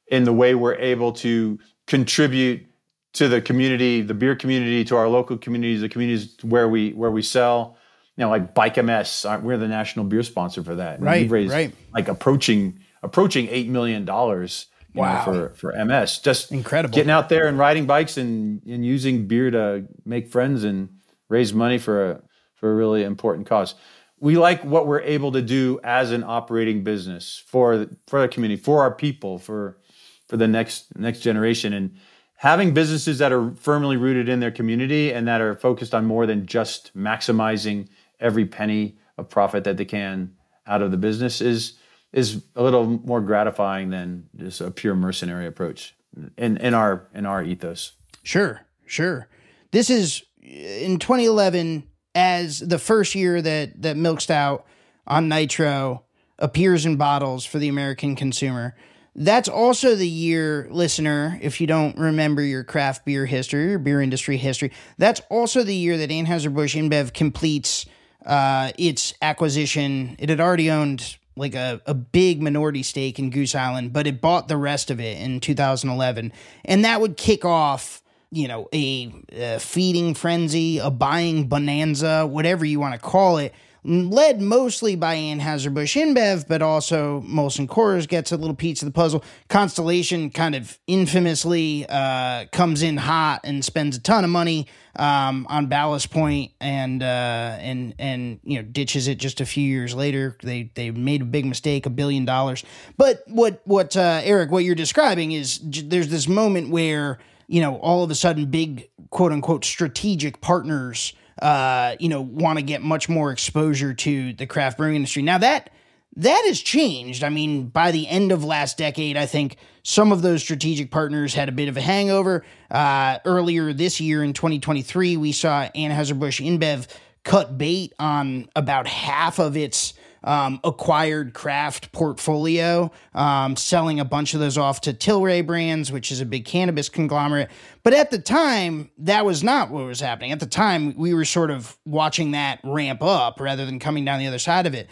in 0.07 0.25
the 0.25 0.33
way 0.33 0.55
we're 0.55 0.77
able 0.77 1.13
to 1.13 1.59
contribute 1.87 2.67
to 3.15 3.29
the 3.29 3.41
community, 3.41 4.03
the 4.03 4.15
beer 4.15 4.37
community, 4.37 4.85
to 4.85 4.97
our 4.97 5.09
local 5.09 5.37
communities, 5.37 5.81
the 5.81 5.89
communities 5.89 6.37
where 6.43 6.69
we 6.69 6.93
where 6.93 7.11
we 7.11 7.23
sell. 7.23 7.77
You 8.17 8.25
know, 8.25 8.31
like 8.31 8.53
Bike 8.53 8.83
MS, 8.83 9.25
uh, 9.25 9.41
we're 9.41 9.59
the 9.59 9.69
national 9.69 10.05
beer 10.05 10.25
sponsor 10.25 10.65
for 10.65 10.75
that. 10.75 11.01
Right, 11.01 11.23
we've 11.23 11.31
raised 11.31 11.53
right. 11.53 11.75
like 11.95 12.09
approaching 12.09 12.81
approaching 13.03 13.49
eight 13.51 13.69
million 13.69 14.05
dollars. 14.05 14.67
Wow. 14.95 15.25
Know, 15.27 15.33
for 15.33 15.73
for 15.73 15.85
MS, 15.85 16.19
just 16.19 16.51
incredible. 16.51 16.95
Getting 16.95 17.11
out 17.11 17.29
there 17.29 17.47
and 17.47 17.59
riding 17.59 17.87
bikes 17.87 18.17
and 18.17 18.63
and 18.67 18.85
using 18.85 19.27
beer 19.27 19.51
to 19.51 19.87
make 20.05 20.29
friends 20.29 20.65
and 20.65 20.89
raise 21.29 21.53
money 21.53 21.79
for 21.79 22.11
a 22.11 22.23
for 22.59 22.71
a 22.73 22.75
really 22.75 23.05
important 23.05 23.47
cause. 23.47 23.75
We 24.21 24.37
like 24.37 24.65
what 24.65 24.87
we're 24.87 25.01
able 25.01 25.33
to 25.33 25.43
do 25.43 25.79
as 25.85 26.11
an 26.11 26.25
operating 26.25 26.83
business 26.83 27.43
for 27.47 27.87
for 28.07 28.21
the 28.21 28.29
community, 28.29 28.61
for 28.61 28.81
our 28.81 28.93
people, 28.93 29.39
for 29.39 29.79
for 30.27 30.37
the 30.37 30.49
next 30.49 30.97
next 30.99 31.21
generation, 31.21 31.73
and 31.73 31.97
having 32.37 32.75
businesses 32.75 33.19
that 33.19 33.33
are 33.33 33.53
firmly 33.57 33.97
rooted 33.97 34.29
in 34.29 34.41
their 34.41 34.51
community 34.51 35.13
and 35.13 35.27
that 35.29 35.41
are 35.41 35.55
focused 35.55 35.95
on 35.95 36.05
more 36.05 36.27
than 36.27 36.47
just 36.47 36.97
maximizing 36.97 37.89
every 38.21 38.47
penny 38.47 38.97
of 39.19 39.29
profit 39.29 39.65
that 39.65 39.77
they 39.77 39.85
can 39.85 40.33
out 40.67 40.83
of 40.83 40.91
the 40.91 40.97
business 40.97 41.41
is 41.41 41.75
is 42.13 42.43
a 42.57 42.63
little 42.63 42.87
more 42.87 43.21
gratifying 43.21 43.91
than 43.91 44.29
just 44.37 44.61
a 44.61 44.71
pure 44.71 44.95
mercenary 44.95 45.47
approach 45.47 45.95
in 46.37 46.57
in 46.59 46.75
our 46.75 47.09
in 47.15 47.27
our 47.27 47.43
ethos. 47.43 47.93
Sure, 48.23 48.61
sure. 48.87 49.29
This 49.71 49.91
is 49.91 50.23
in 50.43 50.99
2011 50.99 51.88
as 52.15 52.61
the 52.61 52.79
first 52.79 53.15
year 53.15 53.41
that 53.43 53.83
that 53.83 53.97
milk 53.97 54.21
stout 54.21 54.67
on 55.07 55.29
nitro 55.29 56.05
appears 56.39 56.87
in 56.87 56.97
bottles 56.97 57.45
for 57.45 57.59
the 57.59 57.69
American 57.69 58.15
consumer. 58.15 58.75
That's 59.15 59.49
also 59.49 59.97
the 59.97 60.09
year, 60.09 60.69
listener, 60.71 61.39
if 61.43 61.61
you 61.61 61.67
don't 61.67 61.99
remember 61.99 62.41
your 62.41 62.63
craft 62.63 63.05
beer 63.05 63.27
history, 63.27 63.71
your 63.71 63.81
beer 63.81 64.01
industry 64.01 64.37
history, 64.37 64.71
that's 64.97 65.21
also 65.29 65.65
the 65.65 65.75
year 65.75 65.97
that 65.97 66.11
Anheuser-Busch 66.11 66.77
InBev 66.77 67.13
completes 67.13 67.85
uh, 68.25 68.71
its 68.79 69.15
acquisition. 69.21 70.15
It 70.21 70.29
had 70.29 70.39
already 70.39 70.71
owned 70.71 71.17
like 71.35 71.57
a, 71.57 71.81
a 71.87 71.95
big 71.95 72.41
minority 72.41 72.85
stake 72.85 73.19
in 73.19 73.31
Goose 73.31 73.57
Island, 73.57 73.93
but 73.93 74.07
it 74.07 74.21
bought 74.21 74.47
the 74.47 74.57
rest 74.57 74.91
of 74.91 75.01
it 75.01 75.19
in 75.21 75.41
2011. 75.41 76.33
And 76.65 76.85
that 76.85 77.01
would 77.01 77.17
kick 77.17 77.45
off 77.45 78.03
you 78.31 78.49
know, 78.49 78.69
a, 78.73 79.13
a 79.33 79.59
feeding 79.59 80.15
frenzy, 80.15 80.79
a 80.79 80.91
buying 80.91 81.49
bonanza, 81.49 82.27
whatever 82.27 82.65
you 82.65 82.81
want 82.81 82.95
to 82.95 83.01
call 83.01 83.39
it, 83.39 83.55
led 83.85 84.41
mostly 84.41 84.97
by 84.97 85.17
Anheuser-Busch 85.17 85.97
InBev, 85.97 86.47
but 86.49 86.61
also 86.61 87.23
Molson 87.23 87.67
Coors 87.67 88.07
gets 88.07 88.33
a 88.33 88.37
little 88.37 88.57
piece 88.57 88.83
of 88.83 88.87
the 88.87 88.93
puzzle. 88.93 89.25
Constellation 89.49 90.31
kind 90.31 90.55
of 90.55 90.79
infamously 90.87 91.87
uh, 91.89 92.47
comes 92.53 92.83
in 92.83 92.97
hot 92.97 93.41
and 93.45 93.65
spends 93.65 93.97
a 93.97 94.01
ton 94.01 94.25
of 94.25 94.31
money 94.31 94.67
um, 94.97 95.47
on 95.49 95.67
Ballast 95.67 96.11
Point 96.11 96.53
and 96.61 97.03
uh, 97.03 97.57
and 97.61 97.95
and 97.99 98.41
you 98.43 98.57
know 98.59 98.63
ditches 98.63 99.07
it 99.09 99.17
just 99.17 99.41
a 99.41 99.47
few 99.47 99.65
years 99.65 99.95
later. 99.95 100.37
They 100.43 100.71
they 100.75 100.91
made 100.91 101.23
a 101.23 101.27
big 101.27 101.47
mistake, 101.47 101.87
a 101.87 101.91
billion 101.91 102.25
dollars. 102.25 102.65
But 102.97 103.23
what 103.27 103.63
what 103.65 103.97
uh, 103.97 104.21
Eric, 104.25 104.51
what 104.51 104.65
you're 104.65 104.75
describing 104.75 105.33
is 105.33 105.59
j- 105.59 105.83
there's 105.83 106.09
this 106.09 106.29
moment 106.29 106.71
where 106.71 107.19
you 107.49 107.61
know, 107.61 107.77
all 107.77 108.05
of 108.05 108.11
a 108.11 108.15
sudden 108.15 108.47
big 108.47 108.89
quote 109.11 109.33
unquote 109.33 109.65
strategic 109.65 110.41
partners, 110.41 111.15
uh, 111.43 111.97
you 111.99 112.09
know, 112.09 112.21
want 112.21 112.59
to 112.59 112.63
get 112.63 112.83
much 112.83 113.09
more 113.09 113.33
exposure 113.33 113.95
to 113.95 114.33
the 114.35 114.47
craft 114.47 114.79
brewing 114.79 114.97
industry. 114.97 115.23
Now 115.23 115.39
that 115.39 115.71
that 116.17 116.45
has 116.47 116.61
changed. 116.61 117.23
I 117.23 117.29
mean, 117.29 117.69
by 117.69 117.93
the 117.93 118.09
end 118.09 118.33
of 118.33 118.45
last 118.45 118.77
decade, 118.77 119.17
I 119.17 119.27
think 119.27 119.57
some 119.85 120.11
of 120.11 120.21
those 120.21 120.43
strategic 120.43 120.91
partners 120.91 121.33
had 121.33 121.49
a 121.49 121.53
bit 121.53 121.69
of 121.69 121.77
a 121.77 121.81
hangover. 121.81 122.45
Uh, 122.71 123.19
earlier 123.25 123.73
this 123.73 124.01
year 124.01 124.25
in 124.25 124.33
2023, 124.33 125.17
we 125.17 125.31
saw 125.31 125.69
Anheuser-Busch 125.77 126.41
InBev 126.41 126.89
cut 127.23 127.57
bait 127.57 127.93
on 128.01 128.49
about 128.57 128.89
half 128.89 129.39
of 129.39 129.57
its 129.57 129.95
um, 130.25 130.61
acquired 130.65 131.35
craft 131.35 131.93
portfolio, 131.93 132.91
um, 133.15 133.57
selling 133.57 134.01
a 134.01 134.05
bunch 134.05 134.35
of 134.35 134.41
those 134.41 134.59
off 134.59 134.81
to 134.83 134.93
Tilray 134.93 135.47
Brands, 135.47 135.93
which 135.93 136.11
is 136.11 136.21
a 136.21 136.27
big 136.27 136.45
cannabis 136.45 136.89
conglomerate. 136.89 137.51
But 137.83 137.95
at 137.95 138.11
the 138.11 138.19
time, 138.19 138.91
that 138.99 139.25
was 139.25 139.43
not 139.43 139.71
what 139.71 139.85
was 139.87 140.01
happening. 140.01 140.33
At 140.33 140.41
the 140.41 140.47
time, 140.47 140.95
we 140.97 141.15
were 141.15 141.25
sort 141.25 141.51
of 141.51 141.77
watching 141.85 142.33
that 142.33 142.61
ramp 142.65 143.03
up 143.03 143.41
rather 143.41 143.65
than 143.65 143.79
coming 143.79 144.05
down 144.05 144.19
the 144.19 144.27
other 144.27 144.39
side 144.39 144.67
of 144.67 144.75
it. 144.75 144.89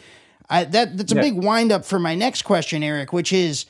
I, 0.48 0.64
that 0.64 0.96
that's 0.96 1.12
a 1.12 1.16
yeah. 1.16 1.22
big 1.22 1.34
windup 1.34 1.84
for 1.84 1.98
my 1.98 2.14
next 2.14 2.42
question, 2.42 2.82
Eric, 2.82 3.12
which 3.12 3.32
is 3.32 3.66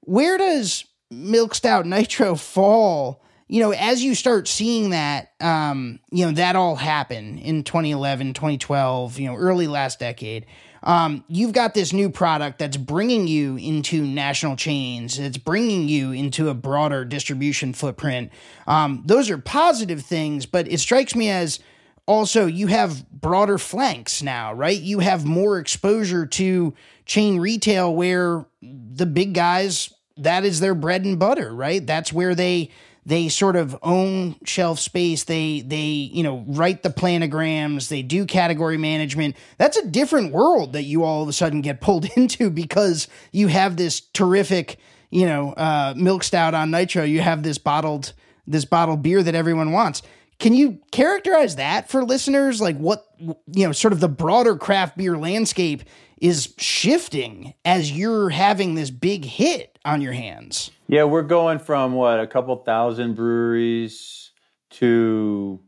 where 0.00 0.38
does 0.38 0.84
Milk 1.10 1.54
Stout 1.54 1.86
Nitro 1.86 2.34
fall? 2.34 3.22
You 3.48 3.60
know, 3.60 3.70
as 3.70 4.02
you 4.02 4.16
start 4.16 4.48
seeing 4.48 4.90
that, 4.90 5.30
um, 5.40 6.00
you 6.10 6.26
know, 6.26 6.32
that 6.32 6.56
all 6.56 6.74
happen 6.74 7.38
in 7.38 7.62
2011, 7.62 8.34
2012, 8.34 9.20
you 9.20 9.28
know, 9.28 9.36
early 9.36 9.68
last 9.68 10.00
decade 10.00 10.46
um, 10.86 11.24
you've 11.26 11.52
got 11.52 11.74
this 11.74 11.92
new 11.92 12.08
product 12.08 12.60
that's 12.60 12.76
bringing 12.76 13.26
you 13.26 13.56
into 13.56 14.00
national 14.02 14.54
chains. 14.54 15.18
It's 15.18 15.36
bringing 15.36 15.88
you 15.88 16.12
into 16.12 16.48
a 16.48 16.54
broader 16.54 17.04
distribution 17.04 17.72
footprint. 17.72 18.30
Um, 18.68 19.02
those 19.04 19.28
are 19.28 19.36
positive 19.36 20.02
things, 20.02 20.46
but 20.46 20.70
it 20.70 20.78
strikes 20.78 21.16
me 21.16 21.28
as 21.28 21.58
also 22.06 22.46
you 22.46 22.68
have 22.68 23.10
broader 23.10 23.58
flanks 23.58 24.22
now, 24.22 24.52
right? 24.52 24.80
You 24.80 25.00
have 25.00 25.24
more 25.24 25.58
exposure 25.58 26.24
to 26.24 26.72
chain 27.04 27.40
retail 27.40 27.92
where 27.92 28.46
the 28.62 29.06
big 29.06 29.34
guys 29.34 29.92
that 30.18 30.44
is 30.44 30.60
their 30.60 30.74
bread 30.74 31.04
and 31.04 31.18
butter, 31.18 31.52
right? 31.52 31.84
That's 31.84 32.12
where 32.12 32.36
they 32.36 32.70
they 33.06 33.28
sort 33.28 33.54
of 33.54 33.78
own 33.82 34.34
shelf 34.44 34.80
space. 34.80 35.24
They 35.24 35.60
they 35.60 35.84
you 35.84 36.24
know 36.24 36.44
write 36.48 36.82
the 36.82 36.90
planograms. 36.90 37.88
They 37.88 38.02
do 38.02 38.26
category 38.26 38.76
management. 38.76 39.36
That's 39.58 39.76
a 39.76 39.86
different 39.86 40.32
world 40.32 40.72
that 40.72 40.82
you 40.82 41.04
all 41.04 41.22
of 41.22 41.28
a 41.28 41.32
sudden 41.32 41.60
get 41.62 41.80
pulled 41.80 42.04
into 42.16 42.50
because 42.50 43.06
you 43.30 43.46
have 43.46 43.76
this 43.76 44.00
terrific 44.00 44.78
you 45.10 45.24
know 45.24 45.52
uh, 45.52 45.94
milk 45.96 46.24
stout 46.24 46.52
on 46.52 46.72
nitro. 46.72 47.04
You 47.04 47.20
have 47.20 47.44
this 47.44 47.58
bottled 47.58 48.12
this 48.46 48.64
bottled 48.64 49.02
beer 49.02 49.22
that 49.22 49.36
everyone 49.36 49.70
wants. 49.70 50.02
Can 50.38 50.52
you 50.52 50.80
characterize 50.90 51.56
that 51.56 51.88
for 51.88 52.04
listeners? 52.04 52.60
Like 52.60 52.76
what 52.76 53.06
you 53.18 53.66
know 53.66 53.72
sort 53.72 53.92
of 53.92 54.00
the 54.00 54.08
broader 54.08 54.56
craft 54.56 54.98
beer 54.98 55.16
landscape 55.16 55.84
is 56.20 56.54
shifting 56.58 57.54
as 57.64 57.92
you're 57.92 58.30
having 58.30 58.74
this 58.74 58.90
big 58.90 59.24
hit 59.24 59.78
on 59.84 60.00
your 60.00 60.12
hands 60.12 60.70
yeah, 60.88 61.04
we're 61.04 61.22
going 61.22 61.58
from 61.58 61.94
what 61.94 62.20
a 62.20 62.26
couple 62.26 62.56
thousand 62.56 63.14
breweries 63.14 64.30
to 64.70 65.60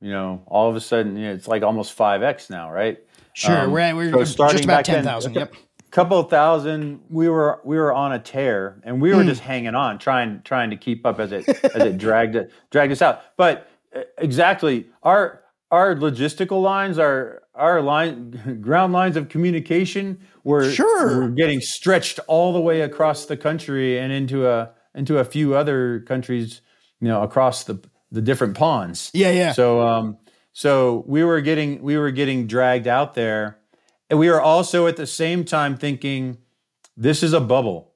you 0.00 0.10
know 0.10 0.42
all 0.46 0.68
of 0.68 0.76
a 0.76 0.80
sudden 0.80 1.16
you 1.16 1.26
know, 1.26 1.32
it's 1.32 1.48
like 1.48 1.62
almost 1.62 1.92
five 1.92 2.22
x 2.22 2.48
now, 2.48 2.72
right? 2.72 2.98
Sure, 3.34 3.62
um, 3.62 3.72
we're, 3.72 3.94
we're 3.94 4.10
so 4.10 4.24
starting 4.24 4.58
just 4.58 4.64
about 4.64 4.84
ten 4.84 5.04
thousand. 5.04 5.34
Yep, 5.34 5.54
couple 5.90 6.22
thousand. 6.24 7.00
We 7.10 7.28
were 7.28 7.60
we 7.64 7.76
were 7.76 7.92
on 7.92 8.12
a 8.12 8.18
tear, 8.18 8.80
and 8.84 9.00
we 9.00 9.14
were 9.14 9.22
mm. 9.22 9.26
just 9.26 9.42
hanging 9.42 9.74
on, 9.74 9.98
trying 9.98 10.40
trying 10.42 10.70
to 10.70 10.76
keep 10.76 11.04
up 11.04 11.20
as 11.20 11.32
it 11.32 11.48
as 11.48 11.82
it 11.82 11.98
dragged 11.98 12.36
it 12.36 12.50
dragged 12.70 12.92
us 12.92 13.02
out. 13.02 13.22
But 13.36 13.68
uh, 13.94 14.00
exactly 14.18 14.86
our 15.02 15.41
our 15.72 15.96
logistical 15.96 16.62
lines, 16.62 16.98
our 16.98 17.42
our 17.54 17.82
line 17.82 18.60
ground 18.62 18.92
lines 18.92 19.16
of 19.16 19.28
communication 19.28 20.20
were 20.44 20.70
sure. 20.70 21.22
were 21.22 21.28
getting 21.30 21.60
stretched 21.60 22.20
all 22.28 22.52
the 22.52 22.60
way 22.60 22.82
across 22.82 23.26
the 23.26 23.36
country 23.36 23.98
and 23.98 24.12
into 24.12 24.46
a 24.46 24.70
into 24.94 25.18
a 25.18 25.24
few 25.24 25.56
other 25.56 26.00
countries, 26.00 26.60
you 27.00 27.08
know, 27.08 27.22
across 27.22 27.64
the 27.64 27.82
the 28.12 28.22
different 28.22 28.56
ponds. 28.56 29.10
Yeah, 29.14 29.30
yeah. 29.30 29.52
So 29.52 29.80
um 29.80 30.18
so 30.52 31.02
we 31.06 31.24
were 31.24 31.40
getting 31.40 31.82
we 31.82 31.96
were 31.96 32.10
getting 32.10 32.46
dragged 32.46 32.86
out 32.86 33.14
there 33.14 33.58
and 34.10 34.18
we 34.18 34.28
were 34.28 34.42
also 34.42 34.86
at 34.86 34.96
the 34.96 35.06
same 35.06 35.44
time 35.44 35.76
thinking 35.76 36.36
this 36.96 37.22
is 37.22 37.32
a 37.32 37.40
bubble. 37.40 37.92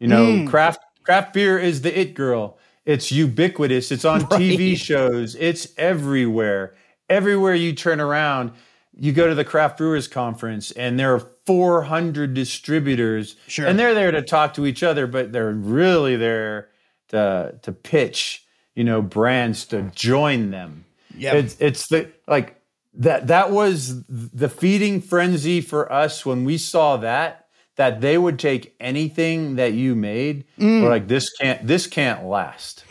You 0.00 0.08
know, 0.08 0.26
mm. 0.26 0.48
craft 0.48 0.82
craft 1.04 1.32
beer 1.32 1.56
is 1.56 1.82
the 1.82 1.96
it 1.96 2.14
girl. 2.14 2.58
It's 2.84 3.12
ubiquitous. 3.12 3.92
It's 3.92 4.04
on 4.04 4.22
right. 4.30 4.40
TV 4.40 4.76
shows. 4.76 5.36
It's 5.36 5.68
everywhere. 5.76 6.74
Everywhere 7.08 7.54
you 7.54 7.72
turn 7.72 8.00
around, 8.00 8.52
you 8.94 9.12
go 9.12 9.26
to 9.26 9.34
the 9.34 9.44
craft 9.44 9.78
brewers 9.78 10.08
conference 10.08 10.70
and 10.72 10.98
there 10.98 11.14
are 11.14 11.20
400 11.46 12.34
distributors 12.34 13.36
sure. 13.48 13.66
and 13.66 13.78
they're 13.78 13.94
there 13.94 14.12
to 14.12 14.22
talk 14.22 14.54
to 14.54 14.66
each 14.66 14.82
other 14.82 15.06
but 15.06 15.32
they're 15.32 15.50
really 15.50 16.14
there 16.14 16.68
to 17.08 17.58
to 17.62 17.72
pitch 17.72 18.42
you 18.74 18.84
know 18.84 19.02
brands 19.02 19.66
to 19.66 19.82
join 19.94 20.50
them. 20.50 20.84
Yeah. 21.16 21.34
It's, 21.34 21.56
it's 21.60 21.88
the 21.88 22.10
like 22.26 22.60
that 22.94 23.28
that 23.28 23.50
was 23.50 24.04
the 24.06 24.48
feeding 24.48 25.00
frenzy 25.00 25.60
for 25.60 25.90
us 25.92 26.26
when 26.26 26.44
we 26.44 26.58
saw 26.58 26.96
that 26.98 27.41
that 27.82 28.00
they 28.00 28.16
would 28.16 28.38
take 28.38 28.76
anything 28.78 29.56
that 29.56 29.72
you 29.72 29.96
made 29.96 30.44
mm. 30.56 30.88
like 30.88 31.08
this 31.08 31.28
can't 31.40 31.66
this 31.66 31.88
can't 31.88 32.24
last 32.24 32.84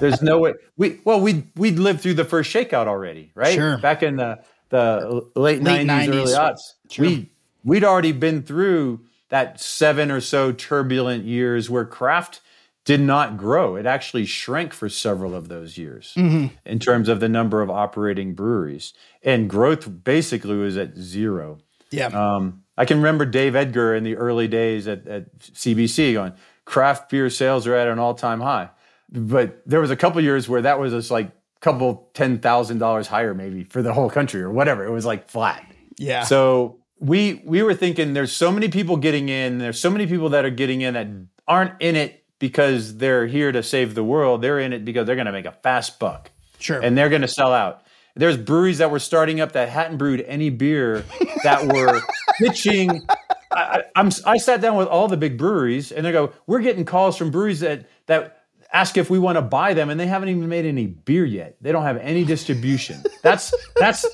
there's 0.00 0.22
no 0.22 0.38
way 0.38 0.54
we 0.78 0.98
well 1.04 1.20
we 1.20 1.44
we'd 1.56 1.78
lived 1.78 2.00
through 2.00 2.14
the 2.14 2.24
first 2.24 2.50
shakeout 2.50 2.86
already 2.86 3.30
right 3.34 3.54
sure. 3.54 3.76
back 3.78 4.02
in 4.02 4.16
the 4.16 4.40
the 4.70 5.28
late, 5.34 5.62
late 5.62 5.86
90s, 5.86 6.06
90s, 6.06 6.08
early 6.08 6.32
aughts. 6.32 6.60
Sure. 6.88 7.04
We 7.04 7.30
we'd 7.62 7.84
already 7.84 8.12
been 8.12 8.42
through 8.42 9.00
that 9.28 9.60
seven 9.60 10.10
or 10.10 10.20
so 10.20 10.52
turbulent 10.52 11.24
years 11.24 11.68
where 11.68 11.84
craft 11.84 12.40
did 12.84 13.00
not 13.00 13.36
grow. 13.36 13.76
It 13.76 13.84
actually 13.84 14.24
shrank 14.24 14.72
for 14.72 14.88
several 14.88 15.34
of 15.34 15.48
those 15.48 15.76
years 15.76 16.14
mm-hmm. 16.16 16.54
in 16.64 16.78
terms 16.78 17.08
of 17.08 17.20
the 17.20 17.28
number 17.28 17.60
of 17.60 17.70
operating 17.70 18.34
breweries. 18.34 18.94
And 19.22 19.50
growth 19.50 20.02
basically 20.02 20.56
was 20.56 20.76
at 20.76 20.96
zero. 20.96 21.58
Yeah. 21.90 22.06
Um, 22.06 22.62
I 22.80 22.86
can 22.86 22.96
remember 22.96 23.26
Dave 23.26 23.54
Edgar 23.54 23.94
in 23.94 24.04
the 24.04 24.16
early 24.16 24.48
days 24.48 24.88
at, 24.88 25.06
at 25.06 25.38
CBC 25.38 26.14
going, 26.14 26.32
craft 26.64 27.10
beer 27.10 27.28
sales 27.28 27.66
are 27.66 27.74
at 27.74 27.88
an 27.88 27.98
all 27.98 28.14
time 28.14 28.40
high. 28.40 28.70
But 29.10 29.60
there 29.66 29.82
was 29.82 29.90
a 29.90 29.96
couple 29.96 30.18
years 30.22 30.48
where 30.48 30.62
that 30.62 30.80
was 30.80 30.94
just 30.94 31.10
like 31.10 31.26
a 31.26 31.60
couple 31.60 32.08
ten 32.14 32.38
thousand 32.38 32.78
dollars 32.78 33.06
higher 33.06 33.34
maybe 33.34 33.64
for 33.64 33.82
the 33.82 33.92
whole 33.92 34.08
country 34.08 34.40
or 34.40 34.50
whatever. 34.50 34.82
It 34.86 34.90
was 34.90 35.04
like 35.04 35.28
flat. 35.28 35.62
Yeah. 35.98 36.24
So 36.24 36.78
we 36.98 37.42
we 37.44 37.62
were 37.62 37.74
thinking 37.74 38.14
there's 38.14 38.32
so 38.32 38.50
many 38.50 38.68
people 38.68 38.96
getting 38.96 39.28
in, 39.28 39.58
there's 39.58 39.78
so 39.78 39.90
many 39.90 40.06
people 40.06 40.30
that 40.30 40.46
are 40.46 40.50
getting 40.50 40.80
in 40.80 40.94
that 40.94 41.08
aren't 41.46 41.74
in 41.82 41.96
it 41.96 42.24
because 42.38 42.96
they're 42.96 43.26
here 43.26 43.52
to 43.52 43.62
save 43.62 43.94
the 43.94 44.04
world. 44.04 44.40
They're 44.40 44.58
in 44.58 44.72
it 44.72 44.86
because 44.86 45.06
they're 45.06 45.16
gonna 45.16 45.32
make 45.32 45.44
a 45.44 45.52
fast 45.52 45.98
buck. 45.98 46.30
Sure. 46.58 46.80
And 46.80 46.96
they're 46.96 47.10
gonna 47.10 47.28
sell 47.28 47.52
out. 47.52 47.82
There's 48.16 48.38
breweries 48.38 48.78
that 48.78 48.90
were 48.90 48.98
starting 49.00 49.38
up 49.38 49.52
that 49.52 49.68
hadn't 49.68 49.98
brewed 49.98 50.22
any 50.22 50.48
beer 50.48 51.04
that 51.44 51.66
were 51.66 52.00
pitching. 52.40 53.06
I, 53.52 53.82
I'm, 53.94 54.10
I 54.26 54.38
sat 54.38 54.60
down 54.60 54.76
with 54.76 54.88
all 54.88 55.08
the 55.08 55.16
big 55.16 55.36
breweries 55.36 55.92
and 55.92 56.04
they 56.04 56.12
go, 56.12 56.32
we're 56.46 56.60
getting 56.60 56.84
calls 56.84 57.16
from 57.16 57.30
breweries 57.30 57.60
that 57.60 57.86
that 58.06 58.40
ask 58.72 58.96
if 58.96 59.10
we 59.10 59.18
want 59.18 59.36
to 59.36 59.42
buy 59.42 59.74
them, 59.74 59.90
and 59.90 59.98
they 59.98 60.06
haven't 60.06 60.28
even 60.28 60.48
made 60.48 60.64
any 60.64 60.86
beer 60.86 61.24
yet. 61.24 61.56
They 61.60 61.72
don't 61.72 61.82
have 61.82 61.96
any 61.98 62.24
distribution. 62.24 63.02
That's 63.22 63.52
that's. 63.76 64.06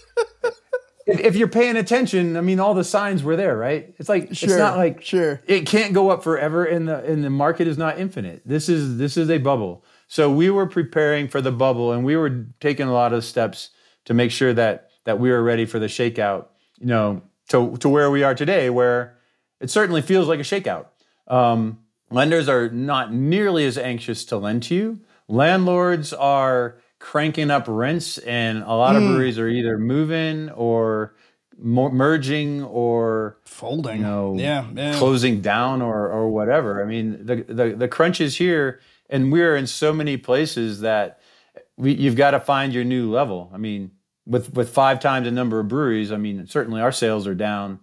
If, 1.07 1.21
if 1.21 1.37
you're 1.37 1.47
paying 1.47 1.77
attention, 1.77 2.37
I 2.37 2.41
mean, 2.41 2.59
all 2.59 2.75
the 2.75 2.83
signs 2.83 3.23
were 3.23 3.37
there, 3.37 3.57
right? 3.57 3.95
It's 3.99 4.09
like 4.09 4.35
sure, 4.35 4.49
it's 4.49 4.59
not 4.59 4.77
like 4.77 5.03
sure 5.03 5.41
it 5.47 5.67
can't 5.67 5.93
go 5.93 6.11
up 6.11 6.25
forever, 6.25 6.65
and 6.65 6.89
the 6.89 7.05
and 7.05 7.23
the 7.23 7.31
market 7.31 7.69
is 7.69 7.79
not 7.79 8.01
infinite. 8.01 8.43
This 8.45 8.69
is 8.69 8.99
this 8.99 9.17
is 9.17 9.31
a 9.31 9.39
bubble. 9.39 9.85
So 10.09 10.31
we 10.33 10.51
were 10.51 10.67
preparing 10.67 11.29
for 11.29 11.41
the 11.41 11.53
bubble, 11.53 11.93
and 11.93 12.05
we 12.05 12.17
were 12.17 12.47
taking 12.61 12.89
a 12.89 12.93
lot 12.93 13.13
of 13.13 13.25
steps 13.25 13.71
to 14.07 14.15
make 14.15 14.33
sure 14.33 14.53
that 14.55 14.89
that 15.05 15.21
we 15.21 15.31
were 15.31 15.43
ready 15.43 15.65
for 15.65 15.79
the 15.79 15.87
shakeout. 15.87 16.47
You 16.81 16.87
know, 16.87 17.23
to 17.49 17.77
to 17.79 17.89
where 17.89 18.11
we 18.11 18.23
are 18.23 18.35
today, 18.35 18.71
where 18.71 19.17
it 19.61 19.71
certainly 19.71 20.03
feels 20.03 20.29
like 20.29 20.41
a 20.41 20.43
shakeout. 20.43 20.87
Um, 21.27 21.81
Lenders 22.11 22.49
are 22.49 22.69
not 22.69 23.13
nearly 23.13 23.67
as 23.67 23.77
anxious 23.77 24.25
to 24.27 24.37
lend 24.37 24.63
to 24.65 24.75
you. 24.75 25.01
Landlords 25.29 26.13
are 26.13 26.77
cranking 27.01 27.51
up 27.51 27.65
rents, 27.67 28.19
and 28.19 28.63
a 28.63 28.73
lot 28.75 28.95
mm. 28.95 28.99
of 28.99 29.03
hmm. 29.03 29.09
breweries 29.09 29.39
are 29.39 29.49
either 29.49 29.77
moving 29.77 30.51
or 30.51 31.17
merging 31.59 32.63
or 32.63 33.39
folding. 33.45 33.99
You 33.99 34.03
know, 34.03 34.37
yeah, 34.39 34.67
yeah, 34.73 34.95
closing 34.95 35.41
down 35.41 35.83
or 35.83 36.09
or 36.09 36.29
whatever. 36.29 36.81
I 36.81 36.87
mean, 36.87 37.27
the 37.27 37.37
the 37.43 37.75
the 37.77 37.89
crunch 37.89 38.21
is 38.21 38.37
here, 38.37 38.81
and 39.11 39.33
we're 39.33 39.57
in 39.57 39.67
so 39.67 39.93
many 39.93 40.17
places 40.17 40.81
that 40.81 41.21
we, 41.77 41.93
you've 41.93 42.17
got 42.17 42.33
to 42.33 42.41
find 42.41 42.73
your 42.73 42.85
new 42.85 43.11
level. 43.11 43.51
I 43.53 43.59
mean, 43.59 43.91
with 44.27 44.53
with 44.55 44.71
five 44.71 45.01
times 45.01 45.27
the 45.27 45.31
number 45.31 45.61
of 45.61 45.69
breweries, 45.69 46.13
I 46.13 46.17
mean, 46.17 46.47
certainly 46.47 46.81
our 46.81 46.93
sales 46.93 47.27
are 47.27 47.35
down 47.35 47.81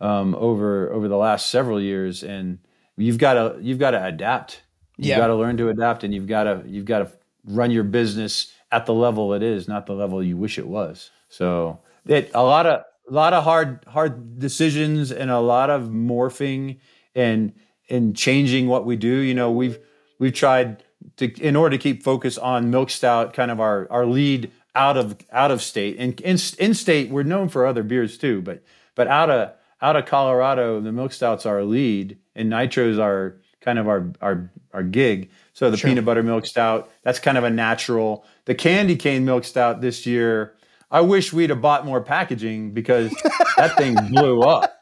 um, 0.00 0.34
over 0.34 0.92
over 0.92 1.08
the 1.08 1.16
last 1.16 1.50
several 1.50 1.80
years, 1.80 2.22
and 2.22 2.58
you've 2.96 3.18
got 3.18 3.34
to 3.34 3.58
you've 3.60 3.78
got 3.78 3.92
to 3.92 4.04
adapt. 4.04 4.62
You've 4.96 5.08
yeah. 5.08 5.18
got 5.18 5.28
to 5.28 5.34
learn 5.34 5.56
to 5.58 5.68
adapt, 5.68 6.04
and 6.04 6.14
you've 6.14 6.26
got 6.26 6.44
to 6.44 6.62
you've 6.66 6.84
got 6.84 6.98
to 6.98 7.12
run 7.46 7.70
your 7.70 7.84
business 7.84 8.52
at 8.72 8.86
the 8.86 8.94
level 8.94 9.32
it 9.34 9.42
is, 9.42 9.68
not 9.68 9.86
the 9.86 9.92
level 9.92 10.22
you 10.22 10.36
wish 10.36 10.58
it 10.58 10.66
was. 10.66 11.10
So 11.28 11.80
it 12.06 12.30
a 12.34 12.42
lot 12.42 12.66
of 12.66 12.84
a 13.08 13.12
lot 13.12 13.32
of 13.32 13.44
hard 13.44 13.84
hard 13.86 14.38
decisions 14.38 15.12
and 15.12 15.30
a 15.30 15.40
lot 15.40 15.70
of 15.70 15.84
morphing 15.84 16.80
and 17.14 17.52
and 17.88 18.16
changing 18.16 18.66
what 18.66 18.84
we 18.84 18.96
do. 18.96 19.08
You 19.08 19.34
know, 19.34 19.50
we've 19.50 19.78
we've 20.18 20.34
tried 20.34 20.82
to 21.18 21.32
in 21.40 21.54
order 21.54 21.76
to 21.76 21.82
keep 21.82 22.02
focus 22.02 22.36
on 22.38 22.70
milk 22.70 22.90
stout, 22.90 23.32
kind 23.32 23.50
of 23.50 23.60
our 23.60 23.86
our 23.90 24.06
lead 24.06 24.50
out 24.74 24.96
of 24.96 25.16
out 25.30 25.50
of 25.50 25.62
state 25.62 25.96
and 25.98 26.20
in, 26.20 26.38
in 26.58 26.74
state 26.74 27.10
we're 27.10 27.22
known 27.22 27.48
for 27.48 27.66
other 27.66 27.82
beers 27.82 28.18
too, 28.18 28.42
but 28.42 28.62
but 28.94 29.08
out 29.08 29.30
of 29.30 29.52
out 29.80 29.96
of 29.96 30.06
Colorado, 30.06 30.80
the 30.80 30.92
milk 30.92 31.12
stouts 31.12 31.44
are 31.44 31.62
lead 31.62 32.18
and 32.34 32.50
nitros 32.50 32.98
are 32.98 33.40
kind 33.60 33.78
of 33.78 33.88
our 33.88 34.10
our 34.20 34.50
our 34.72 34.82
gig. 34.82 35.30
So 35.52 35.70
the 35.70 35.76
sure. 35.76 35.90
peanut 35.90 36.04
butter 36.04 36.22
milk 36.22 36.46
stout, 36.46 36.90
that's 37.02 37.18
kind 37.18 37.38
of 37.38 37.44
a 37.44 37.50
natural. 37.50 38.24
The 38.46 38.54
candy 38.54 38.96
cane 38.96 39.24
milk 39.24 39.44
stout 39.44 39.80
this 39.80 40.06
year, 40.06 40.54
I 40.90 41.00
wish 41.00 41.32
we'd 41.32 41.50
have 41.50 41.60
bought 41.60 41.84
more 41.84 42.00
packaging 42.00 42.72
because 42.72 43.10
that 43.56 43.76
thing 43.76 43.94
blew 44.10 44.40
up. 44.40 44.72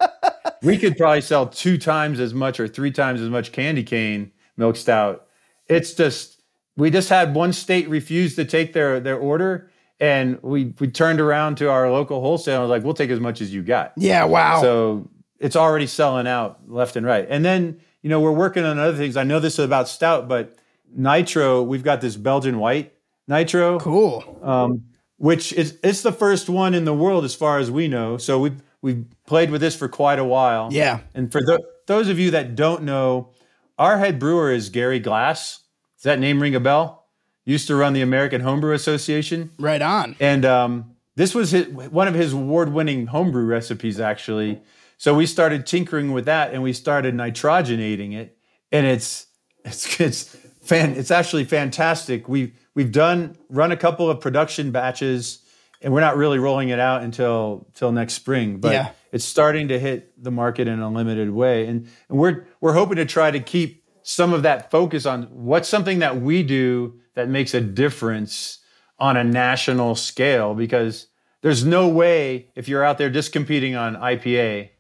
We 0.63 0.79
could 0.79 0.97
probably 0.97 1.21
sell 1.21 1.49
two 1.49 1.79
times 1.79 2.21
as 2.21 2.33
much 2.33 2.61
or 2.61 2.69
three 2.69 2.93
times 2.93 3.21
as 3.21 3.29
much 3.29 3.53
candy 3.53 3.83
cane 3.83 4.31
milk 4.57 4.77
stout. 4.77 5.27
It's 5.67 5.95
just 5.95 6.41
we 6.77 6.91
just 6.91 7.09
had 7.09 7.35
one 7.35 7.53
state 7.53 7.89
refuse 7.89 8.37
to 8.37 8.45
take 8.45 8.73
their 8.73 9.01
their 9.01 9.19
order 9.19 9.71
and 10.01 10.43
we 10.43 10.75
we 10.79 10.89
turned 10.89 11.21
around 11.21 11.57
to 11.57 11.71
our 11.71 11.91
local 11.91 12.21
wholesaler 12.21 12.57
and 12.57 12.63
was 12.63 12.71
like, 12.71 12.85
we'll 12.85 12.95
take 12.95 13.11
as 13.11 13.21
much 13.21 13.41
as 13.41 13.53
you 13.53 13.63
got. 13.63 13.93
Yeah, 13.97 14.25
wow. 14.25 14.61
So 14.61 15.11
it's 15.39 15.57
already 15.57 15.87
selling 15.87 16.27
out 16.27 16.61
left 16.69 16.97
and 16.97 17.07
right. 17.07 17.27
And 17.29 17.45
then, 17.45 17.81
you 18.03 18.11
know, 18.11 18.21
we're 18.21 18.33
working 18.33 18.65
on 18.65 18.79
other 18.79 18.97
things. 18.97 19.17
I 19.17 19.25
know 19.25 19.41
this 19.41 19.55
is 19.55 19.65
about 19.65 19.89
stout, 19.89 20.29
but 20.29 20.57
nitro, 20.95 21.63
we've 21.63 21.83
got 21.83 22.01
this 22.01 22.17
Belgian 22.17 22.59
white 22.59 22.93
nitro. 23.29 23.79
Cool. 23.79 24.39
Um, 24.43 24.85
which 25.19 25.53
is 25.53 25.79
it's 25.85 26.03
the 26.03 26.13
first 26.13 26.49
one 26.49 26.75
in 26.75 26.85
the 26.85 26.95
world 26.95 27.25
as 27.25 27.35
far 27.35 27.59
as 27.59 27.71
we 27.71 27.87
know. 27.87 28.17
So 28.17 28.41
we've 28.41 28.61
we've 28.81 29.05
played 29.25 29.51
with 29.51 29.61
this 29.61 29.77
for 29.77 29.89
quite 29.89 30.19
a 30.19 30.25
while. 30.25 30.69
Yeah. 30.73 30.99
And 31.15 31.31
for 31.31 31.41
those 31.87 32.09
of 32.09 32.19
you 32.19 32.33
that 32.33 32.57
don't 32.57 32.83
know, 32.83 33.31
our 33.79 33.99
head 33.99 34.19
brewer 34.19 34.53
is 34.53 34.69
Gary 34.69 34.99
Glass. 34.99 35.61
Does 35.97 36.05
that 36.05 36.19
name 36.19 36.43
ring 36.43 36.57
a 36.57 36.61
bell? 36.61 37.02
Used 37.45 37.67
to 37.69 37.75
run 37.75 37.93
the 37.93 38.03
American 38.03 38.41
Homebrew 38.41 38.73
Association. 38.73 39.51
Right 39.59 39.83
on. 39.83 40.17
And 40.21 40.45
um, 40.45 40.97
this 41.17 41.35
was 41.35 41.51
his, 41.51 41.69
one 41.69 42.09
of 42.09 42.15
his 42.15 42.33
award-winning 42.33 43.07
homebrew 43.07 43.45
recipes, 43.45 44.01
actually. 44.01 44.61
So 44.97 45.15
we 45.15 45.27
started 45.27 45.67
tinkering 45.67 46.13
with 46.13 46.27
that, 46.27 46.53
and 46.53 46.63
we 46.63 46.73
started 46.73 47.15
nitrogenating 47.15 48.15
it, 48.15 48.39
and 48.71 48.87
it's 48.87 49.27
it's 49.65 50.01
it's 50.01 50.37
fan. 50.63 50.95
It's 50.95 51.11
actually 51.11 51.45
fantastic. 51.45 52.29
We 52.29 52.55
we've 52.75 52.93
done 52.93 53.37
run 53.49 53.73
a 53.73 53.77
couple 53.77 54.09
of 54.09 54.21
production 54.21 54.71
batches, 54.71 55.43
and 55.81 55.93
we're 55.93 56.01
not 56.01 56.17
really 56.17 56.39
rolling 56.39 56.69
it 56.69 56.79
out 56.79 57.03
until 57.03 57.67
till 57.75 57.91
next 57.91 58.15
spring. 58.15 58.59
But 58.59 58.73
yeah. 58.73 58.91
it's 59.11 59.25
starting 59.25 59.67
to 59.69 59.79
hit 59.81 60.13
the 60.23 60.31
market 60.31 60.69
in 60.69 60.79
a 60.79 60.89
limited 60.89 61.31
way, 61.31 61.67
and, 61.67 61.89
and 62.09 62.19
we're 62.19 62.47
we're 62.61 62.75
hoping 62.75 62.97
to 62.97 63.05
try 63.05 63.33
to 63.33 63.41
keep 63.41 63.83
some 64.05 64.33
of 64.33 64.45
that 64.45 64.71
focus 64.71 65.05
on 65.05 65.25
what's 65.25 65.69
something 65.69 65.99
that 65.99 66.21
we 66.21 66.45
do 66.45 67.01
that 67.15 67.29
makes 67.29 67.55
a 67.55 67.61
difference 67.61 68.59
on 68.99 69.17
a 69.17 69.25
national 69.25 69.95
scale 69.95 70.55
because 70.55 71.09
there's 71.43 71.65
no 71.65 71.89
way 71.89 72.49
if 72.55 72.69
you're 72.69 72.85
out 72.85 72.99
there 72.99 73.11
just 73.11 73.33
competing 73.33 73.75
on 73.75 73.97
IPA 73.97 74.71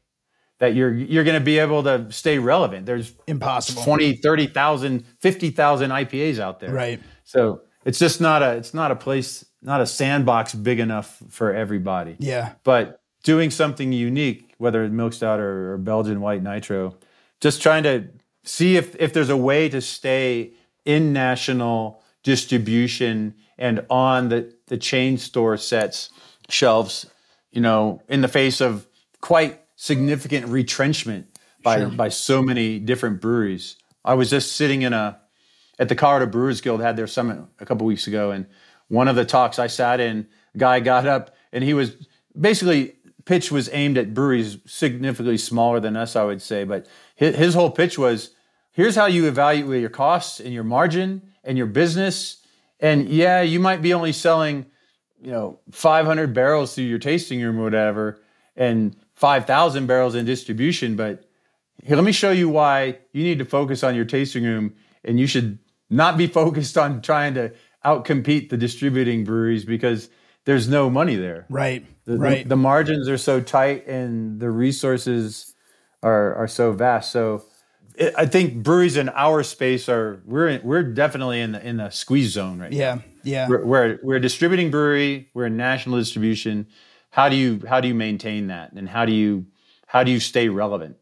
that 0.59 0.74
you're 0.74 0.95
you're 0.95 1.24
going 1.24 1.39
to 1.39 1.45
be 1.45 1.59
able 1.59 1.83
to 1.83 2.07
stay 2.11 2.39
relevant. 2.39 2.87
There's 2.87 3.14
impossible 3.26 3.83
20, 3.83 4.16
30,000, 4.18 5.05
50,000 5.18 5.91
IPAs 5.91 6.39
out 6.39 6.61
there. 6.61 6.70
Right. 6.72 7.01
So 7.24 7.62
it's 7.85 7.99
just 7.99 8.20
not 8.20 8.43
a 8.43 8.53
it's 8.53 8.72
not 8.72 8.93
a 8.93 8.97
place 8.97 9.45
not 9.61 9.80
a 9.80 9.87
sandbox 9.87 10.55
big 10.55 10.78
enough 10.78 11.20
for 11.28 11.53
everybody. 11.53 12.16
Yeah. 12.18 12.53
But 12.64 13.01
doing 13.22 13.51
something 13.51 13.93
unique, 13.93 14.55
whether 14.59 14.85
it's 14.85 14.93
milk 14.93 15.12
stout 15.12 15.41
or, 15.41 15.74
or 15.74 15.78
Belgian 15.78 16.20
white 16.20 16.43
nitro, 16.43 16.97
just 17.41 17.62
trying 17.62 17.83
to 17.83 18.09
see 18.45 18.76
if 18.76 18.95
if 19.01 19.12
there's 19.12 19.30
a 19.30 19.37
way 19.37 19.68
to 19.68 19.80
stay 19.80 20.53
in 20.85 21.12
national 21.12 22.01
distribution 22.23 23.35
and 23.59 23.85
on 23.91 24.29
the, 24.29 24.55
the 24.66 24.77
chain 24.77 25.18
store 25.18 25.57
sets 25.57 26.11
shelves, 26.49 27.07
you 27.51 27.61
know, 27.61 28.03
in 28.09 28.20
the 28.20 28.29
face 28.29 28.61
of 28.61 28.87
quite 29.20 29.61
significant 29.77 30.47
retrenchment 30.47 31.27
by 31.62 31.79
sure. 31.79 31.89
by 31.91 32.09
so 32.09 32.43
many 32.43 32.79
different 32.79 33.20
breweries. 33.20 33.77
I 34.05 34.14
was 34.14 34.31
just 34.31 34.53
sitting 34.57 34.83
in 34.83 34.93
a 34.93 35.20
at 35.79 35.89
the 35.89 35.95
Colorado 35.95 36.27
Brewers 36.27 36.61
Guild 36.61 36.81
had 36.81 36.97
their 36.97 37.07
summit 37.07 37.39
a 37.59 37.66
couple 37.66 37.87
weeks 37.87 38.07
ago, 38.07 38.31
and 38.31 38.47
one 38.89 39.09
of 39.09 39.16
the 39.16 39.25
talks 39.25 39.59
I 39.59 39.68
sat 39.68 40.01
in, 40.01 40.27
a 40.55 40.59
guy 40.59 40.81
got 40.81 41.07
up 41.07 41.35
and 41.53 41.64
he 41.64 41.75
was 41.75 41.97
basically 42.39 42.95
pitch 43.25 43.53
was 43.53 43.70
aimed 43.73 43.99
at 43.99 44.14
breweries 44.14 44.59
significantly 44.66 45.39
smaller 45.39 45.81
than 45.81 45.97
us, 45.97 46.16
I 46.16 46.25
would 46.25 46.43
say, 46.43 46.64
but 46.64 46.87
his, 47.14 47.37
his 47.37 47.55
whole 47.55 47.70
pitch 47.70 47.99
was 47.99 48.31
here's 48.73 48.97
how 48.97 49.07
you 49.07 49.29
evaluate 49.29 49.81
your 49.81 49.91
costs 49.91 50.41
and 50.41 50.53
your 50.53 50.64
margin 50.64 51.32
and 51.45 51.59
your 51.59 51.66
business. 51.66 52.38
And 52.80 53.09
yeah, 53.09 53.43
you 53.43 53.61
might 53.61 53.82
be 53.82 53.95
only 53.95 54.12
selling, 54.12 54.66
you 55.20 55.30
know, 55.30 55.61
500 55.70 56.34
barrels 56.34 56.74
through 56.74 56.84
your 56.84 56.99
tasting 56.99 57.40
room 57.40 57.59
or 57.59 57.64
whatever, 57.64 58.20
and 58.57 58.97
5,000 59.14 59.86
barrels 59.86 60.14
in 60.14 60.24
distribution. 60.24 60.97
But 60.97 61.24
here, 61.82 61.97
let 61.97 62.05
me 62.05 62.12
show 62.12 62.30
you 62.30 62.49
why 62.49 62.99
you 63.12 63.22
need 63.22 63.38
to 63.38 63.45
focus 63.45 63.82
on 63.84 63.95
your 63.95 64.05
tasting 64.05 64.45
room, 64.45 64.74
and 65.05 65.18
you 65.18 65.26
should 65.26 65.59
not 65.90 66.16
be 66.16 66.26
focused 66.40 66.76
on 66.76 67.03
trying 67.03 67.34
to 67.34 67.53
outcompete 67.84 68.49
the 68.51 68.57
distributing 68.57 69.24
breweries 69.24 69.64
because 69.64 70.09
there's 70.45 70.68
no 70.68 70.90
money 70.90 71.16
there. 71.16 71.47
Right. 71.49 71.84
The, 72.05 72.18
right. 72.18 72.43
The, 72.43 72.51
the 72.51 72.57
margins 72.57 73.09
are 73.09 73.18
so 73.18 73.40
tight, 73.40 73.86
and 73.86 74.40
the 74.40 74.51
resources 74.51 75.55
are 76.03 76.34
are 76.34 76.49
so 76.49 76.72
vast. 76.72 77.12
So 77.12 77.45
I 78.01 78.26
think 78.26 78.62
breweries 78.62 78.97
in 78.97 79.09
our 79.11 79.43
space 79.43 79.88
are 79.88 80.22
we're 80.24 80.49
in, 80.49 80.62
we're 80.62 80.82
definitely 80.82 81.40
in 81.40 81.53
the 81.53 81.66
in 81.66 81.76
the 81.76 81.90
squeeze 81.90 82.30
zone 82.32 82.59
right 82.59 82.72
yeah, 82.72 82.95
now. 82.95 83.03
Yeah, 83.22 83.49
we're, 83.49 83.64
we're 83.64 83.99
we're 84.03 84.16
a 84.16 84.20
distributing 84.20 84.70
brewery. 84.70 85.30
We're 85.34 85.47
a 85.47 85.51
national 85.51 85.99
distribution. 85.99 86.66
How 87.11 87.28
do 87.28 87.36
you 87.36 87.62
how 87.68 87.80
do 87.80 87.88
you 87.88 87.95
maintain 87.95 88.47
that, 88.47 88.72
and 88.72 88.88
how 88.88 89.05
do 89.05 89.12
you 89.12 89.47
how 89.86 90.05
do 90.05 90.11
you 90.11 90.20
stay 90.20 90.49
relevant? 90.49 90.97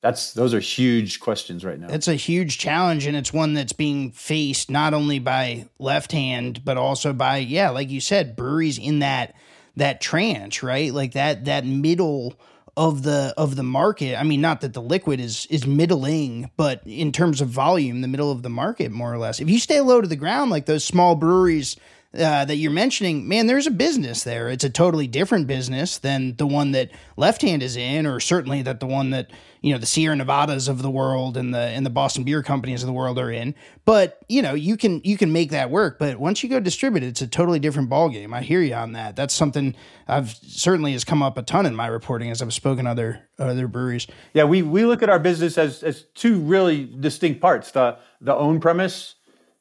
That's 0.00 0.32
those 0.32 0.52
are 0.52 0.60
huge 0.60 1.20
questions 1.20 1.64
right 1.64 1.78
now. 1.78 1.86
It's 1.88 2.08
a 2.08 2.14
huge 2.14 2.58
challenge, 2.58 3.06
and 3.06 3.16
it's 3.16 3.32
one 3.32 3.54
that's 3.54 3.72
being 3.72 4.10
faced 4.10 4.68
not 4.68 4.94
only 4.94 5.20
by 5.20 5.68
left 5.78 6.10
hand, 6.10 6.64
but 6.64 6.76
also 6.76 7.12
by 7.12 7.36
yeah, 7.38 7.70
like 7.70 7.88
you 7.88 8.00
said, 8.00 8.34
breweries 8.34 8.78
in 8.78 8.98
that 8.98 9.34
that 9.76 10.00
tranche, 10.00 10.62
right? 10.62 10.92
Like 10.92 11.12
that 11.12 11.44
that 11.44 11.64
middle 11.64 12.34
of 12.76 13.02
the 13.02 13.34
of 13.36 13.56
the 13.56 13.62
market. 13.62 14.18
I 14.18 14.22
mean, 14.22 14.40
not 14.40 14.62
that 14.62 14.72
the 14.72 14.82
liquid 14.82 15.20
is 15.20 15.46
is 15.46 15.66
middling, 15.66 16.50
but 16.56 16.82
in 16.86 17.12
terms 17.12 17.40
of 17.40 17.48
volume, 17.48 18.00
the 18.00 18.08
middle 18.08 18.30
of 18.30 18.42
the 18.42 18.50
market 18.50 18.90
more 18.90 19.12
or 19.12 19.18
less. 19.18 19.40
If 19.40 19.50
you 19.50 19.58
stay 19.58 19.80
low 19.80 20.00
to 20.00 20.08
the 20.08 20.16
ground 20.16 20.50
like 20.50 20.66
those 20.66 20.84
small 20.84 21.14
breweries 21.14 21.76
uh, 22.14 22.44
that 22.44 22.56
you're 22.56 22.70
mentioning, 22.70 23.26
man, 23.26 23.46
there's 23.46 23.66
a 23.66 23.70
business 23.70 24.22
there. 24.22 24.50
It's 24.50 24.64
a 24.64 24.70
totally 24.70 25.06
different 25.06 25.46
business 25.46 25.96
than 25.96 26.36
the 26.36 26.46
one 26.46 26.72
that 26.72 26.90
Left 27.16 27.40
Hand 27.40 27.62
is 27.62 27.76
in, 27.76 28.06
or 28.06 28.20
certainly 28.20 28.60
that 28.62 28.80
the 28.80 28.86
one 28.86 29.10
that 29.10 29.30
you 29.62 29.72
know 29.72 29.78
the 29.78 29.86
Sierra 29.86 30.14
Nevadas 30.14 30.68
of 30.68 30.82
the 30.82 30.90
world 30.90 31.38
and 31.38 31.54
the 31.54 31.58
and 31.58 31.86
the 31.86 31.90
Boston 31.90 32.24
beer 32.24 32.42
companies 32.42 32.82
of 32.82 32.86
the 32.86 32.92
world 32.92 33.18
are 33.18 33.30
in. 33.30 33.54
But 33.86 34.18
you 34.28 34.42
know 34.42 34.52
you 34.52 34.76
can 34.76 35.00
you 35.04 35.16
can 35.16 35.32
make 35.32 35.52
that 35.52 35.70
work. 35.70 35.98
But 35.98 36.18
once 36.18 36.42
you 36.42 36.50
go 36.50 36.60
distribute, 36.60 37.02
it's 37.02 37.22
a 37.22 37.26
totally 37.26 37.58
different 37.58 37.88
ballgame. 37.88 38.34
I 38.34 38.42
hear 38.42 38.60
you 38.60 38.74
on 38.74 38.92
that. 38.92 39.16
That's 39.16 39.32
something 39.32 39.74
I've 40.06 40.34
certainly 40.34 40.92
has 40.92 41.04
come 41.04 41.22
up 41.22 41.38
a 41.38 41.42
ton 41.42 41.64
in 41.64 41.74
my 41.74 41.86
reporting 41.86 42.30
as 42.30 42.42
I've 42.42 42.52
spoken 42.52 42.86
other 42.86 43.26
other 43.38 43.68
breweries. 43.68 44.06
Yeah, 44.34 44.44
we 44.44 44.60
we 44.60 44.84
look 44.84 45.02
at 45.02 45.08
our 45.08 45.18
business 45.18 45.56
as 45.56 45.82
as 45.82 46.02
two 46.14 46.40
really 46.40 46.84
distinct 46.84 47.40
parts: 47.40 47.70
the 47.70 47.96
the 48.20 48.34
own 48.34 48.60
premise 48.60 49.14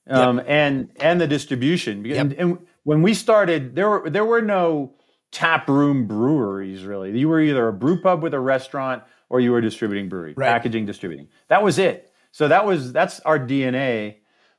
um, 0.07 0.37
yep. 0.37 0.45
and 0.49 0.91
and 0.99 1.21
the 1.21 1.27
distribution. 1.27 2.05
Yep. 2.05 2.17
And, 2.17 2.33
and, 2.33 2.57
when 2.83 3.03
we 3.03 3.13
started, 3.13 3.75
there 3.75 3.89
were 3.89 4.09
there 4.09 4.25
were 4.25 4.41
no 4.41 4.95
tap 5.31 5.69
room 5.69 6.07
breweries 6.07 6.83
really. 6.83 7.17
You 7.17 7.29
were 7.29 7.39
either 7.39 7.67
a 7.67 7.73
brew 7.73 8.01
pub 8.01 8.23
with 8.23 8.33
a 8.33 8.39
restaurant 8.39 9.03
or 9.29 9.39
you 9.39 9.51
were 9.51 9.61
distributing 9.61 10.09
brewery, 10.09 10.33
right. 10.35 10.47
packaging, 10.47 10.85
distributing. 10.85 11.27
That 11.47 11.63
was 11.63 11.77
it. 11.77 12.11
So 12.31 12.47
that 12.47 12.65
was 12.65 12.91
that's 12.91 13.19
our 13.21 13.39
DNA. 13.39 14.17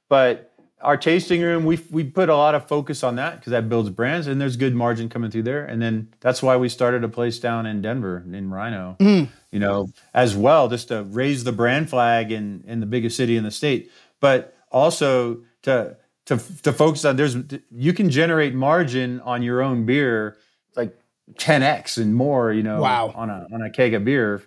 But 0.08 0.52
our 0.80 0.96
tasting 0.96 1.40
room, 1.42 1.64
we 1.64 1.80
we 1.90 2.04
put 2.04 2.28
a 2.28 2.36
lot 2.36 2.54
of 2.54 2.68
focus 2.68 3.02
on 3.02 3.16
that 3.16 3.36
because 3.36 3.50
that 3.50 3.68
builds 3.68 3.90
brands 3.90 4.26
and 4.26 4.40
there's 4.40 4.56
good 4.56 4.74
margin 4.74 5.08
coming 5.08 5.30
through 5.30 5.44
there. 5.44 5.64
And 5.64 5.80
then 5.80 6.12
that's 6.20 6.42
why 6.42 6.56
we 6.56 6.68
started 6.68 7.04
a 7.04 7.08
place 7.08 7.38
down 7.38 7.66
in 7.66 7.82
Denver 7.82 8.24
in 8.26 8.50
RiNo, 8.50 8.98
mm. 8.98 9.28
you 9.50 9.58
know, 9.58 9.88
as 10.14 10.36
well, 10.36 10.68
just 10.68 10.88
to 10.88 11.04
raise 11.04 11.44
the 11.44 11.52
brand 11.52 11.88
flag 11.90 12.32
in 12.32 12.64
in 12.66 12.80
the 12.80 12.86
biggest 12.86 13.16
city 13.16 13.36
in 13.36 13.44
the 13.44 13.50
state. 13.50 13.90
But 14.20 14.51
also 14.72 15.42
to 15.62 15.96
to 16.26 16.36
to 16.62 16.72
focus 16.72 17.04
on 17.04 17.16
there's 17.16 17.36
you 17.70 17.92
can 17.92 18.10
generate 18.10 18.54
margin 18.54 19.20
on 19.20 19.42
your 19.42 19.62
own 19.62 19.84
beer 19.86 20.36
like 20.76 20.96
10x 21.34 21.98
and 21.98 22.14
more 22.14 22.52
you 22.52 22.62
know 22.62 22.80
wow. 22.80 23.12
on 23.14 23.30
a 23.30 23.46
on 23.52 23.62
a 23.62 23.70
keg 23.70 23.94
of 23.94 24.04
beer 24.04 24.42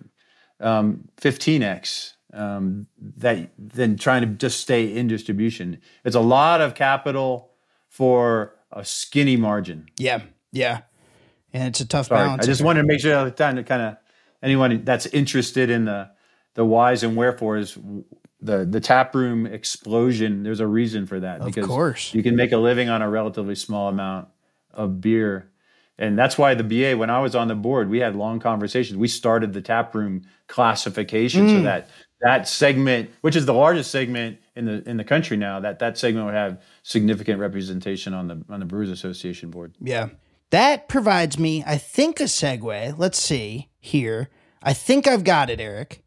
um, 0.60 1.08
15x 1.20 2.12
um, 2.32 2.86
that 2.98 3.50
than 3.58 3.96
trying 3.96 4.22
to 4.22 4.26
just 4.26 4.60
stay 4.60 4.94
in 4.94 5.06
distribution. 5.06 5.78
It's 6.04 6.16
a 6.16 6.20
lot 6.20 6.60
of 6.62 6.74
capital 6.74 7.50
for 7.88 8.54
a 8.72 8.84
skinny 8.84 9.36
margin. 9.36 9.86
Yeah 9.98 10.22
yeah. 10.56 10.80
And 11.52 11.68
it's 11.68 11.80
a 11.80 11.86
tough 11.86 12.06
Sorry, 12.06 12.26
balance 12.26 12.42
i 12.42 12.46
just 12.46 12.62
wanted 12.62 12.82
to 12.82 12.86
make 12.86 13.00
sure 13.00 13.30
time 13.30 13.56
to 13.56 13.62
kind 13.62 13.82
of 13.82 13.96
anyone 14.42 14.84
that's 14.84 15.06
interested 15.06 15.70
in 15.70 15.84
the 15.84 16.10
the 16.54 16.64
whys 16.64 17.02
and 17.02 17.16
wherefores 17.16 17.78
the 18.40 18.64
the 18.64 18.80
tap 18.80 19.14
room 19.14 19.46
explosion. 19.46 20.42
There's 20.42 20.60
a 20.60 20.66
reason 20.66 21.06
for 21.06 21.20
that 21.20 21.40
of 21.40 21.46
because 21.46 21.66
course. 21.66 22.14
you 22.14 22.22
can 22.22 22.36
make 22.36 22.52
a 22.52 22.58
living 22.58 22.88
on 22.88 23.02
a 23.02 23.08
relatively 23.08 23.54
small 23.54 23.88
amount 23.88 24.28
of 24.72 25.00
beer. 25.00 25.50
And 25.98 26.18
that's 26.18 26.36
why 26.36 26.54
the 26.54 26.62
BA, 26.62 26.98
when 26.98 27.08
I 27.08 27.20
was 27.20 27.34
on 27.34 27.48
the 27.48 27.54
board, 27.54 27.88
we 27.88 28.00
had 28.00 28.14
long 28.14 28.38
conversations. 28.38 28.98
We 28.98 29.08
started 29.08 29.54
the 29.54 29.62
tap 29.62 29.94
room 29.94 30.26
classification 30.46 31.46
mm. 31.46 31.56
so 31.56 31.62
that 31.62 31.88
that 32.20 32.48
segment, 32.48 33.10
which 33.22 33.34
is 33.34 33.46
the 33.46 33.54
largest 33.54 33.90
segment 33.90 34.38
in 34.54 34.66
the 34.66 34.86
in 34.88 34.98
the 34.98 35.04
country 35.04 35.38
now, 35.38 35.60
that 35.60 35.78
that 35.78 35.96
segment 35.96 36.26
would 36.26 36.34
have 36.34 36.62
significant 36.82 37.40
representation 37.40 38.12
on 38.12 38.28
the 38.28 38.44
on 38.50 38.60
the 38.60 38.66
Brewers 38.66 38.90
Association 38.90 39.50
board. 39.50 39.74
Yeah. 39.80 40.08
That 40.50 40.88
provides 40.88 41.38
me, 41.38 41.64
I 41.66 41.76
think, 41.76 42.20
a 42.20 42.24
segue. 42.24 42.96
Let's 42.96 43.18
see 43.18 43.70
here. 43.80 44.28
I 44.62 44.74
think 44.74 45.08
I've 45.08 45.24
got 45.24 45.50
it, 45.50 45.60
Eric 45.60 46.04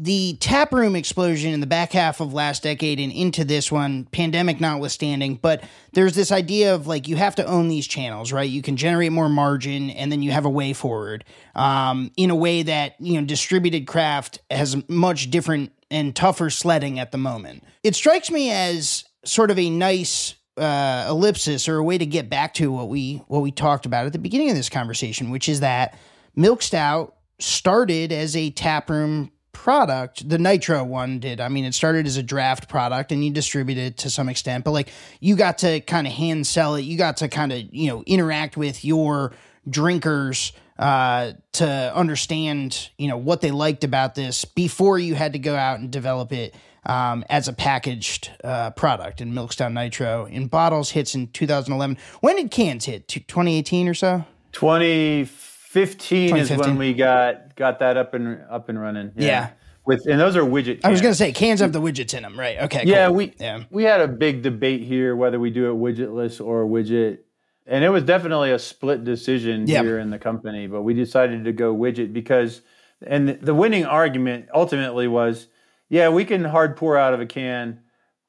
the 0.00 0.36
tap 0.40 0.72
room 0.72 0.94
explosion 0.94 1.52
in 1.52 1.60
the 1.60 1.66
back 1.66 1.92
half 1.92 2.20
of 2.20 2.32
last 2.32 2.62
decade 2.62 3.00
and 3.00 3.12
into 3.12 3.44
this 3.44 3.72
one, 3.72 4.04
pandemic 4.12 4.60
notwithstanding, 4.60 5.34
but 5.34 5.64
there's 5.92 6.14
this 6.14 6.30
idea 6.30 6.74
of 6.74 6.86
like 6.86 7.08
you 7.08 7.16
have 7.16 7.34
to 7.34 7.44
own 7.46 7.68
these 7.68 7.86
channels, 7.86 8.32
right? 8.32 8.48
You 8.48 8.62
can 8.62 8.76
generate 8.76 9.10
more 9.10 9.28
margin 9.28 9.90
and 9.90 10.12
then 10.12 10.22
you 10.22 10.30
have 10.30 10.44
a 10.44 10.50
way 10.50 10.72
forward 10.72 11.24
um, 11.54 12.12
in 12.16 12.30
a 12.30 12.36
way 12.36 12.62
that, 12.62 12.94
you 13.00 13.20
know, 13.20 13.26
distributed 13.26 13.86
craft 13.86 14.38
has 14.50 14.76
much 14.88 15.30
different 15.30 15.72
and 15.90 16.14
tougher 16.14 16.48
sledding 16.48 16.98
at 16.98 17.10
the 17.10 17.18
moment. 17.18 17.64
It 17.82 17.96
strikes 17.96 18.30
me 18.30 18.50
as 18.50 19.04
sort 19.24 19.50
of 19.50 19.58
a 19.58 19.68
nice 19.68 20.34
uh, 20.56 21.06
ellipsis 21.08 21.68
or 21.68 21.76
a 21.76 21.84
way 21.84 21.98
to 21.98 22.06
get 22.06 22.28
back 22.28 22.54
to 22.54 22.70
what 22.70 22.88
we 22.88 23.22
what 23.28 23.40
we 23.40 23.50
talked 23.50 23.86
about 23.86 24.06
at 24.06 24.12
the 24.12 24.18
beginning 24.18 24.50
of 24.50 24.56
this 24.56 24.68
conversation, 24.68 25.30
which 25.30 25.48
is 25.48 25.60
that 25.60 25.98
Milk 26.36 26.62
Stout 26.62 27.16
started 27.40 28.12
as 28.12 28.36
a 28.36 28.50
taproom 28.50 29.30
product, 29.58 30.28
the 30.28 30.38
Nitro 30.38 30.84
one 30.84 31.18
did. 31.18 31.40
I 31.40 31.48
mean, 31.48 31.64
it 31.64 31.74
started 31.74 32.06
as 32.06 32.16
a 32.16 32.22
draft 32.22 32.68
product 32.68 33.10
and 33.10 33.24
you 33.24 33.32
distributed 33.32 33.84
it 33.84 33.96
to 33.98 34.10
some 34.10 34.28
extent, 34.28 34.64
but 34.64 34.70
like 34.70 34.88
you 35.18 35.34
got 35.34 35.58
to 35.58 35.80
kind 35.80 36.06
of 36.06 36.12
hand 36.12 36.46
sell 36.46 36.76
it. 36.76 36.82
You 36.82 36.96
got 36.96 37.16
to 37.18 37.28
kind 37.28 37.50
of, 37.50 37.62
you 37.72 37.88
know, 37.88 38.04
interact 38.06 38.56
with 38.56 38.84
your 38.84 39.32
drinkers 39.68 40.52
uh, 40.78 41.32
to 41.54 41.94
understand, 41.94 42.88
you 42.98 43.08
know, 43.08 43.16
what 43.16 43.40
they 43.40 43.50
liked 43.50 43.82
about 43.82 44.14
this 44.14 44.44
before 44.44 44.96
you 44.96 45.16
had 45.16 45.32
to 45.32 45.40
go 45.40 45.56
out 45.56 45.80
and 45.80 45.90
develop 45.90 46.32
it 46.32 46.54
um, 46.86 47.24
as 47.28 47.48
a 47.48 47.52
packaged 47.52 48.30
uh, 48.44 48.70
product. 48.70 49.20
And 49.20 49.34
Milk 49.34 49.52
Stout 49.52 49.72
Nitro 49.72 50.26
in 50.26 50.46
bottles 50.46 50.90
hits 50.90 51.16
in 51.16 51.26
2011. 51.32 51.98
When 52.20 52.36
did 52.36 52.52
cans 52.52 52.84
hit? 52.84 53.08
2018 53.08 53.88
or 53.88 53.94
so? 53.94 54.24
20 54.52 55.24
15 55.68 56.36
is 56.38 56.50
when 56.50 56.78
we 56.78 56.94
got 56.94 57.54
got 57.54 57.80
that 57.80 57.98
up 57.98 58.14
and 58.14 58.40
up 58.48 58.70
and 58.70 58.80
running. 58.80 59.12
Yeah. 59.16 59.26
yeah. 59.26 59.50
With 59.84 60.06
and 60.06 60.18
those 60.18 60.34
are 60.34 60.42
widget. 60.42 60.80
Cans. 60.80 60.84
I 60.84 60.90
was 60.90 61.02
gonna 61.02 61.14
say 61.14 61.30
cans 61.30 61.60
have 61.60 61.74
the 61.74 61.80
widgets 61.80 62.14
in 62.14 62.22
them, 62.22 62.40
right? 62.40 62.58
Okay. 62.62 62.84
Yeah, 62.86 63.08
cool. 63.08 63.16
we 63.16 63.34
yeah. 63.38 63.64
we 63.68 63.84
had 63.84 64.00
a 64.00 64.08
big 64.08 64.40
debate 64.40 64.80
here 64.82 65.14
whether 65.14 65.38
we 65.38 65.50
do 65.50 65.70
it 65.70 65.76
widgetless 65.78 66.42
or 66.44 66.64
widget, 66.64 67.18
and 67.66 67.84
it 67.84 67.90
was 67.90 68.02
definitely 68.02 68.50
a 68.50 68.58
split 68.58 69.04
decision 69.04 69.66
yep. 69.66 69.84
here 69.84 69.98
in 69.98 70.08
the 70.08 70.18
company. 70.18 70.68
But 70.68 70.82
we 70.82 70.94
decided 70.94 71.44
to 71.44 71.52
go 71.52 71.74
widget 71.74 72.14
because, 72.14 72.62
and 73.06 73.28
the 73.28 73.54
winning 73.54 73.84
argument 73.84 74.48
ultimately 74.54 75.06
was, 75.06 75.48
yeah, 75.90 76.08
we 76.08 76.24
can 76.24 76.44
hard 76.44 76.78
pour 76.78 76.96
out 76.96 77.12
of 77.12 77.20
a 77.20 77.26
can, 77.26 77.80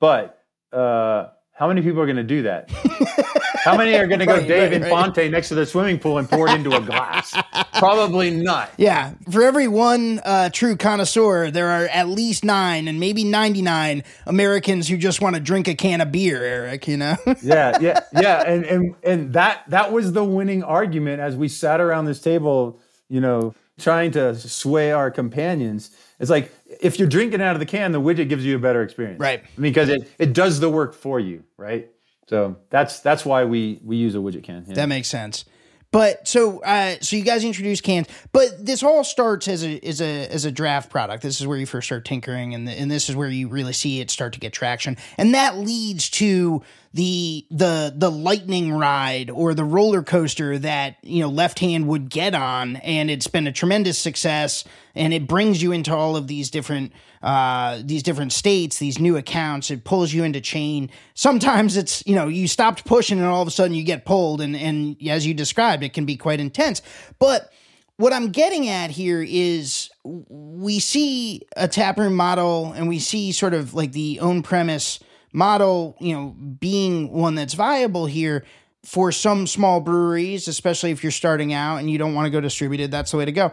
but 0.02 0.44
uh, 0.74 1.28
how 1.54 1.70
many 1.70 1.82
people 1.82 2.02
are 2.02 2.06
going 2.06 2.18
to 2.18 2.24
do 2.24 2.42
that? 2.42 2.70
How 3.70 3.78
many 3.78 3.96
are 3.96 4.08
going 4.08 4.20
to 4.20 4.26
go 4.26 4.38
right, 4.38 4.48
Dave 4.48 4.72
right, 4.72 4.82
Infante 4.82 5.22
right. 5.22 5.32
next 5.32 5.50
to 5.50 5.56
the 5.56 5.66
swimming 5.66 6.00
pool 6.00 6.18
and 6.18 6.28
pour 6.28 6.48
it 6.48 6.56
into 6.56 6.76
a 6.76 6.82
glass? 6.82 7.36
Probably 7.74 8.32
not. 8.32 8.72
Yeah. 8.78 9.14
For 9.30 9.44
every 9.44 9.68
one 9.68 10.20
uh, 10.26 10.50
true 10.50 10.76
connoisseur, 10.76 11.52
there 11.52 11.70
are 11.70 11.86
at 11.88 12.08
least 12.08 12.44
nine 12.44 12.88
and 12.88 13.00
maybe 13.00 13.24
99 13.24 14.04
Americans 14.26 14.88
who 14.88 14.98
just 14.98 15.22
want 15.22 15.36
to 15.36 15.40
drink 15.40 15.68
a 15.68 15.76
can 15.76 16.02
of 16.02 16.12
beer, 16.12 16.44
Eric, 16.44 16.88
you 16.88 16.98
know? 16.98 17.16
yeah, 17.44 17.78
yeah, 17.80 18.00
yeah. 18.14 18.44
And, 18.44 18.66
and, 18.66 18.96
and 19.04 19.34
that, 19.34 19.64
that 19.68 19.92
was 19.92 20.14
the 20.14 20.24
winning 20.24 20.64
argument 20.64 21.22
as 21.22 21.36
we 21.36 21.48
sat 21.48 21.80
around 21.80 22.06
this 22.06 22.20
table, 22.20 22.80
you 23.08 23.22
know, 23.22 23.54
trying 23.78 24.12
to 24.12 24.36
sway 24.36 24.92
our 24.92 25.12
companions. 25.12 25.92
It's 26.20 26.30
like, 26.30 26.52
if 26.82 27.00
you're 27.00 27.08
drinking 27.08 27.42
out 27.42 27.56
of 27.56 27.60
the 27.60 27.66
can, 27.66 27.92
the 27.92 28.02
widget 28.02 28.30
gives 28.30 28.46
you 28.46 28.56
a 28.56 28.60
better 28.60 28.82
experience. 28.82 29.20
Right. 29.20 29.44
Because 29.60 29.90
it, 29.90 30.10
it 30.18 30.34
does 30.34 30.60
the 30.60 30.70
work 30.70 30.94
for 30.94 31.20
you, 31.20 31.44
right? 31.58 31.90
So 32.30 32.58
that's 32.70 33.00
that's 33.00 33.26
why 33.26 33.44
we 33.46 33.80
we 33.84 33.98
use 33.98 34.14
a 34.14 34.20
widget 34.20 34.44
can. 34.44 34.64
Yeah. 34.68 34.76
That 34.76 34.88
makes 34.88 35.08
sense. 35.08 35.46
But 35.92 36.28
so 36.28 36.62
uh, 36.62 36.98
so 37.02 37.16
you 37.16 37.24
guys 37.24 37.44
introduce 37.44 37.82
cans, 37.82 38.08
but 38.32 38.64
this 38.64 38.84
all 38.84 39.04
starts 39.04 39.48
as 39.48 39.66
a 39.66 39.80
as 39.80 40.00
a 40.00 40.28
as 40.28 40.46
a 40.46 40.52
draft 40.52 40.92
product. 40.92 41.24
This 41.24 41.42
is 41.42 41.48
where 41.48 41.58
you 41.58 41.66
first 41.66 41.88
start 41.88 42.06
tinkering, 42.06 42.54
and 42.54 42.68
the, 42.68 42.72
and 42.72 42.92
this 42.92 43.10
is 43.10 43.16
where 43.16 43.28
you 43.28 43.48
really 43.48 43.74
see 43.74 44.00
it 44.00 44.12
start 44.12 44.34
to 44.34 44.40
get 44.40 44.54
traction, 44.54 44.98
and 45.18 45.34
that 45.34 45.58
leads 45.58 46.08
to 46.12 46.62
the 46.94 47.48
the 47.50 47.92
the 47.96 48.12
lightning 48.12 48.74
ride 48.74 49.32
or 49.32 49.56
the 49.56 49.64
roller 49.64 50.04
coaster 50.04 50.60
that 50.60 50.98
you 51.02 51.22
know 51.22 51.30
left 51.30 51.58
hand 51.58 51.88
would 51.88 52.12
get 52.12 52.36
on 52.36 52.76
and 52.78 53.12
it's 53.12 53.28
been 53.28 53.46
a 53.46 53.52
tremendous 53.52 53.98
success 53.98 54.64
and 54.96 55.14
it 55.14 55.28
brings 55.28 55.62
you 55.62 55.72
into 55.72 55.96
all 55.96 56.16
of 56.16 56.26
these 56.26 56.50
different 56.50 56.92
uh 57.22 57.82
these 57.84 58.04
different 58.04 58.32
states 58.32 58.80
these 58.80 59.00
new 59.00 59.18
accounts 59.18 59.70
it 59.72 59.84
pulls 59.84 60.14
you 60.14 60.24
into 60.24 60.40
chain 60.40 60.90
sometimes 61.14 61.76
it's 61.76 62.02
you 62.06 62.16
know 62.16 62.28
you 62.28 62.48
stopped 62.48 62.86
pushing 62.86 63.20
and 63.20 63.28
all 63.28 63.42
of 63.42 63.48
a 63.48 63.52
sudden 63.52 63.76
you 63.76 63.84
get 63.84 64.06
pulled 64.06 64.40
and 64.40 64.56
and 64.56 64.96
as 65.08 65.26
you 65.28 65.34
described 65.34 65.84
it 65.84 65.94
can 65.94 66.06
be 66.06 66.16
quite 66.16 66.40
intense 66.40 66.82
but 67.20 67.52
what 68.00 68.14
I'm 68.14 68.32
getting 68.32 68.70
at 68.70 68.92
here 68.92 69.22
is 69.22 69.90
we 70.06 70.80
see 70.80 71.42
a 71.58 71.68
taproom 71.68 72.16
model 72.16 72.72
and 72.72 72.88
we 72.88 72.98
see 72.98 73.34
sort 73.34 73.54
of 73.54 73.74
like 73.74 73.92
the 73.92 74.22
own 74.22 74.42
premise 74.42 75.00
model, 75.34 75.98
you 76.00 76.14
know, 76.14 76.30
being 76.30 77.12
one 77.12 77.36
that's 77.36 77.56
viable 77.56 78.06
here 78.06 78.46
for 78.86 79.12
some 79.12 79.46
small 79.46 79.82
breweries, 79.82 80.48
especially 80.48 80.92
if 80.92 81.04
you're 81.04 81.12
starting 81.12 81.52
out 81.52 81.78
and 81.78 81.92
you 81.92 81.98
don't 81.98 82.14
want 82.16 82.26
to 82.26 82.30
go 82.30 82.40
distributed, 82.40 82.90
that's 82.90 83.12
the 83.12 83.18
way 83.18 83.26
to 83.26 83.34
go. 83.34 83.52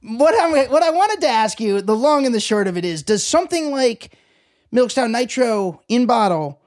What 0.00 0.34
I 0.34 0.66
what 0.68 0.82
I 0.82 0.90
wanted 0.90 1.20
to 1.22 1.28
ask 1.28 1.60
you, 1.60 1.80
the 1.80 1.96
long 1.96 2.24
and 2.24 2.34
the 2.34 2.40
short 2.40 2.68
of 2.68 2.76
it 2.76 2.84
is, 2.84 3.02
does 3.02 3.26
something 3.26 3.72
like 3.72 4.16
Milk 4.70 4.90
Stout 4.90 5.10
Nitro 5.10 5.82
in 5.88 6.06
bottle, 6.06 6.60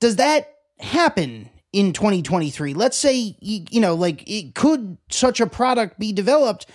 does 0.00 0.16
that 0.16 0.56
happen 0.80 1.48
in 1.72 1.92
2023? 1.92 2.74
Let's 2.74 2.96
say 2.96 3.36
you, 3.40 3.64
you 3.70 3.80
know, 3.80 3.94
like 3.94 4.28
it 4.28 4.54
could 4.54 4.98
such 5.10 5.40
a 5.40 5.46
product 5.46 6.00
be 6.00 6.12
developed, 6.12 6.66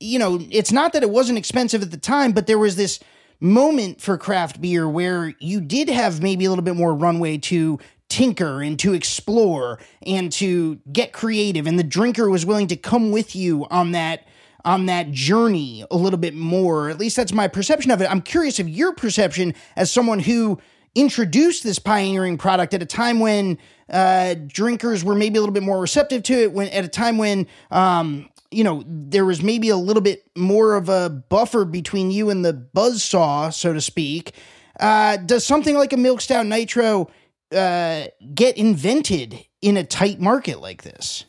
you 0.00 0.18
know, 0.18 0.38
it's 0.50 0.72
not 0.72 0.92
that 0.92 1.02
it 1.02 1.10
wasn't 1.10 1.38
expensive 1.38 1.82
at 1.82 1.90
the 1.90 1.96
time, 1.96 2.32
but 2.32 2.46
there 2.46 2.58
was 2.58 2.76
this 2.76 3.00
moment 3.40 4.00
for 4.02 4.18
craft 4.18 4.60
beer 4.60 4.88
where 4.88 5.34
you 5.38 5.60
did 5.60 5.88
have 5.88 6.22
maybe 6.22 6.44
a 6.44 6.50
little 6.50 6.64
bit 6.64 6.76
more 6.76 6.94
runway 6.94 7.38
to 7.38 7.78
tinker 8.08 8.62
and 8.62 8.78
to 8.78 8.92
explore 8.92 9.78
and 10.06 10.30
to 10.30 10.76
get 10.92 11.12
creative 11.12 11.66
and 11.66 11.78
the 11.78 11.84
drinker 11.84 12.28
was 12.30 12.46
willing 12.46 12.66
to 12.68 12.76
come 12.76 13.10
with 13.10 13.34
you 13.34 13.66
on 13.70 13.92
that 13.92 14.26
on 14.64 14.86
that 14.86 15.10
journey 15.10 15.84
a 15.90 15.96
little 15.96 16.18
bit 16.18 16.34
more 16.34 16.88
at 16.90 16.98
least 16.98 17.16
that's 17.16 17.32
my 17.32 17.48
perception 17.48 17.90
of 17.90 18.00
it 18.00 18.10
i'm 18.10 18.22
curious 18.22 18.58
of 18.58 18.68
your 18.68 18.92
perception 18.94 19.54
as 19.76 19.90
someone 19.90 20.18
who 20.18 20.58
introduced 20.94 21.64
this 21.64 21.78
pioneering 21.78 22.38
product 22.38 22.72
at 22.72 22.82
a 22.82 22.86
time 22.86 23.18
when 23.18 23.58
uh, 23.90 24.34
drinkers 24.46 25.04
were 25.04 25.14
maybe 25.14 25.36
a 25.36 25.40
little 25.40 25.52
bit 25.52 25.62
more 25.62 25.80
receptive 25.80 26.22
to 26.22 26.34
it 26.34 26.52
when 26.52 26.68
at 26.68 26.84
a 26.84 26.88
time 26.88 27.18
when 27.18 27.46
um, 27.70 28.28
you 28.54 28.64
know, 28.64 28.84
there 28.86 29.24
was 29.24 29.42
maybe 29.42 29.68
a 29.68 29.76
little 29.76 30.02
bit 30.02 30.24
more 30.36 30.76
of 30.76 30.88
a 30.88 31.10
buffer 31.10 31.64
between 31.64 32.10
you 32.10 32.30
and 32.30 32.44
the 32.44 32.52
buzz 32.52 33.02
saw, 33.02 33.50
so 33.50 33.72
to 33.72 33.80
speak. 33.80 34.32
Uh, 34.78 35.16
does 35.16 35.44
something 35.44 35.76
like 35.76 35.92
a 35.92 35.96
Milk 35.96 36.20
Stout 36.20 36.46
Nitro 36.46 37.10
uh, 37.52 38.04
get 38.34 38.56
invented 38.56 39.44
in 39.60 39.76
a 39.76 39.84
tight 39.84 40.20
market 40.20 40.60
like 40.60 40.82
this? 40.82 41.24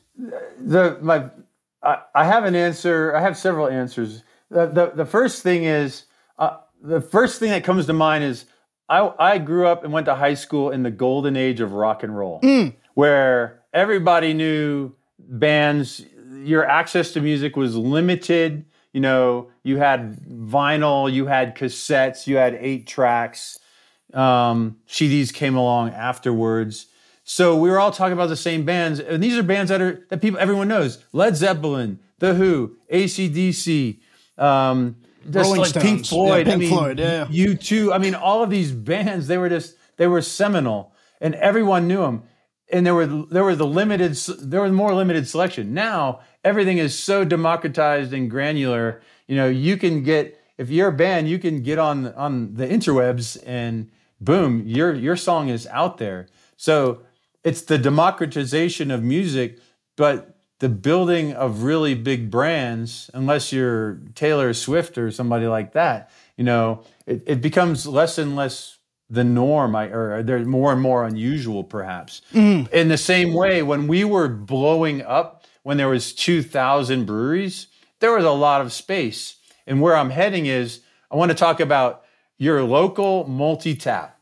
The 0.60 0.98
my, 1.02 1.30
I, 1.86 2.00
I 2.14 2.26
have 2.26 2.46
an 2.46 2.56
answer. 2.56 3.16
I 3.16 3.22
have 3.22 3.38
several 3.38 3.68
answers. 3.68 4.24
The 4.50 4.66
the, 4.68 4.92
the 4.96 5.06
first 5.06 5.44
thing 5.44 5.64
is 5.64 6.06
uh, 6.40 6.58
the 6.82 7.02
first 7.02 7.40
thing 7.40 7.52
that 7.52 7.64
comes 7.64 7.86
to 7.86 7.94
mind 7.94 8.24
is 8.24 8.46
I 8.90 9.12
I 9.20 9.38
grew 9.38 9.68
up 9.68 9.84
and 9.84 9.94
went 9.94 10.06
to 10.08 10.16
high 10.16 10.34
school 10.34 10.72
in 10.72 10.84
the 10.84 10.92
golden 10.92 11.38
age 11.38 11.60
of 11.60 11.74
rock 11.74 12.04
and 12.04 12.18
roll, 12.18 12.42
mm. 12.42 12.74
where 12.96 13.62
everybody 13.74 14.34
knew 14.34 14.92
bands 15.20 16.06
your 16.44 16.66
access 16.66 17.12
to 17.14 17.22
music 17.22 17.56
was 17.56 17.76
limited. 17.76 18.66
You 18.94 19.02
know, 19.02 19.52
you 19.64 19.78
had 19.78 20.18
vinyl, 20.22 21.12
you 21.12 21.26
had 21.26 21.56
cassettes, 21.56 22.28
you 22.28 22.38
had 22.38 22.56
eight 22.56 22.88
tracks. 22.88 23.60
Um, 24.14 24.78
CDs 24.88 25.34
came 25.34 25.56
along 25.56 25.90
afterwards. 25.90 26.88
So 27.26 27.58
we 27.58 27.70
were 27.72 27.80
all 27.80 27.92
talking 27.92 28.14
about 28.14 28.30
the 28.30 28.38
same 28.38 28.66
bands, 28.66 29.00
and 29.00 29.22
these 29.22 29.36
are 29.36 29.44
bands 29.44 29.70
that 29.70 29.82
are 29.82 30.06
that 30.10 30.22
people 30.22 30.40
everyone 30.40 30.68
knows: 30.68 31.04
Led 31.12 31.36
Zeppelin, 31.36 32.00
The 32.20 32.36
Who, 32.36 32.78
ACDC, 32.94 34.00
um, 34.38 34.96
just 35.26 35.46
Rolling 35.46 35.62
like 35.62 35.70
Stones. 35.70 35.86
Pink 35.86 36.06
Floyd. 36.06 36.46
Yeah, 36.48 36.54
Pink 36.54 36.56
I 36.56 36.58
mean, 36.58 36.70
Floyd, 36.70 37.00
yeah. 37.00 37.26
U2. 37.26 37.94
I 37.94 37.98
mean, 37.98 38.14
all 38.14 38.44
of 38.44 38.52
these 38.52 38.72
bands 38.72 39.26
they 39.26 39.40
were 39.40 39.50
just 39.50 39.76
they 39.98 40.06
were 40.06 40.22
seminal, 40.22 40.94
and 41.20 41.34
everyone 41.36 41.88
knew 41.88 42.02
them. 42.02 42.24
And 42.72 42.86
there 42.86 42.94
were 42.94 43.08
there 43.08 43.44
were 43.44 43.56
the 43.56 43.66
limited 43.66 44.14
there 44.40 44.62
was 44.62 44.72
more 44.72 44.94
limited 44.94 45.28
selection. 45.28 45.74
Now 45.74 46.20
everything 46.44 46.78
is 46.78 46.98
so 46.98 47.26
democratized 47.26 48.14
and 48.14 48.30
granular. 48.30 49.02
You 49.26 49.36
know, 49.36 49.50
you 49.50 49.78
can 49.78 50.04
get 50.04 50.40
if 50.60 50.70
you're 50.70 50.90
a 50.90 50.94
band, 50.94 51.28
you 51.28 51.40
can 51.40 51.64
get 51.64 51.80
on 51.80 52.14
on 52.14 52.54
the 52.54 52.68
interwebs 52.68 53.42
and 53.48 53.90
boom, 54.22 54.64
your 54.68 54.94
your 54.94 55.16
song 55.16 55.50
is 55.50 55.66
out 55.68 55.98
there. 55.98 56.28
So 56.58 57.02
it's 57.46 57.62
the 57.62 57.78
democratization 57.78 58.92
of 58.92 59.02
music 59.04 59.60
but 59.96 60.36
the 60.60 60.70
building 60.70 61.34
of 61.34 61.64
really 61.64 61.96
big 61.96 62.32
brands, 62.32 63.10
unless 63.14 63.52
you're 63.52 64.00
Taylor 64.16 64.54
Swift 64.54 64.98
or 64.98 65.12
somebody 65.12 65.48
like 65.48 65.74
that, 65.74 66.10
you 66.38 66.44
know, 66.44 66.84
it, 67.06 67.24
it 67.26 67.42
becomes 67.42 67.86
less 67.86 68.18
and 68.18 68.36
less 68.36 68.78
the 69.10 69.24
norm, 69.24 69.76
or 69.76 70.24
they're 70.24 70.44
more 70.46 70.72
and 70.72 70.82
more 70.82 71.06
unusual, 71.06 71.64
perhaps. 71.64 72.22
Mm. 72.34 72.72
In 72.72 72.88
the 72.88 72.98
same 72.98 73.34
way, 73.34 73.62
when 73.62 73.88
we 73.88 74.04
were 74.04 74.28
blowing 74.28 75.02
up, 75.04 75.44
when 75.64 75.78
there 75.78 75.90
was 75.90 76.14
2,000 76.14 77.06
breweries, 77.06 77.68
there 78.00 78.14
was 78.14 78.26
a 78.26 78.32
lot 78.32 78.62
of 78.62 78.74
space. 78.74 79.38
And 79.68 79.82
where 79.82 79.96
I'm 79.96 80.10
heading 80.10 80.48
is, 80.48 80.82
I 81.12 81.18
want 81.18 81.30
to 81.30 81.38
talk 81.38 81.60
about 81.60 82.04
your 82.38 82.64
local 82.64 83.28
multi-tap. 83.28 84.20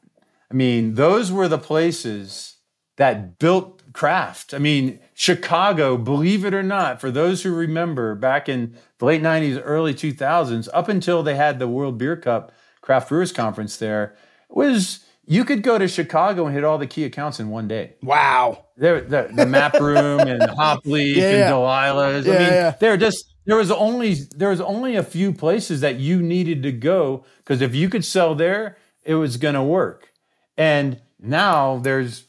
I 0.51 0.53
mean, 0.53 0.95
those 0.95 1.31
were 1.31 1.47
the 1.47 1.57
places 1.57 2.52
that 2.97 3.39
built 3.39 3.81
craft. 3.93 4.53
I 4.53 4.57
mean, 4.57 4.99
Chicago, 5.13 5.97
believe 5.97 6.45
it 6.45 6.53
or 6.53 6.63
not, 6.63 6.99
for 6.99 7.11
those 7.11 7.43
who 7.43 7.53
remember 7.53 8.15
back 8.15 8.49
in 8.49 8.75
the 8.97 9.05
late 9.05 9.21
90s, 9.21 9.61
early 9.63 9.93
2000s, 9.93 10.67
up 10.73 10.89
until 10.89 11.23
they 11.23 11.35
had 11.35 11.59
the 11.59 11.67
World 11.67 11.97
Beer 11.97 12.17
Cup 12.17 12.51
Craft 12.81 13.09
Brewers 13.09 13.31
Conference 13.31 13.77
there, 13.77 14.15
was 14.49 15.05
you 15.25 15.45
could 15.45 15.63
go 15.63 15.77
to 15.77 15.87
Chicago 15.87 16.45
and 16.45 16.53
hit 16.53 16.63
all 16.63 16.77
the 16.77 16.87
key 16.87 17.05
accounts 17.05 17.39
in 17.39 17.49
one 17.49 17.67
day. 17.67 17.93
Wow. 18.01 18.65
There, 18.75 19.01
the, 19.01 19.29
the 19.33 19.45
map 19.45 19.75
room 19.75 20.19
and 20.21 20.41
Hopleaf 20.41 21.15
yeah, 21.15 21.29
and 21.29 21.53
Delilah's. 21.53 22.25
Yeah, 22.25 22.33
I 22.33 22.37
mean, 22.37 22.47
yeah. 22.49 22.71
they're 22.79 22.97
just 22.97 23.33
there 23.45 23.57
was 23.57 23.71
only 23.71 24.13
there 24.35 24.49
was 24.49 24.61
only 24.61 24.95
a 24.95 25.03
few 25.03 25.33
places 25.33 25.81
that 25.81 25.97
you 25.97 26.21
needed 26.21 26.63
to 26.63 26.71
go 26.71 27.25
because 27.37 27.61
if 27.61 27.75
you 27.75 27.89
could 27.89 28.05
sell 28.05 28.35
there, 28.35 28.77
it 29.03 29.15
was 29.15 29.37
going 29.37 29.55
to 29.55 29.63
work. 29.63 30.11
And 30.57 31.01
now 31.19 31.77
there's 31.77 32.25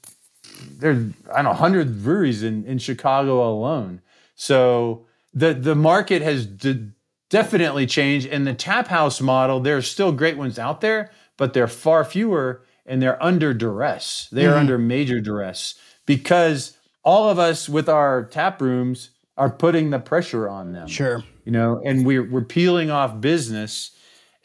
there's 0.78 1.12
I 1.32 1.42
don't 1.42 1.44
know 1.44 1.52
hundred 1.52 2.02
breweries 2.02 2.42
in 2.42 2.64
in 2.64 2.78
Chicago 2.78 3.48
alone. 3.48 4.00
So 4.34 5.06
the 5.32 5.54
the 5.54 5.74
market 5.74 6.22
has 6.22 6.46
de- 6.46 6.90
definitely 7.34 7.86
changed. 7.86 8.28
And 8.28 8.46
the 8.46 8.54
tap 8.54 8.88
house 8.88 9.20
model, 9.20 9.60
there 9.60 9.76
are 9.76 9.82
still 9.82 10.12
great 10.12 10.36
ones 10.36 10.58
out 10.58 10.80
there, 10.80 11.10
but 11.36 11.52
they're 11.52 11.66
far 11.66 12.04
fewer 12.04 12.62
and 12.86 13.02
they're 13.02 13.20
under 13.22 13.52
duress. 13.52 14.28
They 14.30 14.46
are 14.46 14.50
mm-hmm. 14.50 14.60
under 14.60 14.78
major 14.78 15.20
duress 15.20 15.74
because 16.06 16.76
all 17.02 17.28
of 17.28 17.38
us 17.38 17.68
with 17.68 17.88
our 17.88 18.24
tap 18.26 18.60
rooms 18.60 19.10
are 19.36 19.50
putting 19.50 19.90
the 19.90 19.98
pressure 19.98 20.48
on 20.48 20.72
them. 20.72 20.86
Sure. 20.86 21.24
You 21.44 21.52
know, 21.52 21.82
and 21.84 22.06
we're 22.06 22.28
we're 22.30 22.44
peeling 22.44 22.90
off 22.90 23.20
business 23.20 23.90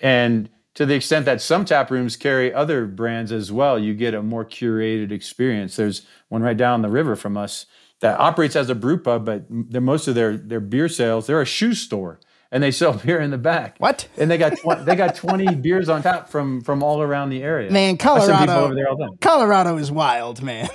and 0.02 0.50
to 0.80 0.86
the 0.86 0.96
extent 0.96 1.26
that 1.26 1.42
some 1.42 1.66
tap 1.66 1.92
rooms 1.92 2.16
carry 2.16 2.54
other 2.54 2.86
brands 2.86 3.34
as 3.34 3.52
well, 3.52 3.78
you 3.78 3.94
get 3.94 4.14
a 4.14 4.24
more 4.24 4.46
curated 4.46 5.12
experience. 5.12 5.76
There's 5.76 6.04
one 6.30 6.42
right 6.42 6.56
down 6.56 6.84
the 6.84 6.90
river 6.90 7.18
from 7.18 7.36
us 7.36 7.66
that 8.00 8.18
operates 8.18 8.56
as 8.56 8.70
a 8.70 8.76
brew 8.76 8.98
pub, 8.98 9.26
but 9.26 9.44
most 9.50 10.08
of 10.08 10.16
their 10.16 10.38
their 10.38 10.62
beer 10.62 10.88
sales, 10.88 11.28
they're 11.28 11.42
a 11.42 11.46
shoe 11.46 11.74
store 11.74 12.22
and 12.50 12.64
they 12.64 12.72
sell 12.80 12.94
beer 12.94 13.20
in 13.20 13.30
the 13.30 13.38
back. 13.38 13.76
What? 13.80 14.08
And 14.16 14.32
they 14.32 14.38
got 14.38 14.54
tw- 14.56 14.86
they 14.86 14.96
got 14.96 15.16
twenty 15.24 15.54
beers 15.54 15.90
on 15.90 16.02
tap 16.02 16.30
from 16.30 16.62
from 16.62 16.82
all 16.82 17.02
around 17.02 17.30
the 17.30 17.44
area. 17.44 17.70
Man, 17.70 17.98
Colorado. 17.98 19.18
Colorado 19.20 19.76
is 19.76 19.92
wild, 19.92 20.42
man. 20.42 20.70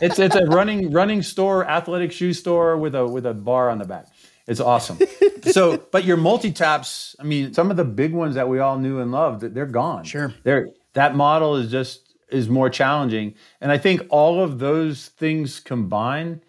it's 0.00 0.18
it's 0.18 0.34
a 0.34 0.46
running 0.46 0.92
running 0.92 1.22
store, 1.22 1.68
athletic 1.68 2.10
shoe 2.10 2.32
store 2.32 2.78
with 2.78 2.94
a 2.94 3.06
with 3.06 3.26
a 3.26 3.34
bar 3.34 3.68
on 3.68 3.76
the 3.76 3.84
back. 3.84 4.06
It's 4.50 4.60
awesome. 4.60 4.98
so, 5.42 5.78
but 5.90 6.04
your 6.04 6.16
multi 6.16 6.50
taps, 6.50 7.14
I 7.20 7.22
mean, 7.22 7.54
some 7.54 7.70
of 7.70 7.76
the 7.76 7.84
big 7.84 8.12
ones 8.12 8.34
that 8.34 8.48
we 8.48 8.58
all 8.58 8.78
knew 8.78 8.98
and 8.98 9.12
loved, 9.12 9.42
they're 9.42 9.64
gone. 9.64 10.04
Sure. 10.04 10.34
They're 10.42 10.70
that 10.94 11.14
model 11.14 11.56
is 11.56 11.70
just 11.70 12.14
is 12.28 12.48
more 12.48 12.68
challenging, 12.68 13.34
and 13.60 13.70
I 13.70 13.78
think 13.78 14.02
all 14.10 14.42
of 14.42 14.58
those 14.58 15.08
things 15.08 15.60
combined 15.60 16.40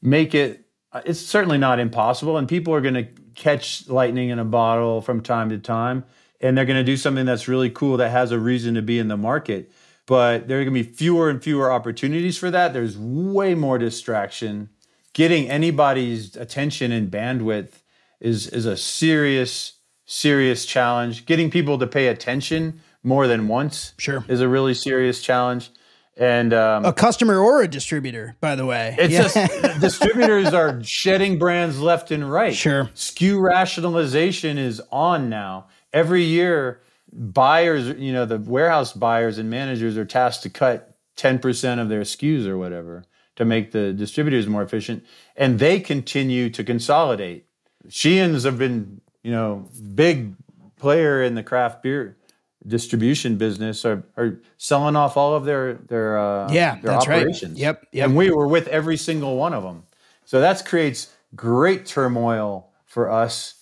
make 0.00 0.34
it. 0.34 0.64
Uh, 0.92 1.02
it's 1.04 1.20
certainly 1.20 1.58
not 1.58 1.78
impossible, 1.78 2.36
and 2.36 2.48
people 2.48 2.74
are 2.74 2.80
going 2.80 2.94
to 2.94 3.08
catch 3.34 3.88
lightning 3.88 4.28
in 4.28 4.38
a 4.38 4.44
bottle 4.44 5.00
from 5.00 5.20
time 5.20 5.48
to 5.48 5.58
time 5.58 6.04
and 6.40 6.56
they're 6.56 6.64
going 6.64 6.76
to 6.78 6.84
do 6.84 6.96
something 6.96 7.26
that's 7.26 7.48
really 7.48 7.70
cool 7.70 7.96
that 7.98 8.10
has 8.10 8.32
a 8.32 8.38
reason 8.38 8.74
to 8.74 8.82
be 8.82 8.98
in 8.98 9.08
the 9.08 9.16
market 9.16 9.70
but 10.06 10.48
there 10.48 10.60
are 10.60 10.64
going 10.64 10.74
to 10.74 10.82
be 10.84 10.94
fewer 10.94 11.30
and 11.30 11.42
fewer 11.42 11.70
opportunities 11.70 12.36
for 12.36 12.50
that 12.50 12.72
there's 12.72 12.98
way 12.98 13.54
more 13.54 13.78
distraction 13.78 14.68
getting 15.12 15.50
anybody's 15.50 16.36
attention 16.36 16.92
and 16.92 17.10
bandwidth 17.10 17.82
is 18.20 18.46
is 18.48 18.66
a 18.66 18.76
serious 18.76 19.74
serious 20.06 20.66
challenge 20.66 21.26
getting 21.26 21.50
people 21.50 21.78
to 21.78 21.86
pay 21.86 22.08
attention 22.08 22.80
more 23.02 23.26
than 23.26 23.48
once 23.48 23.94
sure 23.96 24.24
is 24.28 24.40
a 24.40 24.48
really 24.48 24.74
serious 24.74 25.22
challenge 25.22 25.70
and 26.16 26.52
um, 26.52 26.84
a 26.84 26.92
customer 26.92 27.38
or 27.38 27.62
a 27.62 27.68
distributor, 27.68 28.36
by 28.40 28.54
the 28.54 28.66
way. 28.66 28.94
It's 28.98 29.14
yeah. 29.14 29.22
just 29.22 29.80
distributors 29.80 30.52
are 30.52 30.82
shedding 30.84 31.38
brands 31.38 31.80
left 31.80 32.10
and 32.10 32.30
right. 32.30 32.54
Sure. 32.54 32.90
SKU 32.94 33.40
rationalization 33.40 34.58
is 34.58 34.82
on 34.92 35.30
now. 35.30 35.68
Every 35.94 36.24
year, 36.24 36.82
buyers, 37.10 37.88
you 37.98 38.12
know, 38.12 38.26
the 38.26 38.38
warehouse 38.38 38.92
buyers 38.92 39.38
and 39.38 39.48
managers 39.48 39.96
are 39.96 40.04
tasked 40.04 40.42
to 40.42 40.50
cut 40.50 40.94
10% 41.16 41.80
of 41.80 41.88
their 41.88 42.02
SKUs 42.02 42.46
or 42.46 42.58
whatever 42.58 43.04
to 43.40 43.46
make 43.46 43.72
the 43.72 43.94
distributors 43.94 44.46
more 44.46 44.62
efficient. 44.62 45.02
And 45.34 45.58
they 45.58 45.80
continue 45.80 46.50
to 46.50 46.62
consolidate. 46.62 47.46
Sheehan's 47.88 48.44
have 48.44 48.58
been, 48.58 49.00
you 49.22 49.32
know, 49.32 49.66
big 49.94 50.34
player 50.76 51.22
in 51.22 51.34
the 51.34 51.42
craft 51.42 51.82
beer 51.82 52.16
distribution 52.66 53.38
business 53.38 53.86
are, 53.86 54.04
are 54.18 54.38
selling 54.58 54.94
off 54.94 55.16
all 55.16 55.34
of 55.34 55.46
their 55.46 55.74
their 55.88 56.18
uh, 56.18 56.52
yeah 56.52 56.74
their 56.74 56.92
that's 56.92 57.06
operations. 57.06 57.52
Right. 57.52 57.60
Yep, 57.60 57.86
yep. 57.92 58.06
And 58.06 58.16
we 58.16 58.30
were 58.30 58.46
with 58.46 58.68
every 58.68 58.98
single 58.98 59.36
one 59.36 59.54
of 59.54 59.62
them. 59.62 59.84
So 60.26 60.40
that 60.40 60.64
creates 60.66 61.10
great 61.34 61.86
turmoil 61.86 62.68
for 62.84 63.10
us. 63.10 63.54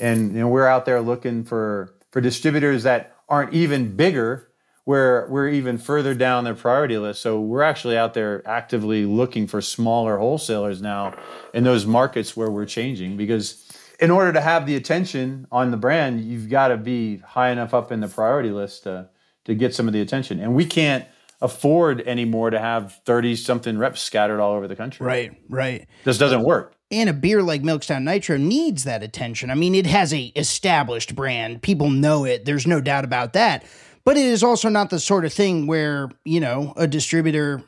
And 0.00 0.32
you 0.32 0.40
know 0.40 0.48
we're 0.48 0.66
out 0.66 0.84
there 0.84 1.00
looking 1.00 1.44
for 1.44 1.94
for 2.10 2.20
distributors 2.20 2.82
that 2.82 3.14
aren't 3.28 3.54
even 3.54 3.94
bigger 3.94 4.49
where 4.90 5.24
we're 5.30 5.48
even 5.48 5.78
further 5.78 6.14
down 6.14 6.42
their 6.42 6.52
priority 6.52 6.98
list. 6.98 7.20
So 7.20 7.40
we're 7.40 7.62
actually 7.62 7.96
out 7.96 8.12
there 8.12 8.42
actively 8.44 9.06
looking 9.06 9.46
for 9.46 9.60
smaller 9.60 10.18
wholesalers 10.18 10.82
now 10.82 11.14
in 11.54 11.62
those 11.62 11.86
markets 11.86 12.36
where 12.36 12.50
we're 12.50 12.66
changing 12.66 13.16
because 13.16 13.64
in 14.00 14.10
order 14.10 14.32
to 14.32 14.40
have 14.40 14.66
the 14.66 14.74
attention 14.74 15.46
on 15.52 15.70
the 15.70 15.76
brand, 15.76 16.24
you've 16.24 16.50
got 16.50 16.68
to 16.68 16.76
be 16.76 17.18
high 17.18 17.50
enough 17.50 17.72
up 17.72 17.92
in 17.92 18.00
the 18.00 18.08
priority 18.08 18.50
list 18.50 18.82
to 18.82 19.08
to 19.44 19.54
get 19.54 19.76
some 19.76 19.86
of 19.86 19.92
the 19.92 20.00
attention. 20.00 20.40
And 20.40 20.56
we 20.56 20.64
can't 20.64 21.06
afford 21.40 22.00
anymore 22.00 22.50
to 22.50 22.58
have 22.58 23.00
30 23.06 23.36
something 23.36 23.78
reps 23.78 24.00
scattered 24.00 24.40
all 24.40 24.54
over 24.54 24.66
the 24.66 24.74
country. 24.74 25.06
Right, 25.06 25.40
right. 25.48 25.86
This 26.02 26.18
doesn't 26.18 26.42
work. 26.42 26.74
And 26.90 27.08
a 27.08 27.12
beer 27.12 27.44
like 27.44 27.62
Milk 27.62 27.84
Stout 27.84 28.02
Nitro 28.02 28.36
needs 28.36 28.82
that 28.82 29.04
attention. 29.04 29.50
I 29.50 29.54
mean, 29.54 29.76
it 29.76 29.86
has 29.86 30.12
a 30.12 30.24
established 30.34 31.14
brand. 31.14 31.62
People 31.62 31.90
know 31.90 32.24
it. 32.24 32.44
There's 32.44 32.66
no 32.66 32.80
doubt 32.80 33.04
about 33.04 33.34
that. 33.34 33.64
But 34.10 34.16
it 34.16 34.26
is 34.26 34.42
also 34.42 34.68
not 34.68 34.90
the 34.90 34.98
sort 34.98 35.24
of 35.24 35.32
thing 35.32 35.68
where, 35.68 36.10
you 36.24 36.40
know, 36.40 36.72
a 36.76 36.88
distributor 36.88 37.62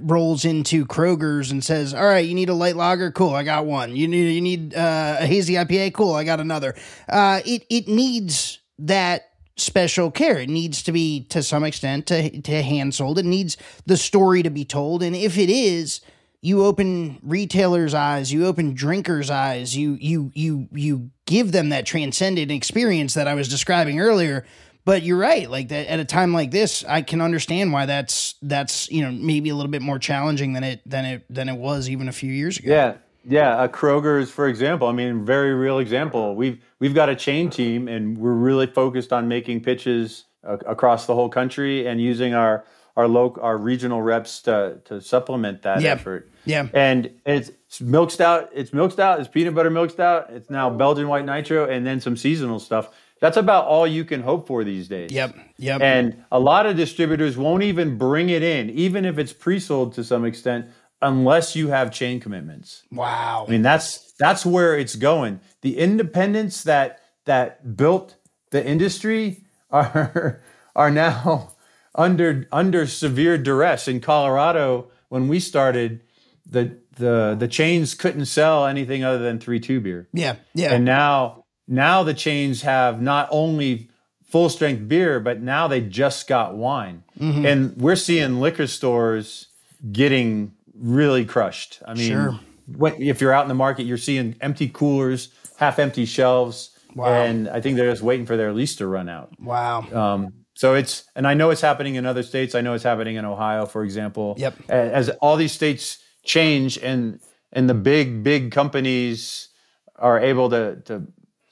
rolls 0.00 0.44
into 0.44 0.86
Kroger's 0.86 1.50
and 1.50 1.64
says, 1.64 1.92
"All 1.92 2.04
right, 2.04 2.24
you 2.24 2.36
need 2.36 2.48
a 2.48 2.54
light 2.54 2.76
lager, 2.76 3.10
cool, 3.10 3.34
I 3.34 3.42
got 3.42 3.66
one. 3.66 3.96
You 3.96 4.06
need 4.06 4.32
you 4.32 4.40
need 4.40 4.76
uh, 4.76 5.16
a 5.18 5.26
hazy 5.26 5.54
IPA, 5.54 5.94
cool, 5.94 6.14
I 6.14 6.22
got 6.22 6.38
another." 6.38 6.76
Uh, 7.08 7.40
it 7.44 7.66
it 7.68 7.88
needs 7.88 8.60
that 8.78 9.30
special 9.56 10.12
care. 10.12 10.38
It 10.38 10.48
needs 10.48 10.84
to 10.84 10.92
be 10.92 11.24
to 11.30 11.42
some 11.42 11.64
extent 11.64 12.06
to 12.06 12.42
to 12.42 12.62
hand 12.62 12.94
sold. 12.94 13.18
It 13.18 13.24
needs 13.24 13.56
the 13.84 13.96
story 13.96 14.44
to 14.44 14.50
be 14.50 14.64
told, 14.64 15.02
and 15.02 15.16
if 15.16 15.36
it 15.36 15.50
is. 15.50 16.00
You 16.40 16.64
open 16.64 17.18
retailers' 17.24 17.94
eyes, 17.94 18.32
you 18.32 18.46
open 18.46 18.74
drinkers' 18.74 19.28
eyes, 19.28 19.76
you 19.76 19.98
you 20.00 20.30
you 20.34 20.68
you 20.70 21.10
give 21.26 21.50
them 21.50 21.70
that 21.70 21.84
transcendent 21.84 22.52
experience 22.52 23.14
that 23.14 23.26
I 23.26 23.34
was 23.34 23.48
describing 23.48 23.98
earlier 23.98 24.46
but 24.84 25.02
you're 25.02 25.18
right. 25.18 25.50
Like 25.50 25.68
that 25.68 25.86
at 25.86 26.00
a 26.00 26.04
time 26.04 26.32
like 26.32 26.50
this, 26.50 26.84
I 26.88 27.02
can 27.02 27.20
understand 27.20 27.72
why 27.72 27.86
that's 27.86 28.34
that's 28.42 28.90
you 28.90 29.02
know 29.02 29.10
maybe 29.10 29.50
a 29.50 29.54
little 29.54 29.70
bit 29.70 29.82
more 29.82 29.98
challenging 29.98 30.52
than 30.54 30.64
it 30.64 30.80
than 30.86 31.04
it 31.04 31.24
than 31.28 31.48
it 31.48 31.56
was 31.56 31.88
even 31.90 32.08
a 32.08 32.12
few 32.12 32.32
years 32.32 32.58
ago. 32.58 32.70
Yeah, 32.70 32.94
yeah. 33.24 33.68
Kroger's, 33.68 34.30
for 34.30 34.48
example. 34.48 34.88
I 34.88 34.92
mean, 34.92 35.24
very 35.24 35.54
real 35.54 35.78
example. 35.78 36.34
We've 36.34 36.62
we've 36.78 36.94
got 36.94 37.08
a 37.08 37.16
chain 37.16 37.50
team, 37.50 37.88
and 37.88 38.18
we're 38.18 38.32
really 38.32 38.66
focused 38.66 39.12
on 39.12 39.28
making 39.28 39.62
pitches 39.62 40.24
uh, 40.44 40.56
across 40.66 41.06
the 41.06 41.14
whole 41.14 41.28
country 41.28 41.86
and 41.86 42.00
using 42.00 42.34
our 42.34 42.64
our 42.96 43.06
local 43.06 43.42
our 43.42 43.56
regional 43.56 44.02
reps 44.02 44.42
to 44.42 44.80
to 44.86 45.00
supplement 45.00 45.62
that 45.62 45.80
yep. 45.80 45.98
effort. 45.98 46.30
Yeah. 46.44 46.68
And 46.72 47.10
it's 47.26 47.50
milk 47.80 48.10
stout. 48.10 48.50
It's 48.54 48.72
milk 48.72 48.92
stout. 48.92 49.20
It's 49.20 49.28
peanut 49.28 49.54
butter 49.54 49.70
milk 49.70 49.90
stout. 49.90 50.30
It's 50.30 50.48
now 50.48 50.70
Belgian 50.70 51.08
white 51.08 51.24
nitro, 51.24 51.68
and 51.68 51.86
then 51.86 52.00
some 52.00 52.16
seasonal 52.16 52.58
stuff 52.58 52.90
that's 53.20 53.36
about 53.36 53.66
all 53.66 53.86
you 53.86 54.04
can 54.04 54.22
hope 54.22 54.46
for 54.46 54.64
these 54.64 54.88
days. 54.88 55.10
Yep. 55.12 55.36
Yep. 55.58 55.80
And 55.80 56.24
a 56.30 56.38
lot 56.38 56.66
of 56.66 56.76
distributors 56.76 57.36
won't 57.36 57.62
even 57.62 57.98
bring 57.98 58.28
it 58.28 58.42
in, 58.42 58.70
even 58.70 59.04
if 59.04 59.18
it's 59.18 59.32
pre-sold 59.32 59.94
to 59.94 60.04
some 60.04 60.24
extent, 60.24 60.66
unless 61.02 61.56
you 61.56 61.68
have 61.68 61.92
chain 61.92 62.20
commitments. 62.20 62.84
Wow. 62.92 63.44
I 63.46 63.50
mean, 63.50 63.62
that's 63.62 64.12
that's 64.18 64.44
where 64.46 64.76
it's 64.76 64.96
going. 64.96 65.40
The 65.62 65.78
independents 65.78 66.64
that 66.64 67.00
that 67.24 67.76
built 67.76 68.16
the 68.50 68.64
industry 68.64 69.44
are 69.70 70.42
are 70.76 70.90
now 70.90 71.52
under 71.94 72.46
under 72.52 72.86
severe 72.86 73.38
duress. 73.38 73.88
In 73.88 74.00
Colorado, 74.00 74.90
when 75.08 75.28
we 75.28 75.40
started, 75.40 76.02
the 76.46 76.78
the 76.96 77.36
the 77.38 77.48
chains 77.48 77.94
couldn't 77.94 78.26
sell 78.26 78.66
anything 78.66 79.04
other 79.04 79.18
than 79.18 79.38
three 79.38 79.60
two 79.60 79.80
beer. 79.80 80.08
Yeah, 80.12 80.36
yeah. 80.54 80.72
And 80.72 80.84
now 80.84 81.44
now 81.68 82.02
the 82.02 82.14
chains 82.14 82.62
have 82.62 83.00
not 83.00 83.28
only 83.30 83.90
full 84.24 84.48
strength 84.48 84.88
beer, 84.88 85.20
but 85.20 85.40
now 85.40 85.68
they 85.68 85.80
just 85.80 86.26
got 86.26 86.56
wine. 86.56 87.04
Mm-hmm. 87.18 87.46
And 87.46 87.76
we're 87.76 87.96
seeing 87.96 88.40
liquor 88.40 88.66
stores 88.66 89.48
getting 89.92 90.52
really 90.74 91.24
crushed. 91.24 91.80
I 91.86 91.94
mean, 91.94 92.08
sure. 92.08 92.40
what, 92.66 93.00
if 93.00 93.20
you're 93.20 93.32
out 93.32 93.42
in 93.42 93.48
the 93.48 93.54
market, 93.54 93.84
you're 93.84 93.96
seeing 93.96 94.34
empty 94.40 94.68
coolers, 94.68 95.28
half 95.56 95.78
empty 95.78 96.04
shelves. 96.04 96.70
Wow. 96.94 97.12
And 97.12 97.48
I 97.48 97.60
think 97.60 97.76
they're 97.76 97.90
just 97.90 98.02
waiting 98.02 98.26
for 98.26 98.36
their 98.36 98.52
lease 98.52 98.76
to 98.76 98.86
run 98.86 99.08
out. 99.08 99.30
Wow. 99.38 99.86
Um, 99.92 100.32
so 100.54 100.74
it's, 100.74 101.04
and 101.14 101.26
I 101.26 101.34
know 101.34 101.50
it's 101.50 101.60
happening 101.60 101.94
in 101.94 102.04
other 102.04 102.22
states. 102.22 102.54
I 102.54 102.60
know 102.60 102.74
it's 102.74 102.84
happening 102.84 103.16
in 103.16 103.24
Ohio, 103.24 103.66
for 103.66 103.84
example. 103.84 104.34
Yep. 104.38 104.54
As 104.68 105.08
all 105.20 105.36
these 105.36 105.52
states 105.52 105.98
change 106.24 106.78
and 106.78 107.20
and 107.52 107.68
the 107.68 107.74
big 107.74 108.22
big 108.22 108.52
companies 108.52 109.48
are 109.96 110.20
able 110.20 110.50
to 110.50 110.76
to 110.84 111.06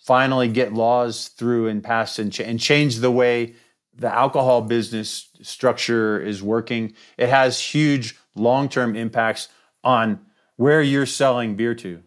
finally 0.07 0.46
get 0.46 0.72
laws 0.72 1.28
through 1.28 1.66
and 1.66 1.82
pass 1.82 2.20
and, 2.20 2.32
ch- 2.32 2.40
and 2.40 2.61
change 2.61 2.98
the 2.98 3.11
way 3.11 3.57
the 3.92 4.12
alcohol 4.12 4.62
business 4.62 5.28
structure 5.42 6.20
is 6.20 6.42
working. 6.42 6.94
It 7.18 7.28
has 7.28 7.61
huge 7.61 8.16
long 8.36 8.68
term 8.68 8.94
impacts 8.94 9.48
on 9.82 10.20
where 10.57 10.80
you're 10.80 11.07
selling 11.07 11.57
beer 11.57 11.74
to, 11.74 12.02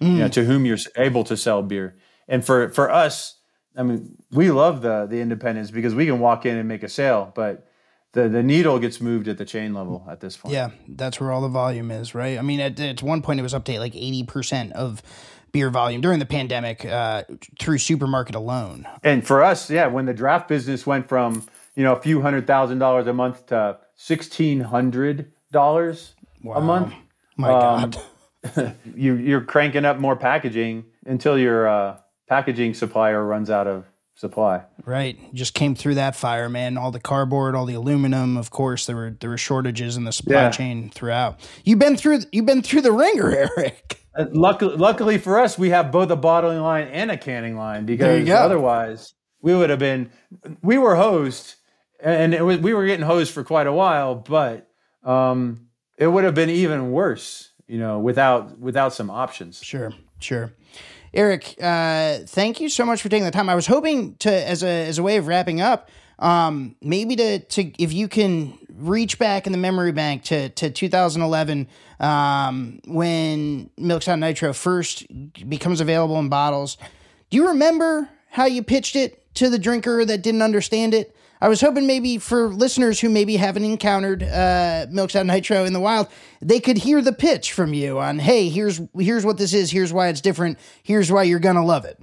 mm. 0.00 0.12
you 0.12 0.18
know, 0.18 0.28
mm. 0.28 0.32
to 0.32 0.44
whom 0.44 0.64
you're 0.64 0.78
able 0.96 1.24
to 1.24 1.36
sell 1.36 1.62
beer. 1.62 1.96
And 2.26 2.44
for 2.44 2.70
for 2.70 2.90
us, 2.90 3.38
I 3.76 3.82
mean, 3.82 4.16
we 4.30 4.50
love 4.50 4.80
the 4.80 5.06
the 5.06 5.20
independents 5.20 5.70
because 5.70 5.94
we 5.94 6.06
can 6.06 6.20
walk 6.20 6.46
in 6.46 6.56
and 6.56 6.66
make 6.66 6.82
a 6.82 6.88
sale, 6.88 7.32
but 7.34 7.68
the 8.12 8.28
the 8.28 8.42
needle 8.42 8.78
gets 8.78 9.00
moved 9.00 9.28
at 9.28 9.36
the 9.36 9.44
chain 9.44 9.74
level 9.74 10.06
at 10.08 10.20
this 10.20 10.36
point. 10.36 10.54
Yeah, 10.54 10.70
that's 10.88 11.20
where 11.20 11.32
all 11.32 11.42
the 11.42 11.48
volume 11.48 11.90
is, 11.90 12.14
right? 12.14 12.38
I 12.38 12.42
mean, 12.42 12.60
at, 12.60 12.80
at 12.80 13.02
one 13.02 13.20
point 13.20 13.40
it 13.40 13.42
was 13.42 13.54
up 13.54 13.64
to 13.64 13.78
like 13.78 13.96
eighty 13.96 14.22
percent 14.22 14.72
of 14.72 15.02
beer 15.52 15.70
volume 15.70 16.00
during 16.00 16.18
the 16.18 16.26
pandemic 16.26 16.84
uh, 16.84 17.24
through 17.58 17.78
supermarket 17.78 18.34
alone. 18.34 18.86
And 19.02 19.26
for 19.26 19.42
us, 19.42 19.70
yeah, 19.70 19.86
when 19.86 20.06
the 20.06 20.14
draft 20.14 20.48
business 20.48 20.86
went 20.86 21.08
from 21.08 21.46
you 21.74 21.84
know 21.84 21.94
a 21.94 22.00
few 22.00 22.22
hundred 22.22 22.46
thousand 22.46 22.78
dollars 22.78 23.06
a 23.06 23.12
month 23.12 23.46
to 23.46 23.78
sixteen 23.94 24.60
hundred 24.60 25.32
dollars 25.50 26.14
wow. 26.42 26.56
a 26.56 26.60
month, 26.60 26.94
my 27.36 27.52
um, 27.52 27.90
God, 28.54 28.76
you 28.96 29.14
you're 29.14 29.42
cranking 29.42 29.84
up 29.84 29.98
more 29.98 30.16
packaging 30.16 30.84
until 31.06 31.38
your 31.38 31.68
uh, 31.68 31.98
packaging 32.28 32.74
supplier 32.74 33.24
runs 33.24 33.50
out 33.50 33.66
of 33.66 33.84
supply. 34.22 34.62
Right. 34.86 35.18
Just 35.34 35.52
came 35.52 35.74
through 35.74 35.96
that 35.96 36.14
fire, 36.14 36.48
man. 36.48 36.78
All 36.78 36.92
the 36.92 37.00
cardboard, 37.00 37.56
all 37.56 37.66
the 37.66 37.74
aluminum. 37.74 38.36
Of 38.36 38.50
course, 38.50 38.86
there 38.86 38.96
were 38.96 39.16
there 39.20 39.28
were 39.28 39.36
shortages 39.36 39.96
in 39.96 40.04
the 40.04 40.12
supply 40.12 40.34
yeah. 40.34 40.50
chain 40.50 40.90
throughout. 40.90 41.40
You've 41.64 41.80
been 41.80 41.96
through 41.96 42.20
you've 42.30 42.46
been 42.46 42.62
through 42.62 42.82
the 42.82 42.92
ringer, 42.92 43.30
Eric. 43.56 44.00
Uh, 44.14 44.26
luckily, 44.30 44.76
luckily 44.76 45.18
for 45.18 45.40
us, 45.40 45.58
we 45.58 45.70
have 45.70 45.90
both 45.90 46.08
a 46.10 46.16
bottling 46.16 46.60
line 46.60 46.86
and 46.88 47.10
a 47.10 47.18
canning 47.18 47.56
line 47.56 47.84
because 47.84 48.30
otherwise 48.30 49.12
we 49.42 49.54
would 49.54 49.70
have 49.70 49.80
been 49.80 50.10
we 50.62 50.78
were 50.78 50.94
hosed 50.94 51.56
and 52.00 52.32
it 52.32 52.44
was, 52.44 52.58
we 52.58 52.74
were 52.74 52.86
getting 52.86 53.04
hosed 53.04 53.32
for 53.32 53.44
quite 53.44 53.66
a 53.66 53.72
while, 53.72 54.14
but 54.14 54.68
um, 55.04 55.66
it 55.98 56.06
would 56.06 56.24
have 56.24 56.34
been 56.34 56.50
even 56.50 56.92
worse, 56.92 57.50
you 57.66 57.78
know, 57.78 57.98
without 57.98 58.58
without 58.58 58.94
some 58.94 59.10
options. 59.10 59.60
Sure, 59.62 59.92
sure. 60.20 60.54
Eric, 61.14 61.56
uh, 61.60 62.20
thank 62.26 62.60
you 62.60 62.68
so 62.68 62.86
much 62.86 63.02
for 63.02 63.08
taking 63.10 63.24
the 63.24 63.30
time. 63.30 63.48
I 63.48 63.54
was 63.54 63.66
hoping 63.66 64.16
to, 64.16 64.30
as 64.30 64.62
a 64.62 64.86
as 64.88 64.98
a 64.98 65.02
way 65.02 65.18
of 65.18 65.26
wrapping 65.26 65.60
up, 65.60 65.90
um, 66.18 66.74
maybe 66.80 67.16
to 67.16 67.38
to 67.40 67.82
if 67.82 67.92
you 67.92 68.08
can 68.08 68.58
reach 68.74 69.18
back 69.18 69.46
in 69.46 69.52
the 69.52 69.58
memory 69.58 69.92
bank 69.92 70.22
to 70.24 70.48
to 70.50 70.70
2011 70.70 71.68
um, 72.00 72.80
when 72.86 73.68
Milk 73.76 74.02
Stout 74.02 74.18
Nitro 74.20 74.54
first 74.54 75.04
becomes 75.48 75.82
available 75.82 76.18
in 76.18 76.30
bottles. 76.30 76.78
Do 77.28 77.36
you 77.36 77.48
remember 77.48 78.08
how 78.30 78.46
you 78.46 78.62
pitched 78.62 78.96
it 78.96 79.34
to 79.34 79.50
the 79.50 79.58
drinker 79.58 80.06
that 80.06 80.22
didn't 80.22 80.42
understand 80.42 80.94
it? 80.94 81.14
I 81.42 81.48
was 81.48 81.60
hoping 81.60 81.88
maybe 81.88 82.18
for 82.18 82.50
listeners 82.50 83.00
who 83.00 83.08
maybe 83.08 83.34
haven't 83.34 83.64
encountered 83.64 84.22
uh, 84.22 84.86
Milk 84.92 85.10
Stout 85.10 85.26
Nitro 85.26 85.64
in 85.64 85.72
the 85.72 85.80
wild, 85.80 86.06
they 86.40 86.60
could 86.60 86.78
hear 86.78 87.02
the 87.02 87.12
pitch 87.12 87.52
from 87.52 87.74
you 87.74 87.98
on, 87.98 88.20
hey, 88.20 88.48
here's 88.48 88.80
here's 88.96 89.24
what 89.24 89.38
this 89.38 89.52
is, 89.52 89.72
here's 89.72 89.92
why 89.92 90.06
it's 90.06 90.20
different, 90.20 90.56
here's 90.84 91.10
why 91.10 91.24
you're 91.24 91.40
gonna 91.40 91.64
love 91.64 91.84
it. 91.84 91.98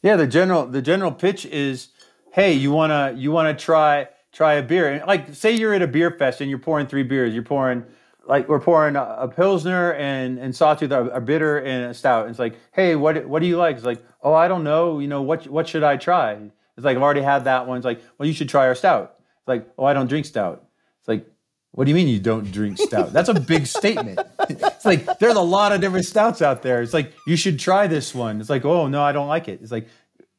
Yeah, 0.00 0.16
the 0.16 0.26
general 0.26 0.64
the 0.64 0.80
general 0.80 1.12
pitch 1.12 1.44
is, 1.44 1.88
hey, 2.32 2.54
you 2.54 2.72
wanna 2.72 3.12
you 3.14 3.30
wanna 3.30 3.54
try 3.54 4.08
try 4.32 4.54
a 4.54 4.62
beer, 4.62 4.90
and 4.90 5.06
like 5.06 5.34
say 5.34 5.52
you're 5.52 5.74
at 5.74 5.82
a 5.82 5.86
beer 5.86 6.10
fest 6.10 6.40
and 6.40 6.48
you're 6.48 6.58
pouring 6.58 6.86
three 6.86 7.02
beers, 7.02 7.34
you're 7.34 7.42
pouring 7.42 7.84
like 8.26 8.48
we're 8.48 8.58
pouring 8.58 8.96
a, 8.96 9.02
a 9.02 9.28
pilsner 9.28 9.92
and 9.92 10.38
and 10.38 10.56
sawtooth, 10.56 10.92
a, 10.92 11.08
a 11.08 11.20
bitter 11.20 11.58
and 11.58 11.90
a 11.90 11.92
stout. 11.92 12.22
And 12.22 12.30
it's 12.30 12.38
like, 12.38 12.56
hey, 12.72 12.96
what 12.96 13.26
what 13.26 13.42
do 13.42 13.48
you 13.48 13.58
like? 13.58 13.76
It's 13.76 13.84
like, 13.84 14.02
oh, 14.22 14.32
I 14.32 14.48
don't 14.48 14.64
know. 14.64 14.98
You 14.98 15.08
know, 15.08 15.20
what 15.20 15.46
what 15.46 15.68
should 15.68 15.84
I 15.84 15.98
try? 15.98 16.38
It's 16.78 16.84
like 16.84 16.96
I've 16.96 17.02
already 17.02 17.22
had 17.22 17.44
that 17.44 17.66
one. 17.66 17.76
It's 17.76 17.84
like, 17.84 18.00
well, 18.16 18.28
you 18.28 18.32
should 18.32 18.48
try 18.48 18.68
our 18.68 18.76
stout. 18.76 19.16
It's 19.18 19.48
like, 19.48 19.68
oh, 19.76 19.84
I 19.84 19.94
don't 19.94 20.06
drink 20.06 20.26
stout. 20.26 20.64
It's 21.00 21.08
like, 21.08 21.26
what 21.72 21.84
do 21.84 21.90
you 21.90 21.96
mean 21.96 22.06
you 22.06 22.20
don't 22.20 22.50
drink 22.52 22.78
stout? 22.78 23.12
That's 23.12 23.28
a 23.28 23.34
big 23.34 23.66
statement. 23.78 24.20
It's 24.48 24.84
like 24.84 25.18
there's 25.18 25.34
a 25.34 25.40
lot 25.40 25.72
of 25.72 25.80
different 25.80 26.06
stouts 26.06 26.40
out 26.40 26.62
there. 26.62 26.80
It's 26.80 26.94
like 26.94 27.12
you 27.26 27.36
should 27.36 27.58
try 27.58 27.88
this 27.88 28.14
one. 28.14 28.40
It's 28.40 28.48
like, 28.48 28.64
oh 28.64 28.86
no, 28.86 29.02
I 29.02 29.10
don't 29.10 29.26
like 29.26 29.48
it. 29.48 29.60
It's 29.60 29.72
like, 29.72 29.88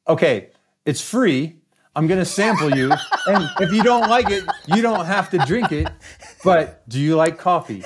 okay, 0.08 0.52
it's 0.86 1.02
free. 1.02 1.58
I'm 1.94 2.08
gonna 2.08 2.24
sample 2.24 2.74
you, 2.74 2.94
and 3.28 3.50
if 3.60 3.74
you 3.74 3.84
don't 3.84 4.10
like 4.10 4.30
it, 4.30 4.46
you 4.68 4.82
don't 4.82 5.06
have 5.06 5.30
to 5.32 5.40
drink 5.40 5.74
it. 5.74 5.90
But 6.42 6.88
do 6.88 7.02
you 7.02 7.18
like 7.18 7.38
coffee? 7.38 7.84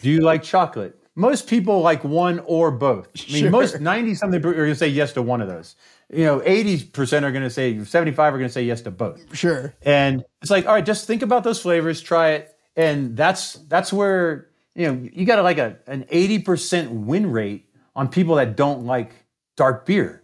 Do 0.00 0.10
you 0.10 0.22
like 0.22 0.42
chocolate? 0.42 0.98
Most 1.14 1.46
people 1.46 1.82
like 1.82 2.02
one 2.02 2.40
or 2.40 2.72
both. 2.72 3.10
I 3.28 3.32
mean, 3.32 3.42
sure. 3.42 3.50
most 3.50 3.80
ninety 3.80 4.16
something 4.16 4.44
are 4.44 4.52
gonna 4.52 4.74
say 4.74 4.88
yes 4.88 5.12
to 5.12 5.22
one 5.22 5.40
of 5.40 5.46
those 5.46 5.76
you 6.12 6.24
know, 6.24 6.40
80% 6.40 7.22
are 7.22 7.32
going 7.32 7.42
to 7.42 7.50
say, 7.50 7.82
75 7.82 8.34
are 8.34 8.38
going 8.38 8.48
to 8.48 8.52
say 8.52 8.64
yes 8.64 8.82
to 8.82 8.90
both. 8.90 9.34
Sure. 9.34 9.74
And 9.82 10.24
it's 10.42 10.50
like, 10.50 10.66
all 10.66 10.74
right, 10.74 10.84
just 10.84 11.06
think 11.06 11.22
about 11.22 11.42
those 11.42 11.60
flavors, 11.60 12.00
try 12.02 12.32
it. 12.32 12.54
And 12.76 13.16
that's, 13.16 13.54
that's 13.54 13.92
where, 13.92 14.48
you 14.74 14.86
know, 14.86 15.08
you 15.12 15.24
got 15.24 15.42
like 15.42 15.58
a, 15.58 15.78
an 15.86 16.04
80% 16.04 16.90
win 16.90 17.32
rate 17.32 17.68
on 17.96 18.08
people 18.08 18.36
that 18.36 18.56
don't 18.56 18.84
like 18.84 19.12
dark 19.56 19.86
beer 19.86 20.22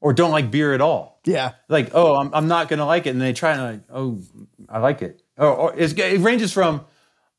or 0.00 0.12
don't 0.12 0.30
like 0.30 0.50
beer 0.50 0.74
at 0.74 0.80
all. 0.82 1.20
Yeah. 1.24 1.52
Like, 1.68 1.90
oh, 1.94 2.16
I'm, 2.16 2.34
I'm 2.34 2.48
not 2.48 2.68
going 2.68 2.78
to 2.78 2.86
like 2.86 3.06
it. 3.06 3.10
And 3.10 3.20
they 3.20 3.32
try 3.32 3.52
and 3.52 3.62
like, 3.62 3.80
oh, 3.90 4.20
I 4.68 4.78
like 4.78 5.00
it. 5.02 5.22
Or, 5.38 5.48
or 5.48 5.74
it 5.74 6.20
ranges 6.20 6.52
from, 6.52 6.84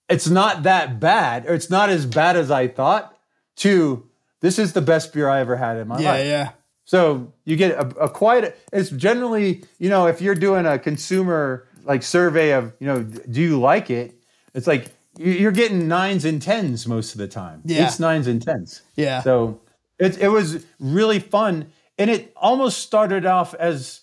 it's 0.09 0.27
not 0.27 0.63
that 0.63 0.99
bad 0.99 1.45
or 1.45 1.53
it's 1.53 1.69
not 1.69 1.89
as 1.89 2.05
bad 2.05 2.35
as 2.35 2.49
I 2.49 2.67
thought 2.67 3.15
to, 3.57 4.07
this 4.41 4.57
is 4.57 4.73
the 4.73 4.81
best 4.81 5.13
beer 5.13 5.29
I 5.29 5.39
ever 5.39 5.55
had 5.55 5.77
in 5.77 5.87
my 5.87 5.99
yeah, 5.99 6.11
life. 6.11 6.25
Yeah, 6.25 6.29
yeah. 6.31 6.51
So 6.85 7.33
you 7.45 7.55
get 7.55 7.71
a, 7.71 7.87
a 8.03 8.09
quite. 8.09 8.55
It's 8.73 8.89
generally, 8.89 9.63
you 9.79 9.89
know, 9.89 10.07
if 10.07 10.21
you're 10.21 10.35
doing 10.35 10.65
a 10.65 10.79
consumer 10.79 11.67
like 11.83 12.03
survey 12.03 12.51
of, 12.51 12.73
you 12.79 12.87
know, 12.87 13.03
do 13.03 13.41
you 13.41 13.59
like 13.59 13.89
it? 13.89 14.15
It's 14.53 14.67
like 14.67 14.91
you're 15.17 15.51
getting 15.51 15.87
nines 15.87 16.25
and 16.25 16.41
tens 16.41 16.87
most 16.87 17.13
of 17.13 17.19
the 17.19 17.27
time. 17.27 17.61
Yeah, 17.65 17.85
it's 17.85 17.99
nines 17.99 18.27
and 18.27 18.41
tens. 18.41 18.81
Yeah. 18.95 19.21
So 19.21 19.61
it 19.99 20.17
it 20.17 20.29
was 20.29 20.65
really 20.79 21.19
fun, 21.19 21.71
and 21.97 22.09
it 22.09 22.33
almost 22.35 22.79
started 22.79 23.25
off 23.25 23.53
as 23.55 24.01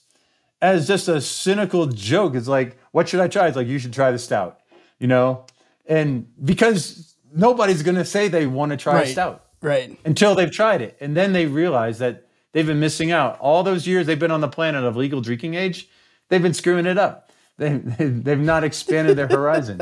as 0.60 0.86
just 0.86 1.08
a 1.08 1.20
cynical 1.20 1.86
joke. 1.86 2.34
It's 2.34 2.48
like, 2.48 2.78
what 2.92 3.08
should 3.08 3.20
I 3.20 3.28
try? 3.28 3.48
It's 3.48 3.56
like 3.56 3.68
you 3.68 3.78
should 3.78 3.92
try 3.92 4.10
the 4.10 4.18
stout, 4.18 4.60
you 4.98 5.06
know, 5.06 5.44
and 5.86 6.26
because 6.44 7.14
nobody's 7.32 7.82
gonna 7.82 8.04
say 8.04 8.28
they 8.28 8.46
want 8.46 8.70
to 8.70 8.76
try 8.76 8.94
right. 8.94 9.08
a 9.08 9.12
stout, 9.12 9.44
right? 9.60 9.98
Until 10.04 10.34
they've 10.34 10.50
tried 10.50 10.82
it, 10.82 10.96
and 11.00 11.16
then 11.16 11.32
they 11.32 11.46
realize 11.46 11.98
that 11.98 12.27
They've 12.52 12.66
been 12.66 12.80
missing 12.80 13.10
out. 13.10 13.38
All 13.40 13.62
those 13.62 13.86
years 13.86 14.06
they've 14.06 14.18
been 14.18 14.30
on 14.30 14.40
the 14.40 14.48
planet 14.48 14.84
of 14.84 14.96
legal 14.96 15.20
drinking 15.20 15.54
age, 15.54 15.88
they've 16.28 16.42
been 16.42 16.54
screwing 16.54 16.86
it 16.86 16.98
up. 16.98 17.30
They, 17.58 17.76
they've 17.98 18.38
not 18.38 18.64
expanded 18.64 19.16
their 19.16 19.26
horizon. 19.26 19.80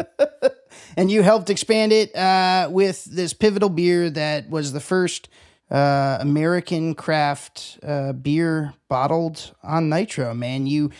and 0.96 1.10
you 1.10 1.22
helped 1.22 1.50
expand 1.50 1.92
it 1.92 2.14
uh, 2.16 2.68
with 2.70 3.04
this 3.04 3.32
pivotal 3.32 3.68
beer 3.68 4.10
that 4.10 4.50
was 4.50 4.72
the 4.72 4.80
first 4.80 5.28
uh, 5.70 6.18
American 6.20 6.94
craft 6.94 7.78
uh, 7.82 8.12
beer 8.12 8.74
bottled 8.88 9.54
on 9.62 9.88
nitro. 9.88 10.34
Man, 10.34 10.66
you 10.66 10.90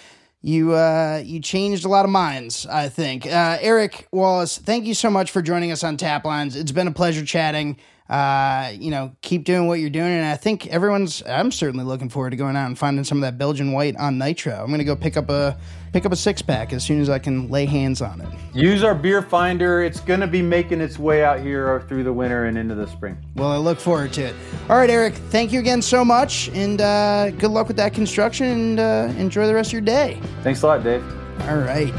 you 0.43 0.75
uh, 0.75 1.23
you 1.25 1.41
changed 1.41 1.85
a 1.85 1.89
lot 1.89 2.05
of 2.05 2.11
minds. 2.11 2.67
I 2.67 2.89
think. 2.89 3.27
Uh, 3.27 3.59
Eric 3.61 4.07
Wallace, 4.13 4.59
thank 4.59 4.87
you 4.87 4.95
so 4.95 5.11
much 5.11 5.31
for 5.31 5.43
joining 5.43 5.73
us 5.73 5.83
on 5.83 5.97
Tap 5.97 6.25
Lines. 6.25 6.57
It's 6.57 6.73
been 6.73 6.89
a 6.89 6.93
pleasure 6.93 7.25
chatting 7.25 7.79
uh, 8.09 8.73
you 8.79 8.91
know, 8.91 9.15
keep 9.21 9.45
doing 9.45 9.67
what 9.67 9.81
you're 9.81 9.91
doing. 9.91 10.13
And 10.13 10.25
I 10.25 10.37
think 10.37 10.67
everyone's, 10.69 11.23
I'm 11.27 11.51
certainly 11.51 11.85
looking 11.85 12.09
forward 12.09 12.31
to 12.31 12.37
going 12.37 12.57
out 12.57 12.67
and 12.67 12.79
finding 12.79 13.05
some 13.05 13.19
of 13.19 13.23
that 13.23 13.37
Belgian 13.39 13.73
white 13.73 13.97
on 13.97 14.19
Nitro. 14.19 14.55
I'm 14.55 14.69
going 14.69 14.79
to 14.79 14.85
go 14.85 14.95
pick 14.95 15.17
up 15.17 15.29
a, 15.29 15.59
pick 15.93 16.07
up 16.07 16.13
a 16.13 16.17
six 16.17 16.41
pack 16.41 16.73
as 16.73 16.85
soon 16.85 17.01
as 17.01 17.11
I 17.11 17.19
can 17.19 17.49
lay 17.49 17.67
hands 17.67 18.03
on 18.03 18.21
it. 18.21 18.29
Use 18.55 18.85
our 18.85 18.95
beer 18.95 19.23
finder. 19.23 19.83
It's 19.83 19.99
going 19.99 20.21
to 20.21 20.27
be 20.29 20.41
making 20.41 20.81
its 20.81 20.99
way 20.99 21.25
out 21.25 21.41
here 21.41 21.85
through 21.89 22.05
the 22.05 22.13
winter 22.13 22.45
and 22.45 22.57
into 22.57 22.77
the 22.77 22.87
spring. 22.87 23.17
Well, 23.35 23.51
I 23.51 23.57
look 23.57 23.81
forward 23.81 24.13
to 24.15 24.23
it. 24.23 24.35
All 24.71 24.77
right, 24.77 24.91
Eric, 24.91 25.15
thank 25.15 25.53
you 25.53 25.59
again 25.59 25.83
so 25.83 26.05
much. 26.05 26.49
And 26.51 26.81
uh, 26.81 27.31
good 27.31 27.51
luck 27.51 27.67
with 27.67 27.77
that 27.79 27.93
construction 27.93 28.47
and 28.47 28.81
uh, 28.81 29.13
enjoy 29.19 29.47
the 29.47 29.55
rest 29.55 29.71
of 29.71 29.73
your 29.73 29.83
day. 29.83 30.21
Thanks 30.43 30.63
a 30.63 30.67
lot, 30.67 30.85
Dave. 30.85 31.03
All 31.43 31.59
right. 31.59 31.93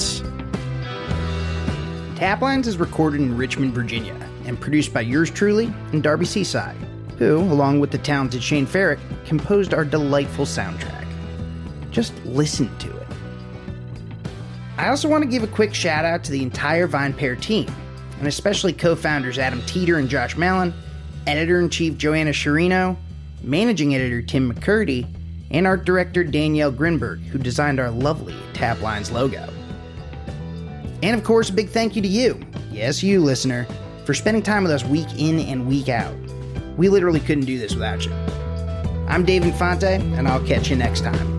Taplines 2.15 2.65
is 2.65 2.77
recorded 2.77 3.21
in 3.21 3.37
Richmond, 3.37 3.73
Virginia 3.75 4.26
and 4.47 4.59
produced 4.59 4.93
by 4.93 5.01
yours 5.01 5.29
truly 5.29 5.71
and 5.91 6.01
Darby 6.01 6.25
Cicci, 6.25 6.73
who, 7.17 7.39
along 7.39 7.79
with 7.79 7.91
the 7.91 7.97
talented 7.97 8.41
Shane 8.41 8.65
Ferrick, 8.65 8.99
composed 9.25 9.73
our 9.73 9.85
delightful 9.85 10.45
soundtrack. 10.45 11.05
Just 11.91 12.13
listen 12.25 12.75
to 12.79 12.97
it. 12.97 13.07
I 14.77 14.89
also 14.89 15.09
want 15.09 15.23
to 15.23 15.29
give 15.29 15.43
a 15.43 15.47
quick 15.47 15.73
shout 15.73 16.05
out 16.05 16.23
to 16.25 16.31
the 16.31 16.43
entire 16.43 16.87
VinePair 16.87 17.39
team, 17.39 17.67
and 18.19 18.27
especially 18.27 18.73
co 18.73 18.95
founders 18.95 19.37
Adam 19.37 19.61
Teeter 19.63 19.97
and 19.97 20.07
Josh 20.07 20.37
Malin, 20.37 20.73
editor 21.25 21.59
in 21.59 21.69
chief 21.69 21.97
Joanna 21.97 22.31
Sciarrino, 22.31 22.95
managing 23.41 23.95
editor 23.95 24.21
Tim 24.21 24.53
McKirdy, 24.53 25.07
and 25.49 25.65
art 25.65 25.85
director 25.85 26.23
Danielle 26.23 26.71
Grinberg, 26.71 27.23
who 27.23 27.39
designed 27.39 27.79
our 27.79 27.89
lovely 27.89 28.35
Taplines 28.53 29.11
logo. 29.11 29.49
And 31.03 31.15
of 31.15 31.23
course, 31.23 31.49
a 31.49 31.53
big 31.53 31.69
thank 31.69 31.95
you 31.95 32.01
to 32.01 32.07
you, 32.07 32.39
yes, 32.71 33.01
you 33.01 33.21
listener, 33.21 33.67
for 34.07 34.13
spending 34.13 34.41
time 34.41 34.63
with 34.63 34.71
us 34.71 34.85
week 34.85 35.07
in 35.17 35.37
and 35.37 35.67
week 35.67 35.89
out. 35.89 36.15
We 36.77 36.87
literally 36.87 37.19
couldn't 37.19 37.43
do 37.43 37.59
this 37.59 37.73
without 37.73 38.05
you. 38.05 38.13
I'm 39.05 39.25
Dave 39.25 39.43
Infante, 39.43 39.95
and 39.95 40.29
I'll 40.29 40.45
catch 40.47 40.69
you 40.69 40.77
next 40.77 41.01
time. 41.01 41.36